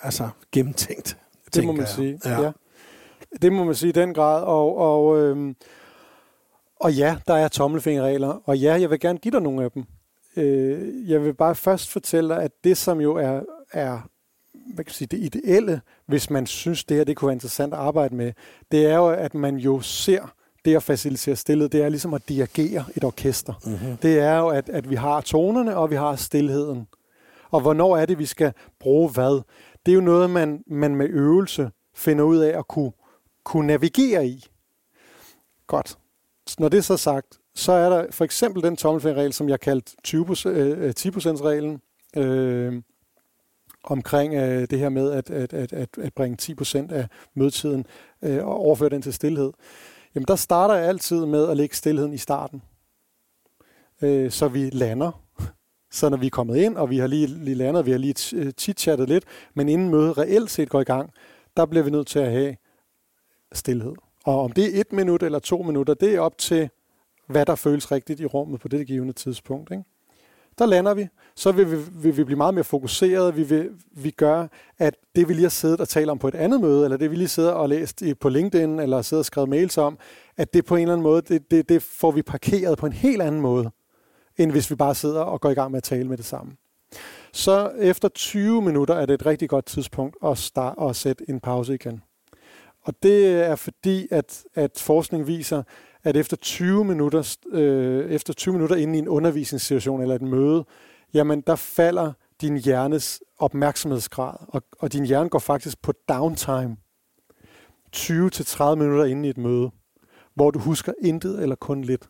altså 0.02 0.30
gennemtænkt. 0.52 1.18
Det 1.56 1.66
må 1.66 1.72
man 1.72 1.80
jeg. 1.80 1.88
sige, 1.88 2.20
ja. 2.26 2.42
ja. 2.42 2.52
Det 3.42 3.54
må 3.54 3.64
man 3.64 3.76
sige 3.76 3.90
i 3.90 3.92
den 3.92 4.14
grad. 4.14 4.44
Og, 4.44 4.78
og, 4.78 5.22
øhm, 5.22 5.56
og 6.80 6.94
ja, 6.94 7.18
der 7.28 7.34
er 7.34 7.48
tommelfingerregler. 7.48 8.42
Og 8.46 8.58
ja, 8.58 8.74
jeg 8.74 8.90
vil 8.90 9.00
gerne 9.00 9.20
give 9.20 9.32
dig 9.32 9.42
nogle 9.42 9.64
af 9.64 9.72
dem. 9.72 9.84
Øh, 10.38 11.10
jeg 11.10 11.24
vil 11.24 11.34
bare 11.34 11.56
først 11.56 11.90
fortælle 11.90 12.30
dig, 12.30 12.44
at 12.44 12.52
det 12.64 12.78
som 12.78 13.02
jo 13.02 13.16
er, 13.16 13.42
er 13.72 14.00
hvad 14.74 14.86
kan 14.86 14.94
sige, 14.94 15.08
det 15.08 15.20
ideelle, 15.20 15.82
hvis 16.06 16.30
man 16.30 16.46
synes, 16.46 16.84
det 16.84 16.98
her 16.98 17.04
det 17.04 17.18
kunne 17.18 17.28
være 17.28 17.36
interessant 17.36 17.74
at 17.74 17.80
arbejde 17.80 18.16
med, 18.16 18.34
det 18.72 18.86
er 18.86 18.96
jo, 18.96 19.10
at 19.10 19.34
man 19.34 19.56
jo 19.56 19.82
ser 19.82 20.34
det 20.66 20.76
at 20.76 20.84
facilitere 20.84 21.36
stillhed, 21.36 21.70
det 21.70 21.82
er 21.82 21.90
ligesom 21.90 22.14
at 22.14 22.30
dirigere 22.30 22.86
et 22.96 23.04
orkester. 23.04 23.54
Mm-hmm. 23.66 23.98
Det 23.98 24.20
er 24.20 24.38
jo, 24.38 24.48
at, 24.48 24.70
at 24.70 24.90
vi 24.90 24.96
har 24.96 25.22
tonerne, 25.22 25.78
og 25.78 25.90
vi 25.90 25.96
har 25.96 26.16
stillheden. 26.16 26.88
Og 27.52 27.62
hvornår 27.62 27.98
er 27.98 28.06
det, 28.06 28.20
vi 28.20 28.26
skal 28.26 28.54
bruge 28.80 29.10
hvad? 29.10 29.42
Det 29.86 29.92
er 29.92 29.96
jo 29.96 30.02
noget, 30.02 30.30
man, 30.30 30.64
man 30.68 30.96
med 30.96 31.10
øvelse 31.10 31.72
finder 31.96 32.24
ud 32.24 32.38
af 32.38 32.58
at 32.60 32.68
kunne, 32.68 32.92
kunne 33.44 33.68
navigere 33.68 34.28
i. 34.28 34.46
Godt. 35.68 35.98
Når 36.60 36.70
det 36.70 36.78
er 36.78 36.82
så 36.82 36.98
sagt, 36.98 37.40
så 37.56 37.72
er 37.72 37.90
der 37.90 38.12
for 38.12 38.26
eksempel 38.26 38.64
den 38.64 38.76
tommelfingerregel, 38.76 39.34
som 39.34 39.50
jeg 39.50 39.60
kaldte 39.60 39.96
20, 40.04 40.26
øh, 40.46 40.94
10%-reglen, 41.00 41.82
øh, 42.18 42.82
omkring 43.84 44.34
øh, 44.34 44.68
det 44.70 44.80
her 44.80 44.90
med 44.90 45.12
at, 45.12 45.30
at, 45.30 45.54
at, 45.54 45.74
at, 45.74 45.90
at 45.98 46.14
bringe 46.14 46.56
10% 46.62 46.94
af 46.94 47.08
mødetiden 47.34 47.86
øh, 48.22 48.46
og 48.46 48.58
overføre 48.58 48.90
den 48.90 49.02
til 49.02 49.14
stillhed. 49.14 49.52
Jamen 50.16 50.28
der 50.28 50.36
starter 50.36 50.76
jeg 50.76 50.88
altid 50.88 51.26
med 51.26 51.50
at 51.50 51.58
lægge 51.58 51.76
stillheden 51.76 52.14
i 52.14 52.18
starten. 52.18 52.62
Øh, 54.02 54.32
så 54.32 54.48
vi 54.48 54.70
lander. 54.70 55.22
Så 55.92 56.10
når 56.10 56.18
vi 56.18 56.26
er 56.26 56.30
kommet 56.30 56.58
ind, 56.58 56.78
og 56.78 56.90
vi 56.90 56.98
har 56.98 57.08
lige, 57.08 57.28
lige 57.28 57.56
landet, 57.56 57.86
vi 57.86 57.92
har 57.92 57.98
lige 57.98 58.36
øh, 58.36 58.54
chit-chattet 58.62 59.08
lidt, 59.08 59.24
men 59.54 59.70
inden 59.70 59.90
mødet 59.90 60.18
reelt 60.18 60.52
set 60.52 60.70
går 60.70 60.82
i 60.82 60.84
gang, 60.84 61.12
der 61.58 61.66
bliver 61.66 61.84
vi 61.84 61.90
nødt 61.90 62.08
til 62.08 62.20
at 62.20 62.32
have 62.32 62.56
stillhed. 63.54 63.94
Og 64.26 64.42
om 64.42 64.52
det 64.52 64.66
er 64.78 64.82
et 64.82 64.94
minut 64.94 65.24
eller 65.24 65.40
to 65.40 65.62
minutter, 65.62 65.94
det 65.94 66.16
er 66.16 66.20
op 66.20 66.38
til, 66.38 66.70
hvad 67.28 67.46
der 67.46 67.56
føles 67.56 67.92
rigtigt 67.92 68.20
i 68.20 68.26
rummet 68.26 68.60
på 68.60 68.68
det 68.68 68.88
givende 68.88 69.14
tidspunkt. 69.14 69.72
Ikke? 69.72 69.84
der 70.58 70.66
lander 70.66 70.94
vi. 70.94 71.08
Så 71.36 71.52
vil 71.52 71.72
vi, 71.72 71.78
vil 71.92 72.18
vi 72.18 72.24
blive 72.24 72.38
meget 72.38 72.54
mere 72.54 72.64
fokuseret. 72.64 73.38
Vi, 73.38 73.44
vil, 73.44 73.70
vi 73.92 74.12
gør, 74.12 74.48
at 74.78 74.96
det 75.16 75.28
vi 75.28 75.34
lige 75.34 75.44
har 75.44 75.50
siddet 75.50 75.82
og 75.82 75.90
talt 75.90 76.10
om 76.10 76.20
på 76.20 76.28
et 76.28 76.36
andet 76.36 76.62
møde, 76.62 76.84
eller 76.84 76.98
det 76.98 77.12
vi 77.12 77.16
lige 77.16 77.28
sidder 77.28 77.52
og 77.52 77.70
læst 77.70 78.04
på 78.20 78.30
LinkedIn, 78.30 78.80
eller 78.80 79.02
sidder 79.02 79.22
og 79.22 79.26
skrevet 79.26 79.50
mails 79.50 79.78
om, 79.78 79.98
at 80.38 80.54
det 80.54 80.66
på 80.66 80.76
en 80.76 80.82
eller 80.82 80.94
anden 80.94 81.04
måde, 81.04 81.22
det, 81.22 81.52
det, 81.52 81.70
det 81.70 81.84
får 81.84 82.12
vi 82.12 82.22
parkeret 82.22 82.78
på 82.78 82.86
en 82.86 82.94
helt 82.94 83.22
anden 83.22 83.42
måde, 83.42 83.72
end 84.38 84.52
hvis 84.52 84.70
vi 84.70 84.76
bare 84.76 84.96
sidder 84.96 85.22
og 85.22 85.42
går 85.42 85.50
i 85.50 85.54
gang 85.54 85.72
med 85.72 85.78
at 85.78 85.84
tale 85.84 86.08
med 86.08 86.18
det 86.18 86.26
samme. 86.26 86.56
Så 87.34 87.72
efter 87.80 88.08
20 88.08 88.62
minutter 88.62 88.94
er 88.94 89.06
det 89.06 89.14
et 89.14 89.26
rigtig 89.26 89.50
godt 89.50 89.66
tidspunkt 89.66 90.18
at, 90.26 90.38
starte, 90.38 90.78
og 90.78 90.96
sætte 90.96 91.30
en 91.30 91.40
pause 91.40 91.74
igen. 91.74 92.02
Og 92.82 92.94
det 93.04 93.28
er 93.28 93.56
fordi, 93.56 94.08
at, 94.12 94.44
at 94.54 94.72
forskning 94.80 95.28
viser, 95.28 95.64
at 96.06 96.18
efter 96.18 96.38
20 96.38 96.86
minutter, 96.86 97.38
øh, 97.52 98.12
efter 98.12 98.34
20 98.34 98.54
minutter 98.54 98.76
inde 98.76 98.96
i 98.96 99.00
en 99.00 99.08
undervisningssituation 99.08 100.02
eller 100.02 100.16
et 100.16 100.22
møde, 100.22 100.66
jamen 101.14 101.42
der 101.42 101.56
falder 101.56 102.14
din 102.42 102.58
hjernes 102.58 103.22
opmærksomhedsgrad, 103.40 104.36
og, 104.48 104.62
og 104.80 104.94
din 104.94 105.06
hjerne 105.06 105.30
går 105.30 105.40
faktisk 105.40 105.82
på 105.82 105.94
downtime 106.10 106.78
20-30 107.96 108.76
minutter 108.76 109.06
inde 109.06 109.28
i 109.28 109.30
et 109.30 109.38
møde, 109.38 109.72
hvor 110.36 110.52
du 110.52 110.60
husker 110.60 110.94
intet 111.02 111.42
eller 111.42 111.56
kun 111.56 111.82
lidt. 111.82 112.10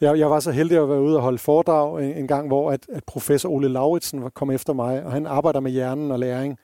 Jeg, 0.00 0.18
jeg 0.18 0.30
var 0.30 0.40
så 0.40 0.50
heldig 0.50 0.78
at 0.78 0.88
være 0.88 1.00
ude 1.00 1.16
og 1.16 1.22
holde 1.22 1.38
foredrag 1.38 2.04
en, 2.04 2.16
en 2.16 2.28
gang, 2.28 2.46
hvor 2.46 2.72
at, 2.72 2.86
at 2.92 3.04
professor 3.04 3.48
Ole 3.48 3.68
Lauritsen 3.68 4.30
kom 4.30 4.50
efter 4.50 4.72
mig, 4.72 5.04
og 5.04 5.12
han 5.12 5.26
arbejder 5.26 5.60
med 5.60 5.70
hjernen 5.70 6.10
og 6.10 6.18
læring. 6.18 6.58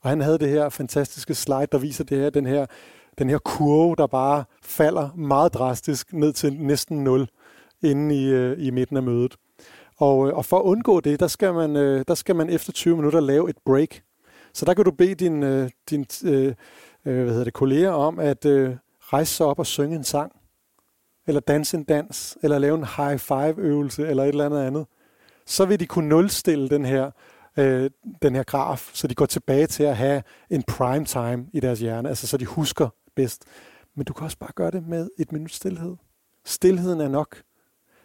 Og 0.00 0.10
han 0.10 0.20
havde 0.20 0.38
det 0.38 0.48
her 0.48 0.68
fantastiske 0.68 1.34
slide, 1.34 1.66
der 1.72 1.78
viser 1.78 2.04
det 2.04 2.18
her, 2.18 2.30
den 2.30 2.46
her, 2.46 2.66
den 3.18 3.30
her 3.30 3.38
kurve, 3.38 3.96
der 3.96 4.06
bare 4.06 4.44
falder 4.62 5.10
meget 5.16 5.54
drastisk 5.54 6.12
ned 6.12 6.32
til 6.32 6.52
næsten 6.54 7.04
0 7.04 7.28
inde 7.82 8.14
i, 8.14 8.28
øh, 8.28 8.66
i 8.66 8.70
midten 8.70 8.96
af 8.96 9.02
mødet. 9.02 9.36
Og, 9.96 10.28
øh, 10.28 10.36
og 10.36 10.44
for 10.44 10.58
at 10.58 10.62
undgå 10.62 11.00
det, 11.00 11.20
der 11.20 11.26
skal, 11.26 11.54
man, 11.54 11.76
øh, 11.76 12.04
der 12.08 12.14
skal 12.14 12.36
man 12.36 12.50
efter 12.50 12.72
20 12.72 12.96
minutter 12.96 13.20
lave 13.20 13.50
et 13.50 13.56
break. 13.64 14.02
Så 14.54 14.64
der 14.64 14.74
kan 14.74 14.84
du 14.84 14.90
bede 14.90 15.14
din, 15.14 15.40
din 15.90 16.06
hvad 17.02 17.28
hedder 17.28 17.44
det, 17.44 17.52
kolleger 17.52 17.90
om 17.90 18.18
at 18.18 18.46
rejse 19.12 19.34
sig 19.34 19.46
op 19.46 19.58
og 19.58 19.66
synge 19.66 19.96
en 19.96 20.04
sang, 20.04 20.32
eller 21.26 21.40
danse 21.40 21.76
en 21.76 21.84
dans, 21.84 22.38
eller 22.42 22.58
lave 22.58 22.74
en 22.74 22.86
high 22.96 23.18
five 23.18 23.54
øvelse, 23.58 24.08
eller 24.08 24.22
et 24.22 24.28
eller 24.28 24.46
andet 24.46 24.62
andet. 24.62 24.86
Så 25.46 25.64
vil 25.64 25.80
de 25.80 25.86
kunne 25.86 26.08
nulstille 26.08 26.68
den 26.68 26.84
her, 26.84 27.10
øh, 27.56 27.90
den 28.22 28.34
her 28.34 28.42
graf, 28.42 28.90
så 28.92 29.06
de 29.06 29.14
går 29.14 29.26
tilbage 29.26 29.66
til 29.66 29.82
at 29.82 29.96
have 29.96 30.22
en 30.50 30.62
prime 30.62 31.04
time 31.04 31.46
i 31.52 31.60
deres 31.60 31.80
hjerne, 31.80 32.08
altså 32.08 32.26
så 32.26 32.36
de 32.36 32.46
husker 32.46 32.88
bedst. 33.14 33.44
Men 33.94 34.04
du 34.04 34.12
kan 34.12 34.24
også 34.24 34.38
bare 34.38 34.52
gøre 34.54 34.70
det 34.70 34.86
med 34.86 35.08
et 35.18 35.32
minut 35.32 35.52
stillhed. 35.52 35.96
Stilheden 36.44 37.00
er 37.00 37.08
nok. 37.08 37.42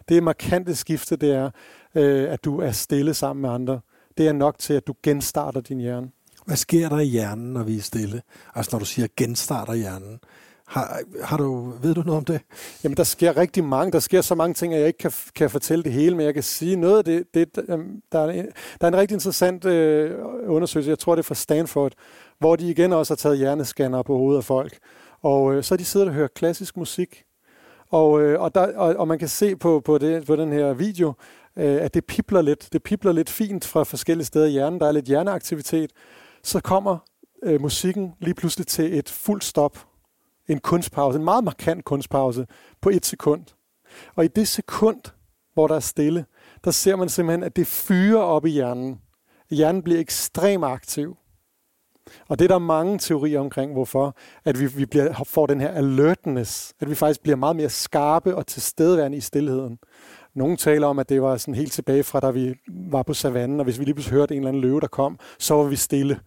Det 0.08 0.22
markante 0.22 0.74
skifte, 0.74 1.16
det 1.16 1.30
er, 1.30 1.50
øh, 1.94 2.32
at 2.32 2.44
du 2.44 2.60
er 2.60 2.72
stille 2.72 3.14
sammen 3.14 3.42
med 3.42 3.50
andre. 3.50 3.80
Det 4.18 4.28
er 4.28 4.32
nok 4.32 4.58
til, 4.58 4.74
at 4.74 4.86
du 4.86 4.94
genstarter 5.02 5.60
din 5.60 5.78
hjerne. 5.78 6.10
Hvad 6.46 6.56
sker 6.56 6.88
der 6.88 6.98
i 6.98 7.04
hjernen, 7.04 7.52
når 7.52 7.62
vi 7.62 7.76
er 7.76 7.82
stille? 7.82 8.22
Altså 8.54 8.70
når 8.72 8.78
du 8.78 8.84
siger 8.84 9.08
genstarter 9.16 9.74
hjernen. 9.74 10.20
Har, 10.68 11.00
har 11.24 11.36
du, 11.36 11.72
ved 11.82 11.94
du 11.94 12.02
noget 12.02 12.18
om 12.18 12.24
det? 12.24 12.40
Jamen, 12.84 12.96
der 12.96 13.04
sker 13.04 13.36
rigtig 13.36 13.64
mange. 13.64 13.92
Der 13.92 13.98
sker 13.98 14.20
så 14.20 14.34
mange 14.34 14.54
ting, 14.54 14.74
at 14.74 14.80
jeg 14.80 14.86
ikke 14.86 14.98
kan, 14.98 15.12
kan 15.34 15.50
fortælle 15.50 15.84
det 15.84 15.92
hele, 15.92 16.16
men 16.16 16.26
jeg 16.26 16.34
kan 16.34 16.42
sige 16.42 16.76
noget 16.76 16.98
af 16.98 17.04
det. 17.04 17.34
det 17.34 17.56
der, 17.56 17.62
øhm, 17.68 18.02
er 18.12 18.24
en, 18.24 18.46
der 18.80 18.86
er 18.86 18.88
en 18.88 18.96
rigtig 18.96 19.14
interessant 19.14 19.64
øh, 19.64 20.14
undersøgelse, 20.46 20.90
jeg 20.90 20.98
tror 20.98 21.14
det 21.14 21.22
er 21.22 21.26
fra 21.26 21.34
Stanford, 21.34 21.92
hvor 22.38 22.56
de 22.56 22.70
igen 22.70 22.92
også 22.92 23.12
har 23.12 23.16
taget 23.16 23.38
hjernescanner 23.38 24.02
på 24.02 24.16
hovedet 24.16 24.38
af 24.38 24.44
folk. 24.44 24.78
Og 25.22 25.54
øh, 25.54 25.62
så 25.62 25.74
er 25.74 25.76
de 25.76 25.84
siddet 25.84 26.08
og 26.08 26.14
hørt 26.14 26.34
klassisk 26.34 26.76
musik. 26.76 27.22
Og, 27.90 28.22
øh, 28.22 28.40
og, 28.40 28.54
der, 28.54 28.78
og, 28.78 28.96
og 28.96 29.08
man 29.08 29.18
kan 29.18 29.28
se 29.28 29.56
på, 29.56 29.80
på, 29.84 29.98
det, 29.98 30.26
på 30.26 30.36
den 30.36 30.52
her 30.52 30.72
video, 30.72 31.12
øh, 31.56 31.82
at 31.82 31.94
det 31.94 32.04
pipler 32.04 32.42
lidt. 32.42 32.68
Det 32.72 32.82
pipler 32.82 33.12
lidt 33.12 33.30
fint 33.30 33.64
fra 33.64 33.84
forskellige 33.84 34.26
steder 34.26 34.46
i 34.46 34.50
hjernen. 34.50 34.80
Der 34.80 34.86
er 34.86 34.92
lidt 34.92 35.06
hjerneaktivitet. 35.06 35.92
Så 36.42 36.60
kommer 36.60 36.98
øh, 37.42 37.60
musikken 37.60 38.14
lige 38.20 38.34
pludselig 38.34 38.66
til 38.66 38.98
et 38.98 39.08
fuldt 39.08 39.44
stop. 39.44 39.87
En 40.48 40.58
kunstpause, 40.58 41.18
en 41.18 41.24
meget 41.24 41.44
markant 41.44 41.84
kunstpause 41.84 42.46
på 42.80 42.88
et 42.90 43.06
sekund. 43.06 43.44
Og 44.14 44.24
i 44.24 44.28
det 44.28 44.48
sekund, 44.48 45.00
hvor 45.54 45.66
der 45.66 45.74
er 45.74 45.80
stille, 45.80 46.26
der 46.64 46.70
ser 46.70 46.96
man 46.96 47.08
simpelthen, 47.08 47.42
at 47.42 47.56
det 47.56 47.66
fyrer 47.66 48.22
op 48.22 48.46
i 48.46 48.50
hjernen. 48.50 49.00
Hjernen 49.50 49.82
bliver 49.82 50.00
ekstremt 50.00 50.64
aktiv. 50.64 51.16
Og 52.28 52.38
det 52.38 52.44
er 52.44 52.48
der 52.48 52.58
mange 52.58 52.98
teorier 52.98 53.40
omkring, 53.40 53.72
hvorfor 53.72 54.16
at 54.44 54.60
vi, 54.60 54.66
vi 54.66 54.86
bliver, 54.86 55.24
får 55.26 55.46
den 55.46 55.60
her 55.60 55.68
alertness, 55.68 56.74
at 56.80 56.90
vi 56.90 56.94
faktisk 56.94 57.22
bliver 57.22 57.36
meget 57.36 57.56
mere 57.56 57.68
skarpe 57.68 58.36
og 58.36 58.46
tilstedeværende 58.46 59.16
i 59.16 59.20
stillheden. 59.20 59.78
Nogle 60.34 60.56
taler 60.56 60.86
om, 60.86 60.98
at 60.98 61.08
det 61.08 61.22
var 61.22 61.36
sådan 61.36 61.54
helt 61.54 61.72
tilbage 61.72 62.04
fra, 62.04 62.20
da 62.20 62.30
vi 62.30 62.54
var 62.68 63.02
på 63.02 63.14
savannen, 63.14 63.60
og 63.60 63.64
hvis 63.64 63.78
vi 63.78 63.84
lige 63.84 63.94
pludselig 63.94 64.18
hørte 64.18 64.34
en 64.34 64.40
eller 64.40 64.48
anden 64.48 64.62
løve, 64.62 64.80
der 64.80 64.86
kom, 64.86 65.18
så 65.38 65.54
var 65.54 65.64
vi 65.64 65.76
stille. 65.76 66.20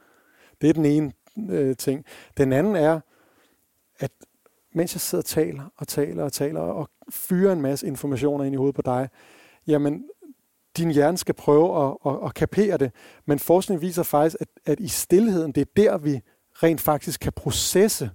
Det 0.61 0.69
er 0.69 0.73
den 0.73 0.85
ene 0.85 1.11
øh, 1.49 1.75
ting. 1.75 2.05
Den 2.37 2.53
anden 2.53 2.75
er, 2.75 2.99
at 4.01 4.11
mens 4.73 4.95
jeg 4.95 5.01
sidder 5.01 5.21
og 5.21 5.25
taler 5.25 5.63
og 5.77 5.87
taler 5.87 6.23
og 6.23 6.33
taler 6.33 6.59
og 6.59 6.89
fyrer 7.09 7.53
en 7.53 7.61
masse 7.61 7.87
informationer 7.87 8.43
ind 8.43 8.53
i 8.53 8.57
hovedet 8.57 8.75
på 8.75 8.81
dig, 8.81 9.09
jamen 9.67 10.03
din 10.77 10.91
hjerne 10.91 11.17
skal 11.17 11.35
prøve 11.35 11.85
at, 11.85 11.97
at, 12.05 12.17
at 12.25 12.33
kapere 12.33 12.77
det. 12.77 12.91
Men 13.25 13.39
forskning 13.39 13.81
viser 13.81 14.03
faktisk, 14.03 14.35
at, 14.39 14.47
at 14.65 14.79
i 14.79 14.87
stillheden, 14.87 15.51
det 15.51 15.61
er 15.61 15.71
der, 15.75 15.97
vi 15.97 16.21
rent 16.53 16.81
faktisk 16.81 17.19
kan 17.19 17.33
processe 17.35 18.09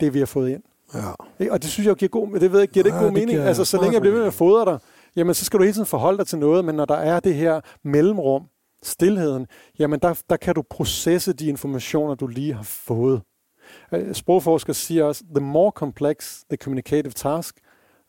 det, 0.00 0.14
vi 0.14 0.18
har 0.18 0.26
fået 0.26 0.50
ind. 0.50 0.62
Ja. 0.94 1.50
Og 1.50 1.62
det 1.62 1.70
synes 1.70 1.86
jeg 1.86 1.96
giver 1.96 2.08
god, 2.08 2.40
det 2.40 2.52
ved 2.52 2.58
jeg, 2.58 2.68
giver 2.68 2.82
det 2.82 2.88
ikke 2.88 2.98
ja, 2.98 3.04
god 3.04 3.12
mening? 3.12 3.38
Altså, 3.38 3.64
så 3.64 3.80
længe 3.80 3.92
jeg 3.92 4.00
bliver 4.00 4.12
ved 4.12 4.20
med 4.20 4.28
at 4.28 4.34
fodre 4.34 4.64
dig, 4.72 4.78
jamen 5.16 5.34
så 5.34 5.44
skal 5.44 5.58
du 5.58 5.64
hele 5.64 5.74
tiden 5.74 5.86
forholde 5.86 6.18
dig 6.18 6.26
til 6.26 6.38
noget, 6.38 6.64
men 6.64 6.74
når 6.74 6.84
der 6.84 6.94
er 6.94 7.20
det 7.20 7.34
her 7.34 7.60
mellemrum, 7.82 8.42
stillheden, 8.82 9.46
jamen 9.78 10.00
der, 10.00 10.22
der 10.30 10.36
kan 10.36 10.54
du 10.54 10.62
processe 10.70 11.32
de 11.32 11.46
informationer, 11.46 12.14
du 12.14 12.26
lige 12.26 12.52
har 12.52 12.62
fået. 12.62 13.22
Øh, 13.92 14.14
sprogforskere 14.14 14.74
siger 14.74 15.04
også, 15.04 15.24
the 15.34 15.44
more 15.44 15.70
complex 15.70 16.42
the 16.50 16.56
communicative 16.56 17.12
task, 17.12 17.60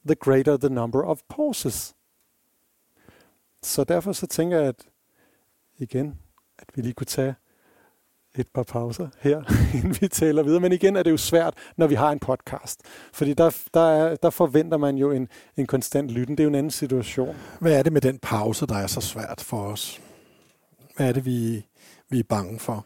the 0.05 0.15
greater 0.15 0.57
the 0.57 0.69
number 0.69 1.03
of 1.03 1.19
pauses. 1.29 1.95
Så 3.63 3.83
derfor 3.83 4.11
så 4.11 4.27
tænker 4.27 4.57
jeg, 4.57 4.67
at 4.67 4.85
igen, 5.77 6.19
at 6.59 6.67
vi 6.75 6.81
lige 6.81 6.93
kunne 6.93 7.05
tage 7.05 7.35
et 8.35 8.47
par 8.47 8.63
pauser 8.63 9.07
her, 9.19 9.43
inden 9.77 9.97
vi 10.01 10.07
taler 10.07 10.43
videre. 10.43 10.59
Men 10.59 10.71
igen 10.71 10.95
er 10.95 11.03
det 11.03 11.11
jo 11.11 11.17
svært, 11.17 11.53
når 11.77 11.87
vi 11.87 11.95
har 11.95 12.11
en 12.11 12.19
podcast. 12.19 12.81
Fordi 13.13 13.33
der, 13.33 13.57
der, 13.73 13.89
er, 13.89 14.15
der 14.15 14.29
forventer 14.29 14.77
man 14.77 14.97
jo 14.97 15.11
en, 15.11 15.27
en 15.57 15.65
konstant 15.65 16.09
lytten. 16.09 16.37
Det 16.37 16.43
er 16.43 16.45
jo 16.45 16.49
en 16.49 16.55
anden 16.55 16.71
situation. 16.71 17.35
Hvad 17.59 17.79
er 17.79 17.83
det 17.83 17.93
med 17.93 18.01
den 18.01 18.19
pause, 18.19 18.67
der 18.67 18.75
er 18.75 18.87
så 18.87 19.01
svært 19.01 19.41
for 19.41 19.57
os? 19.57 20.01
Hvad 20.95 21.07
er 21.07 21.11
det, 21.11 21.25
vi, 21.25 21.65
vi 22.09 22.19
er 22.19 22.23
bange 22.29 22.59
for? 22.59 22.85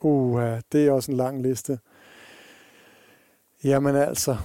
Uha, 0.00 0.60
det 0.72 0.86
er 0.86 0.92
også 0.92 1.10
en 1.10 1.16
lang 1.16 1.42
liste. 1.42 1.78
Jamen 3.64 3.96
altså, 3.96 4.36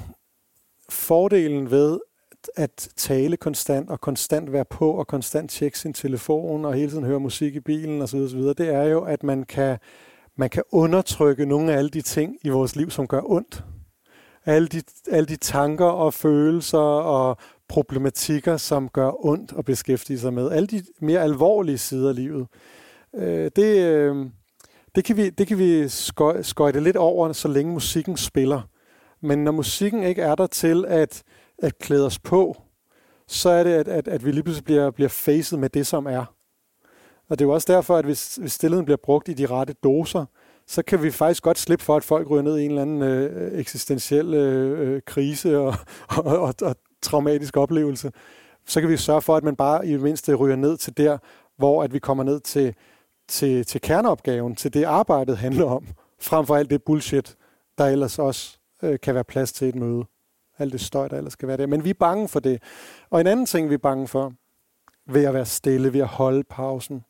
fordelen 0.89 1.71
ved 1.71 1.99
at 2.55 2.89
tale 2.95 3.37
konstant 3.37 3.89
og 3.89 4.01
konstant 4.01 4.51
være 4.51 4.65
på 4.65 4.91
og 4.91 5.07
konstant 5.07 5.51
tjekke 5.51 5.79
sin 5.79 5.93
telefon 5.93 6.65
og 6.65 6.73
hele 6.73 6.91
tiden 6.91 7.03
høre 7.03 7.19
musik 7.19 7.55
i 7.55 7.59
bilen 7.59 8.01
osv., 8.01 8.19
osv., 8.19 8.39
det 8.39 8.69
er 8.69 8.83
jo, 8.83 9.01
at 9.03 9.23
man 9.23 9.43
kan, 9.43 9.77
man 10.35 10.49
kan 10.49 10.63
undertrykke 10.71 11.45
nogle 11.45 11.73
af 11.73 11.77
alle 11.77 11.89
de 11.89 12.01
ting 12.01 12.37
i 12.43 12.49
vores 12.49 12.75
liv, 12.75 12.89
som 12.89 13.07
gør 13.07 13.21
ondt. 13.23 13.63
Alle 14.45 14.67
de, 14.67 14.81
alle 15.11 15.25
de 15.25 15.35
tanker 15.35 15.85
og 15.85 16.13
følelser 16.13 16.77
og 16.77 17.37
problematikker, 17.67 18.57
som 18.57 18.89
gør 18.89 19.25
ondt 19.25 19.53
at 19.57 19.65
beskæftige 19.65 20.19
sig 20.19 20.33
med. 20.33 20.51
Alle 20.51 20.67
de 20.67 20.83
mere 21.01 21.21
alvorlige 21.21 21.77
sider 21.77 22.09
af 22.09 22.15
livet. 22.15 22.47
Øh, 23.15 23.51
det, 23.55 23.85
øh, 23.85 24.25
det 24.95 25.05
kan 25.05 25.17
vi, 25.17 25.29
det 25.29 25.47
kan 25.47 25.57
vi 25.57 25.89
skøjte 26.43 26.79
lidt 26.79 26.97
over, 26.97 27.33
så 27.33 27.47
længe 27.47 27.73
musikken 27.73 28.17
spiller. 28.17 28.61
Men 29.21 29.43
når 29.43 29.51
musikken 29.51 30.03
ikke 30.03 30.21
er 30.21 30.35
der 30.35 30.47
til 30.47 30.85
at 30.87 31.23
at 31.57 31.77
klæde 31.77 32.05
os 32.05 32.19
på, 32.19 32.61
så 33.27 33.49
er 33.49 33.63
det, 33.63 33.71
at, 33.71 33.87
at, 33.87 34.07
at 34.07 34.25
vi 34.25 34.31
lige 34.31 34.43
pludselig 34.43 34.65
bliver, 34.65 34.91
bliver 34.91 35.09
facet 35.09 35.59
med 35.59 35.69
det, 35.69 35.87
som 35.87 36.05
er. 36.05 36.25
Og 37.29 37.39
det 37.39 37.45
er 37.45 37.49
jo 37.49 37.53
også 37.53 37.73
derfor, 37.73 37.97
at 37.97 38.05
hvis, 38.05 38.35
hvis 38.35 38.51
stillheden 38.51 38.85
bliver 38.85 38.97
brugt 39.03 39.29
i 39.29 39.33
de 39.33 39.45
rette 39.45 39.73
doser, 39.83 40.25
så 40.67 40.83
kan 40.83 41.03
vi 41.03 41.11
faktisk 41.11 41.43
godt 41.43 41.57
slippe 41.57 41.85
for, 41.85 41.95
at 41.95 42.03
folk 42.03 42.29
ryger 42.29 42.41
ned 42.41 42.57
i 42.57 42.65
en 42.65 42.69
eller 42.71 42.81
anden 42.81 43.01
øh, 43.01 43.59
eksistentiel 43.59 44.33
øh, 44.33 44.95
øh 44.95 45.01
krise 45.05 45.57
og, 45.57 45.75
og, 46.17 46.39
og, 46.39 46.53
og 46.61 46.75
traumatisk 47.01 47.57
oplevelse. 47.57 48.11
Så 48.65 48.81
kan 48.81 48.89
vi 48.89 48.97
sørge 48.97 49.21
for, 49.21 49.35
at 49.35 49.43
man 49.43 49.55
bare 49.55 49.87
i 49.87 49.91
det 49.91 50.01
mindste 50.01 50.33
ryger 50.33 50.55
ned 50.55 50.77
til 50.77 50.97
der, 50.97 51.17
hvor 51.57 51.83
at 51.83 51.93
vi 51.93 51.99
kommer 51.99 52.23
ned 52.23 52.39
til, 52.39 52.75
til, 53.27 53.65
til 53.65 53.81
kerneopgaven, 53.81 54.55
til 54.55 54.73
det 54.73 54.83
arbejdet 54.83 55.37
handler 55.37 55.65
om, 55.65 55.87
frem 56.19 56.45
for 56.45 56.55
alt 56.55 56.69
det 56.69 56.83
bullshit, 56.83 57.35
der 57.77 57.85
ellers 57.85 58.19
også 58.19 58.57
øh, 58.83 58.99
kan 58.99 59.15
være 59.15 59.23
plads 59.23 59.53
til 59.53 59.69
et 59.69 59.75
møde 59.75 60.05
alt 60.57 60.73
det 60.73 60.81
støj, 60.81 61.07
der 61.07 61.17
ellers 61.17 61.33
skal 61.33 61.47
være 61.47 61.57
der. 61.57 61.67
Men 61.67 61.83
vi 61.83 61.89
er 61.89 61.93
bange 61.93 62.27
for 62.27 62.39
det. 62.39 62.63
Og 63.09 63.21
en 63.21 63.27
anden 63.27 63.45
ting, 63.45 63.69
vi 63.69 63.73
er 63.73 63.77
bange 63.77 64.07
for, 64.07 64.33
ved 65.05 65.23
at 65.23 65.33
være 65.33 65.45
stille, 65.45 65.93
ved 65.93 65.99
at 65.99 66.07
holde 66.07 66.43
pausen, 66.43 67.03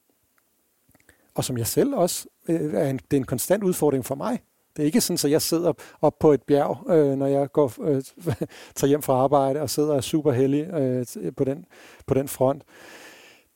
og 1.36 1.44
som 1.44 1.58
jeg 1.58 1.68
selv 1.68 1.96
også, 1.96 2.28
øh, 2.48 2.74
er 2.74 2.90
en, 2.90 2.98
det 2.98 3.18
er 3.18 3.22
en 3.22 3.26
konstant 3.26 3.64
udfordring 3.64 4.06
for 4.06 4.16
mig. 4.16 4.40
Det 4.76 4.82
er 4.82 4.86
ikke 4.86 5.02
sådan, 5.02 5.28
at 5.28 5.32
jeg 5.32 5.42
sidder 5.42 5.74
op 6.02 6.20
på 6.20 6.32
et 6.32 6.44
bjerg, 6.44 6.90
øh, 6.90 7.18
når 7.18 7.28
jeg 7.28 7.52
går 7.52 7.74
øh, 7.82 8.04
tager 8.76 8.88
hjem 8.88 9.02
fra 9.02 9.14
arbejde 9.14 9.62
og 9.62 9.70
sidder 9.70 9.90
og 9.90 9.98
er 9.98 10.02
super 10.02 10.32
heldig 10.32 10.68
øh, 10.68 11.34
på, 11.38 11.44
den, 11.44 11.66
på 12.08 12.14
den 12.14 12.28
front. 12.28 12.64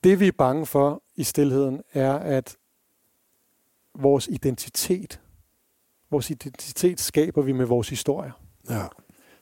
Det 0.08 0.20
vi 0.20 0.28
er 0.28 0.32
bange 0.38 0.65
for 0.65 1.04
i 1.15 1.24
stillheden 1.24 1.82
er, 1.93 2.13
at 2.13 2.58
vores 3.96 4.28
identitet, 4.28 5.22
vores 6.12 6.30
identitet 6.30 7.00
skaber 7.00 7.41
vi 7.41 7.52
med 7.52 7.65
vores 7.65 7.89
historie. 7.89 8.32
Ja. 8.70 8.86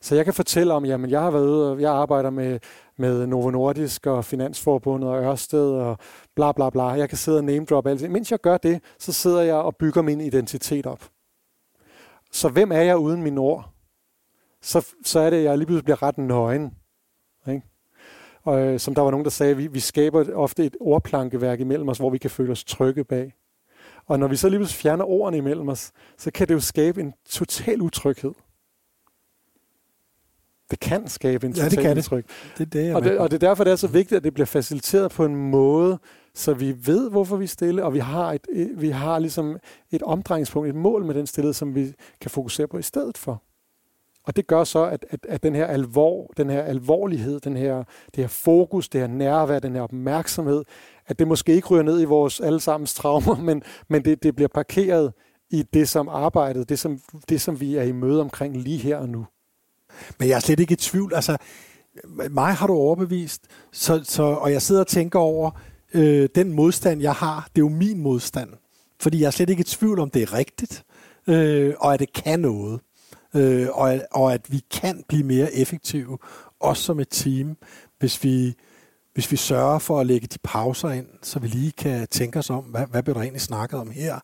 Så 0.02 0.16
jeg 0.16 0.26
kan 0.26 0.34
fortælle 0.34 0.74
om, 0.74 0.86
jamen 0.86 1.10
jeg 1.10 1.22
har 1.22 1.32
været 1.32 1.48
ude, 1.48 1.72
og 1.72 1.82
jeg 1.82 1.92
arbejder 1.92 2.30
med, 2.30 2.60
med 2.98 3.28
Novo 3.28 3.50
Nordisk 3.50 4.08
og 4.08 4.26
Finansforbundet 4.26 5.10
og 5.10 5.24
Ørsted 5.24 5.72
og 5.72 5.98
bla 6.36 6.52
bla 6.52 6.70
bla. 6.70 6.84
Jeg 6.84 7.10
kan 7.10 7.18
sidde 7.18 7.38
og 7.38 7.44
name 7.44 7.66
drop 7.66 7.88
alt. 7.88 8.12
Mens 8.12 8.32
jeg 8.32 8.40
gør 8.40 8.58
det, 8.58 8.82
så 9.00 9.14
sidder 9.14 9.42
jeg 9.42 9.56
og 9.56 9.76
bygger 9.76 10.02
min 10.02 10.22
identitet 10.22 10.86
op. 10.86 11.10
Så 12.32 12.50
hvem 12.50 12.72
er 12.72 12.82
jeg 12.82 12.98
uden 12.98 13.24
mine 13.24 13.42
ord? 13.42 13.70
Så, 14.62 14.96
så 15.04 15.20
er 15.20 15.30
det, 15.30 15.38
at 15.38 15.44
jeg 15.44 15.58
lige 15.58 15.66
pludselig 15.68 15.84
bliver 15.84 16.04
ret 16.04 16.18
nøgen. 16.18 16.74
Ikke? 17.48 17.75
Og 18.46 18.60
øh, 18.60 18.80
som 18.80 18.96
der 18.96 19.02
var 19.02 19.12
nogen, 19.12 19.24
der 19.24 19.30
sagde, 19.30 19.58
vi, 19.58 19.68
vi 19.68 19.80
skaber 19.80 20.34
ofte 20.34 20.66
et 20.66 20.78
ordplankeværk 20.80 21.60
imellem 21.60 21.90
os, 21.90 21.98
hvor 21.98 22.10
vi 22.10 22.18
kan 22.18 22.30
føle 22.30 22.52
os 22.52 22.64
trygge 22.64 23.04
bag. 23.04 23.34
Og 24.06 24.20
når 24.20 24.28
vi 24.28 24.36
så 24.36 24.50
lige 24.50 24.66
fjerner 24.66 25.06
ordene 25.06 25.38
imellem 25.38 25.70
os, 25.70 25.92
så 26.18 26.32
kan 26.32 26.48
det 26.48 26.54
jo 26.54 26.60
skabe 26.60 27.02
en 27.02 27.14
total 27.30 27.82
utryghed. 27.82 28.34
Det 30.72 30.80
kan 30.80 31.08
skabe 31.08 31.48
en 31.48 31.54
ja, 31.54 31.70
det 31.70 31.80
kan 31.80 31.96
det. 31.96 32.26
Det, 32.58 32.74
det 32.74 32.96
og, 32.96 33.04
det, 33.04 33.18
og 33.20 33.32
det 33.32 33.44
er 33.44 33.48
derfor, 33.48 33.64
det 33.64 33.72
er 33.72 33.76
så 33.76 33.88
vigtigt, 33.88 34.18
at 34.18 34.24
det 34.24 34.34
bliver 34.34 34.46
faciliteret 34.46 35.12
på 35.12 35.26
en 35.26 35.36
måde, 35.36 36.00
så 36.34 36.54
vi 36.54 36.76
ved, 36.88 37.10
hvorfor 37.10 37.36
vi 37.36 37.44
er 37.44 37.48
stille, 37.48 37.84
og 37.84 37.94
vi 37.94 38.00
har, 38.00 38.34
et, 38.34 38.48
vi 38.76 38.90
har 38.90 39.20
ligesom 39.20 39.58
et 39.92 40.04
omdrejningspunkt, 40.04 40.70
et 40.70 40.76
mål 40.76 41.06
med 41.06 41.14
den 41.14 41.28
stillhed, 41.28 41.54
som 41.54 41.76
vi 41.76 41.94
kan 42.22 42.32
fokusere 42.32 42.68
på 42.68 42.78
i 42.78 42.82
stedet 42.82 43.18
for. 43.18 43.44
Og 44.26 44.36
det 44.36 44.48
gør 44.48 44.64
så, 44.64 44.84
at, 44.84 45.06
at, 45.10 45.20
at 45.30 45.44
den 45.44 45.56
her 45.56 45.66
alvor, 45.66 46.34
den 46.38 46.50
her 46.50 46.62
alvorlighed, 46.62 47.40
den 47.40 47.58
her, 47.58 47.84
det 48.16 48.24
her 48.24 48.28
fokus, 48.28 48.90
det 48.90 49.02
her 49.02 49.08
nærvær, 49.08 49.60
den 49.60 49.76
her 49.76 49.82
opmærksomhed, 49.82 50.64
at 51.08 51.20
det 51.20 51.28
måske 51.28 51.54
ikke 51.54 51.68
ryger 51.68 51.84
ned 51.84 52.02
i 52.02 52.06
vores 52.06 52.40
allesammens 52.40 52.94
traumer, 52.94 53.36
men, 53.50 53.64
men 53.88 54.06
det, 54.06 54.24
det 54.24 54.36
bliver 54.36 54.50
parkeret 54.54 55.14
i 55.50 55.64
det 55.64 55.90
som 55.90 56.10
arbejdet, 56.10 56.70
det 56.70 56.80
som, 56.80 57.00
det 57.30 57.42
som 57.42 57.60
vi 57.60 57.76
er 57.76 57.84
i 57.84 57.92
møde 57.92 58.22
omkring 58.22 58.58
lige 58.58 58.78
her 58.78 58.98
og 58.98 59.10
nu. 59.10 59.26
Men 60.20 60.30
jeg 60.30 60.36
er 60.36 60.40
slet 60.40 60.60
ikke 60.60 60.74
i 60.74 60.76
tvivl. 60.76 61.14
Altså, 61.14 61.38
mig 62.30 62.54
har 62.54 62.68
du 62.68 62.74
overbevist, 62.74 63.48
så, 63.72 64.02
så, 64.04 64.24
og 64.24 64.52
jeg 64.52 64.62
sidder 64.62 64.82
og 64.82 64.88
tænker 64.88 65.20
over, 65.20 65.52
øh, 65.94 66.30
den 66.36 66.54
modstand, 66.54 67.02
jeg 67.02 67.14
har, 67.14 67.48
det 67.56 67.62
er 67.62 67.66
jo 67.66 67.70
min 67.70 68.00
modstand. 68.00 68.50
Fordi 69.00 69.20
jeg 69.20 69.28
er 69.28 69.32
slet 69.32 69.50
ikke 69.50 69.62
i 69.62 69.64
tvivl 69.64 70.00
om, 70.00 70.10
det 70.10 70.22
er 70.22 70.34
rigtigt, 70.34 70.84
øh, 71.28 71.74
og 71.80 71.94
at 71.94 72.00
det 72.00 72.14
kan 72.14 72.40
noget. 72.40 72.80
Øh, 73.36 73.68
og, 73.72 74.00
og 74.12 74.34
at 74.34 74.52
vi 74.52 74.62
kan 74.72 75.04
blive 75.08 75.24
mere 75.24 75.54
effektive, 75.54 76.18
også 76.60 76.84
som 76.84 77.00
et 77.00 77.10
team, 77.10 77.58
hvis 78.00 78.24
vi, 78.24 78.56
hvis 79.14 79.32
vi 79.32 79.38
sørger 79.38 79.80
for 79.80 80.00
at 80.00 80.08
lægge 80.08 80.28
de 80.28 80.38
pauser 80.44 80.90
ind, 80.90 81.08
så 81.22 81.40
vi 81.40 81.48
lige 81.48 81.72
kan 81.72 82.08
tænke 82.08 82.40
os 82.40 82.50
om, 82.50 82.64
hvad, 82.64 82.88
hvad 82.88 83.04
bliver 83.04 83.14
der 83.14 83.22
egentlig 83.22 83.42
snakket 83.42 83.80
om 83.80 83.92
her? 83.92 84.20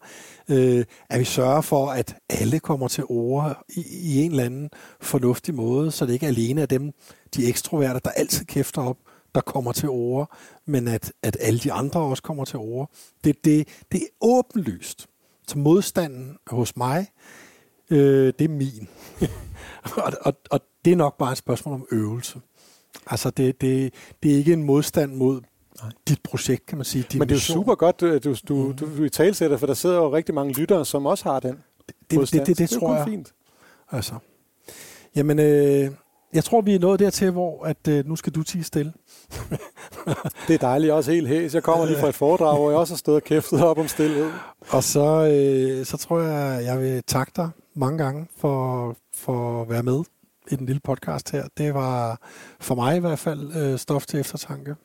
Øh, 0.49 0.85
at 1.09 1.19
vi 1.19 1.25
sørger 1.25 1.61
for, 1.61 1.87
at 1.87 2.15
alle 2.29 2.59
kommer 2.59 2.87
til 2.87 3.03
ord 3.09 3.63
i, 3.69 3.85
i 4.01 4.21
en 4.21 4.31
eller 4.31 4.43
anden 4.43 4.69
fornuftig 5.01 5.55
måde, 5.55 5.91
så 5.91 6.05
det 6.05 6.13
ikke 6.13 6.25
er 6.25 6.29
alene 6.29 6.61
er 6.61 6.65
dem, 6.65 6.91
de 7.35 7.47
ekstroverte, 7.47 7.99
der 8.03 8.09
altid 8.09 8.45
kæfter 8.45 8.81
op, 8.81 8.97
der 9.35 9.41
kommer 9.41 9.71
til 9.71 9.89
ord, 9.89 10.37
men 10.65 10.87
at, 10.87 11.13
at 11.23 11.37
alle 11.39 11.59
de 11.59 11.71
andre 11.71 11.99
også 11.99 12.23
kommer 12.23 12.45
til 12.45 12.59
ord. 12.59 12.91
Det, 13.23 13.45
det, 13.45 13.67
det 13.91 14.01
er 14.01 14.07
åbenlyst. 14.21 15.07
Så 15.47 15.57
modstanden 15.57 16.37
hos 16.47 16.77
mig, 16.77 17.07
øh, 17.91 18.33
det 18.39 18.45
er 18.45 18.49
min. 18.49 18.87
og, 19.97 20.13
og, 20.21 20.33
og 20.51 20.59
det 20.85 20.93
er 20.93 20.97
nok 20.97 21.17
bare 21.17 21.31
et 21.31 21.37
spørgsmål 21.37 21.73
om 21.75 21.87
øvelse. 21.91 22.39
Altså, 23.07 23.29
det, 23.29 23.61
det, 23.61 23.93
det 24.23 24.31
er 24.31 24.35
ikke 24.35 24.53
en 24.53 24.63
modstand 24.63 25.15
mod 25.15 25.41
dit 26.07 26.19
projekt, 26.23 26.65
kan 26.65 26.77
man 26.77 26.85
sige. 26.85 27.19
Men 27.19 27.29
det 27.29 27.35
er 27.35 27.35
jo 27.35 27.41
super 27.41 27.75
godt, 27.75 28.01
du, 28.01 28.17
du, 28.17 28.35
du, 28.47 28.55
mm. 28.55 28.75
du, 28.75 28.97
du 28.97 29.03
i 29.03 29.09
talsætter, 29.09 29.57
for 29.57 29.65
der 29.67 29.73
sidder 29.73 29.95
jo 29.95 30.15
rigtig 30.15 30.35
mange 30.35 30.53
lyttere, 30.53 30.85
som 30.85 31.05
også 31.05 31.23
har 31.23 31.39
den 31.39 31.51
det, 31.87 31.95
det, 32.11 32.19
det, 32.19 32.31
det, 32.31 32.47
det, 32.47 32.57
det 32.57 32.69
tror 32.79 32.95
jeg. 32.95 33.05
fint. 33.07 33.33
Altså. 33.91 34.13
Jamen, 35.15 35.39
øh, 35.39 35.91
jeg 36.33 36.43
tror, 36.43 36.61
vi 36.61 36.75
er 36.75 36.79
nået 36.79 36.99
dertil, 36.99 37.31
hvor 37.31 37.65
at, 37.65 37.87
øh, 37.89 38.07
nu 38.07 38.15
skal 38.15 38.33
du 38.33 38.43
tige 38.43 38.63
stille. 38.63 38.93
det 40.47 40.53
er 40.53 40.57
dejligt, 40.57 40.93
også 40.93 41.11
helt 41.11 41.27
hæs. 41.27 41.53
Jeg 41.53 41.63
kommer 41.63 41.85
lige 41.85 41.99
fra 41.99 42.09
et 42.09 42.15
foredrag, 42.15 42.57
hvor 42.57 42.69
jeg 42.69 42.79
også 42.79 42.93
har 42.93 42.97
stået 42.97 43.15
og 43.15 43.23
kæftet 43.23 43.63
op 43.63 43.77
om 43.77 43.87
stillhed. 43.87 44.31
Og 44.69 44.83
så, 44.83 45.27
øh, 45.33 45.85
så 45.85 45.97
tror 45.97 46.19
jeg, 46.19 46.65
jeg 46.65 46.79
vil 46.79 47.03
takke 47.03 47.31
dig 47.35 47.49
mange 47.73 48.03
gange 48.03 48.27
for, 48.37 48.95
for 49.13 49.61
at 49.61 49.69
være 49.69 49.83
med 49.83 50.03
i 50.51 50.55
den 50.55 50.65
lille 50.65 50.79
podcast 50.79 51.31
her. 51.31 51.43
Det 51.57 51.73
var 51.73 52.19
for 52.59 52.75
mig 52.75 52.97
i 52.97 52.99
hvert 52.99 53.19
fald 53.19 53.55
øh, 53.55 53.79
stof 53.79 54.05
til 54.05 54.19
eftertanke. 54.19 54.75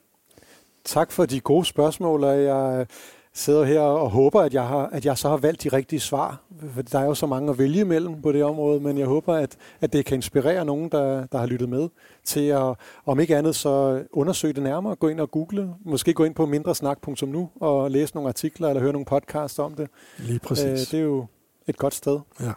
Tak 0.85 1.11
for 1.11 1.25
de 1.25 1.39
gode 1.39 1.65
spørgsmål, 1.65 2.23
og 2.23 2.43
jeg 2.43 2.87
sidder 3.33 3.63
her 3.63 3.81
og 3.81 4.09
håber, 4.09 4.41
at 4.41 4.53
jeg, 4.53 4.67
har, 4.67 4.89
at 4.91 5.05
jeg 5.05 5.17
så 5.17 5.29
har 5.29 5.37
valgt 5.37 5.63
de 5.63 5.69
rigtige 5.69 5.99
svar. 5.99 6.41
For 6.73 6.81
der 6.81 6.99
er 6.99 7.05
jo 7.05 7.13
så 7.13 7.25
mange 7.25 7.49
at 7.49 7.57
vælge 7.57 7.79
imellem 7.79 8.21
på 8.21 8.31
det 8.31 8.43
område, 8.43 8.79
men 8.79 8.97
jeg 8.97 9.07
håber, 9.07 9.33
at, 9.33 9.57
at 9.81 9.93
det 9.93 10.05
kan 10.05 10.15
inspirere 10.15 10.65
nogen, 10.65 10.89
der, 10.89 11.25
der 11.25 11.37
har 11.37 11.45
lyttet 11.45 11.69
med, 11.69 11.89
til 12.23 12.47
at, 12.47 12.75
om 13.05 13.19
ikke 13.19 13.37
andet, 13.37 13.55
så 13.55 14.03
undersøge 14.11 14.53
det 14.53 14.63
nærmere, 14.63 14.95
gå 14.95 15.07
ind 15.07 15.19
og 15.19 15.31
google, 15.31 15.73
måske 15.85 16.13
gå 16.13 16.23
ind 16.23 16.35
på 16.35 16.45
mindresnak.nu 16.45 17.49
og 17.59 17.91
læse 17.91 18.15
nogle 18.15 18.29
artikler 18.29 18.69
eller 18.69 18.81
høre 18.81 18.91
nogle 18.91 19.05
podcasts 19.05 19.59
om 19.59 19.73
det. 19.73 19.89
Lige 20.17 20.39
præcis. 20.39 20.65
Øh, 20.65 20.77
det 20.77 20.93
er 20.93 21.03
jo 21.03 21.25
et 21.67 21.77
godt 21.77 21.93
sted. 21.93 22.19
Ja 22.41 22.51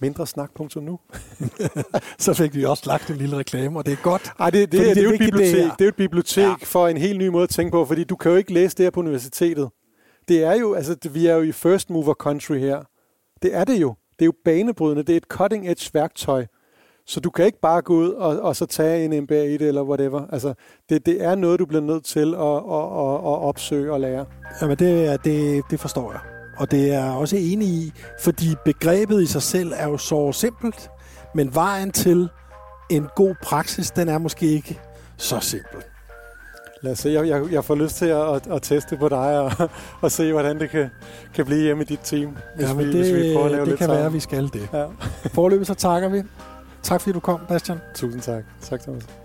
mindresnak.nu. 0.00 0.98
så 2.18 2.34
fik 2.34 2.54
vi 2.54 2.64
også 2.64 2.82
lagt 2.86 3.10
en 3.10 3.16
lille 3.16 3.36
reklame, 3.36 3.78
og 3.78 3.86
det 3.86 3.92
er 3.92 4.02
godt. 4.02 4.32
Ej, 4.40 4.50
det, 4.50 4.72
det, 4.72 4.80
det, 4.80 4.96
det, 4.96 4.98
er 4.98 5.04
jo 5.04 5.12
et 5.12 5.18
bibliotek, 5.18 5.64
det, 5.64 5.72
det 5.78 5.84
er 5.84 5.88
et 5.88 5.96
bibliotek 5.96 6.44
ja. 6.44 6.54
for 6.62 6.88
en 6.88 6.96
helt 6.96 7.18
ny 7.18 7.28
måde 7.28 7.42
at 7.42 7.48
tænke 7.48 7.70
på, 7.70 7.84
fordi 7.84 8.04
du 8.04 8.16
kan 8.16 8.30
jo 8.30 8.36
ikke 8.36 8.52
læse 8.52 8.76
det 8.76 8.84
her 8.84 8.90
på 8.90 9.00
universitetet. 9.00 9.68
Det 10.28 10.44
er 10.44 10.54
jo, 10.54 10.74
altså 10.74 10.96
vi 11.10 11.26
er 11.26 11.34
jo 11.34 11.42
i 11.42 11.52
first 11.52 11.90
mover 11.90 12.14
country 12.14 12.58
her. 12.58 12.82
Det 13.42 13.54
er 13.54 13.64
det 13.64 13.80
jo. 13.80 13.94
Det 14.18 14.22
er 14.22 14.26
jo 14.26 14.34
banebrydende. 14.44 15.02
Det 15.02 15.12
er 15.12 15.16
et 15.16 15.24
cutting 15.28 15.70
edge 15.70 15.90
værktøj. 15.94 16.46
Så 17.06 17.20
du 17.20 17.30
kan 17.30 17.46
ikke 17.46 17.60
bare 17.60 17.82
gå 17.82 17.94
ud 17.94 18.10
og, 18.10 18.40
og 18.40 18.56
så 18.56 18.66
tage 18.66 19.04
en 19.04 19.22
MBA 19.22 19.42
i 19.42 19.56
det, 19.56 19.68
eller 19.68 19.82
whatever. 19.82 20.26
Altså, 20.32 20.54
det, 20.88 21.06
det 21.06 21.22
er 21.22 21.34
noget, 21.34 21.58
du 21.58 21.66
bliver 21.66 21.82
nødt 21.82 22.04
til 22.04 22.34
at, 22.34 22.40
at, 22.40 22.84
at, 23.00 23.14
at 23.14 23.48
opsøge 23.48 23.92
og 23.92 24.00
lære. 24.00 24.26
Jamen, 24.62 24.76
det, 24.76 25.24
det, 25.24 25.62
det 25.70 25.80
forstår 25.80 26.12
jeg. 26.12 26.33
Og 26.56 26.70
det 26.70 26.94
er 26.94 27.04
jeg 27.04 27.12
også 27.12 27.36
enig 27.36 27.68
i, 27.68 27.92
fordi 28.20 28.54
begrebet 28.64 29.22
i 29.22 29.26
sig 29.26 29.42
selv 29.42 29.72
er 29.76 29.88
jo 29.88 29.96
så 29.96 30.32
simpelt, 30.32 30.90
men 31.34 31.54
vejen 31.54 31.92
til 31.92 32.28
en 32.90 33.08
god 33.16 33.34
praksis, 33.42 33.90
den 33.90 34.08
er 34.08 34.18
måske 34.18 34.46
ikke 34.46 34.80
så 35.16 35.40
simpel. 35.40 35.82
Lad 36.82 36.92
os 36.92 36.98
se, 36.98 37.10
jeg, 37.10 37.28
jeg, 37.28 37.52
jeg 37.52 37.64
får 37.64 37.74
lyst 37.74 37.96
til 37.96 38.06
at, 38.06 38.34
at, 38.34 38.46
at 38.46 38.62
teste 38.62 38.96
på 38.96 39.08
dig 39.08 39.40
og, 39.40 39.52
og 40.00 40.12
se, 40.12 40.32
hvordan 40.32 40.60
det 40.60 40.70
kan, 40.70 40.88
kan 41.34 41.44
blive 41.44 41.62
hjemme 41.62 41.82
i 41.82 41.86
dit 41.86 42.00
team, 42.04 42.36
hvis, 42.56 42.68
ja, 42.68 42.74
vi, 42.74 42.86
det, 42.86 42.94
hvis 42.94 43.14
vi 43.14 43.32
prøver 43.34 43.46
at 43.46 43.50
lave 43.50 43.60
det 43.60 43.68
lidt 43.68 43.78
kan 43.78 43.86
sammen. 43.86 43.98
være, 43.98 44.06
at 44.06 44.12
vi 44.12 44.20
skal 44.20 44.44
det. 44.44 44.68
Ja. 44.72 44.84
Forløbet 45.34 45.66
så 45.66 45.74
takker 45.74 46.08
vi. 46.08 46.22
Tak 46.82 47.00
fordi 47.00 47.12
du 47.12 47.20
kom, 47.20 47.40
Bastian. 47.48 47.78
Tusind 47.94 48.22
tak. 48.22 48.44
Tak, 48.60 48.82
Thomas. 48.82 49.23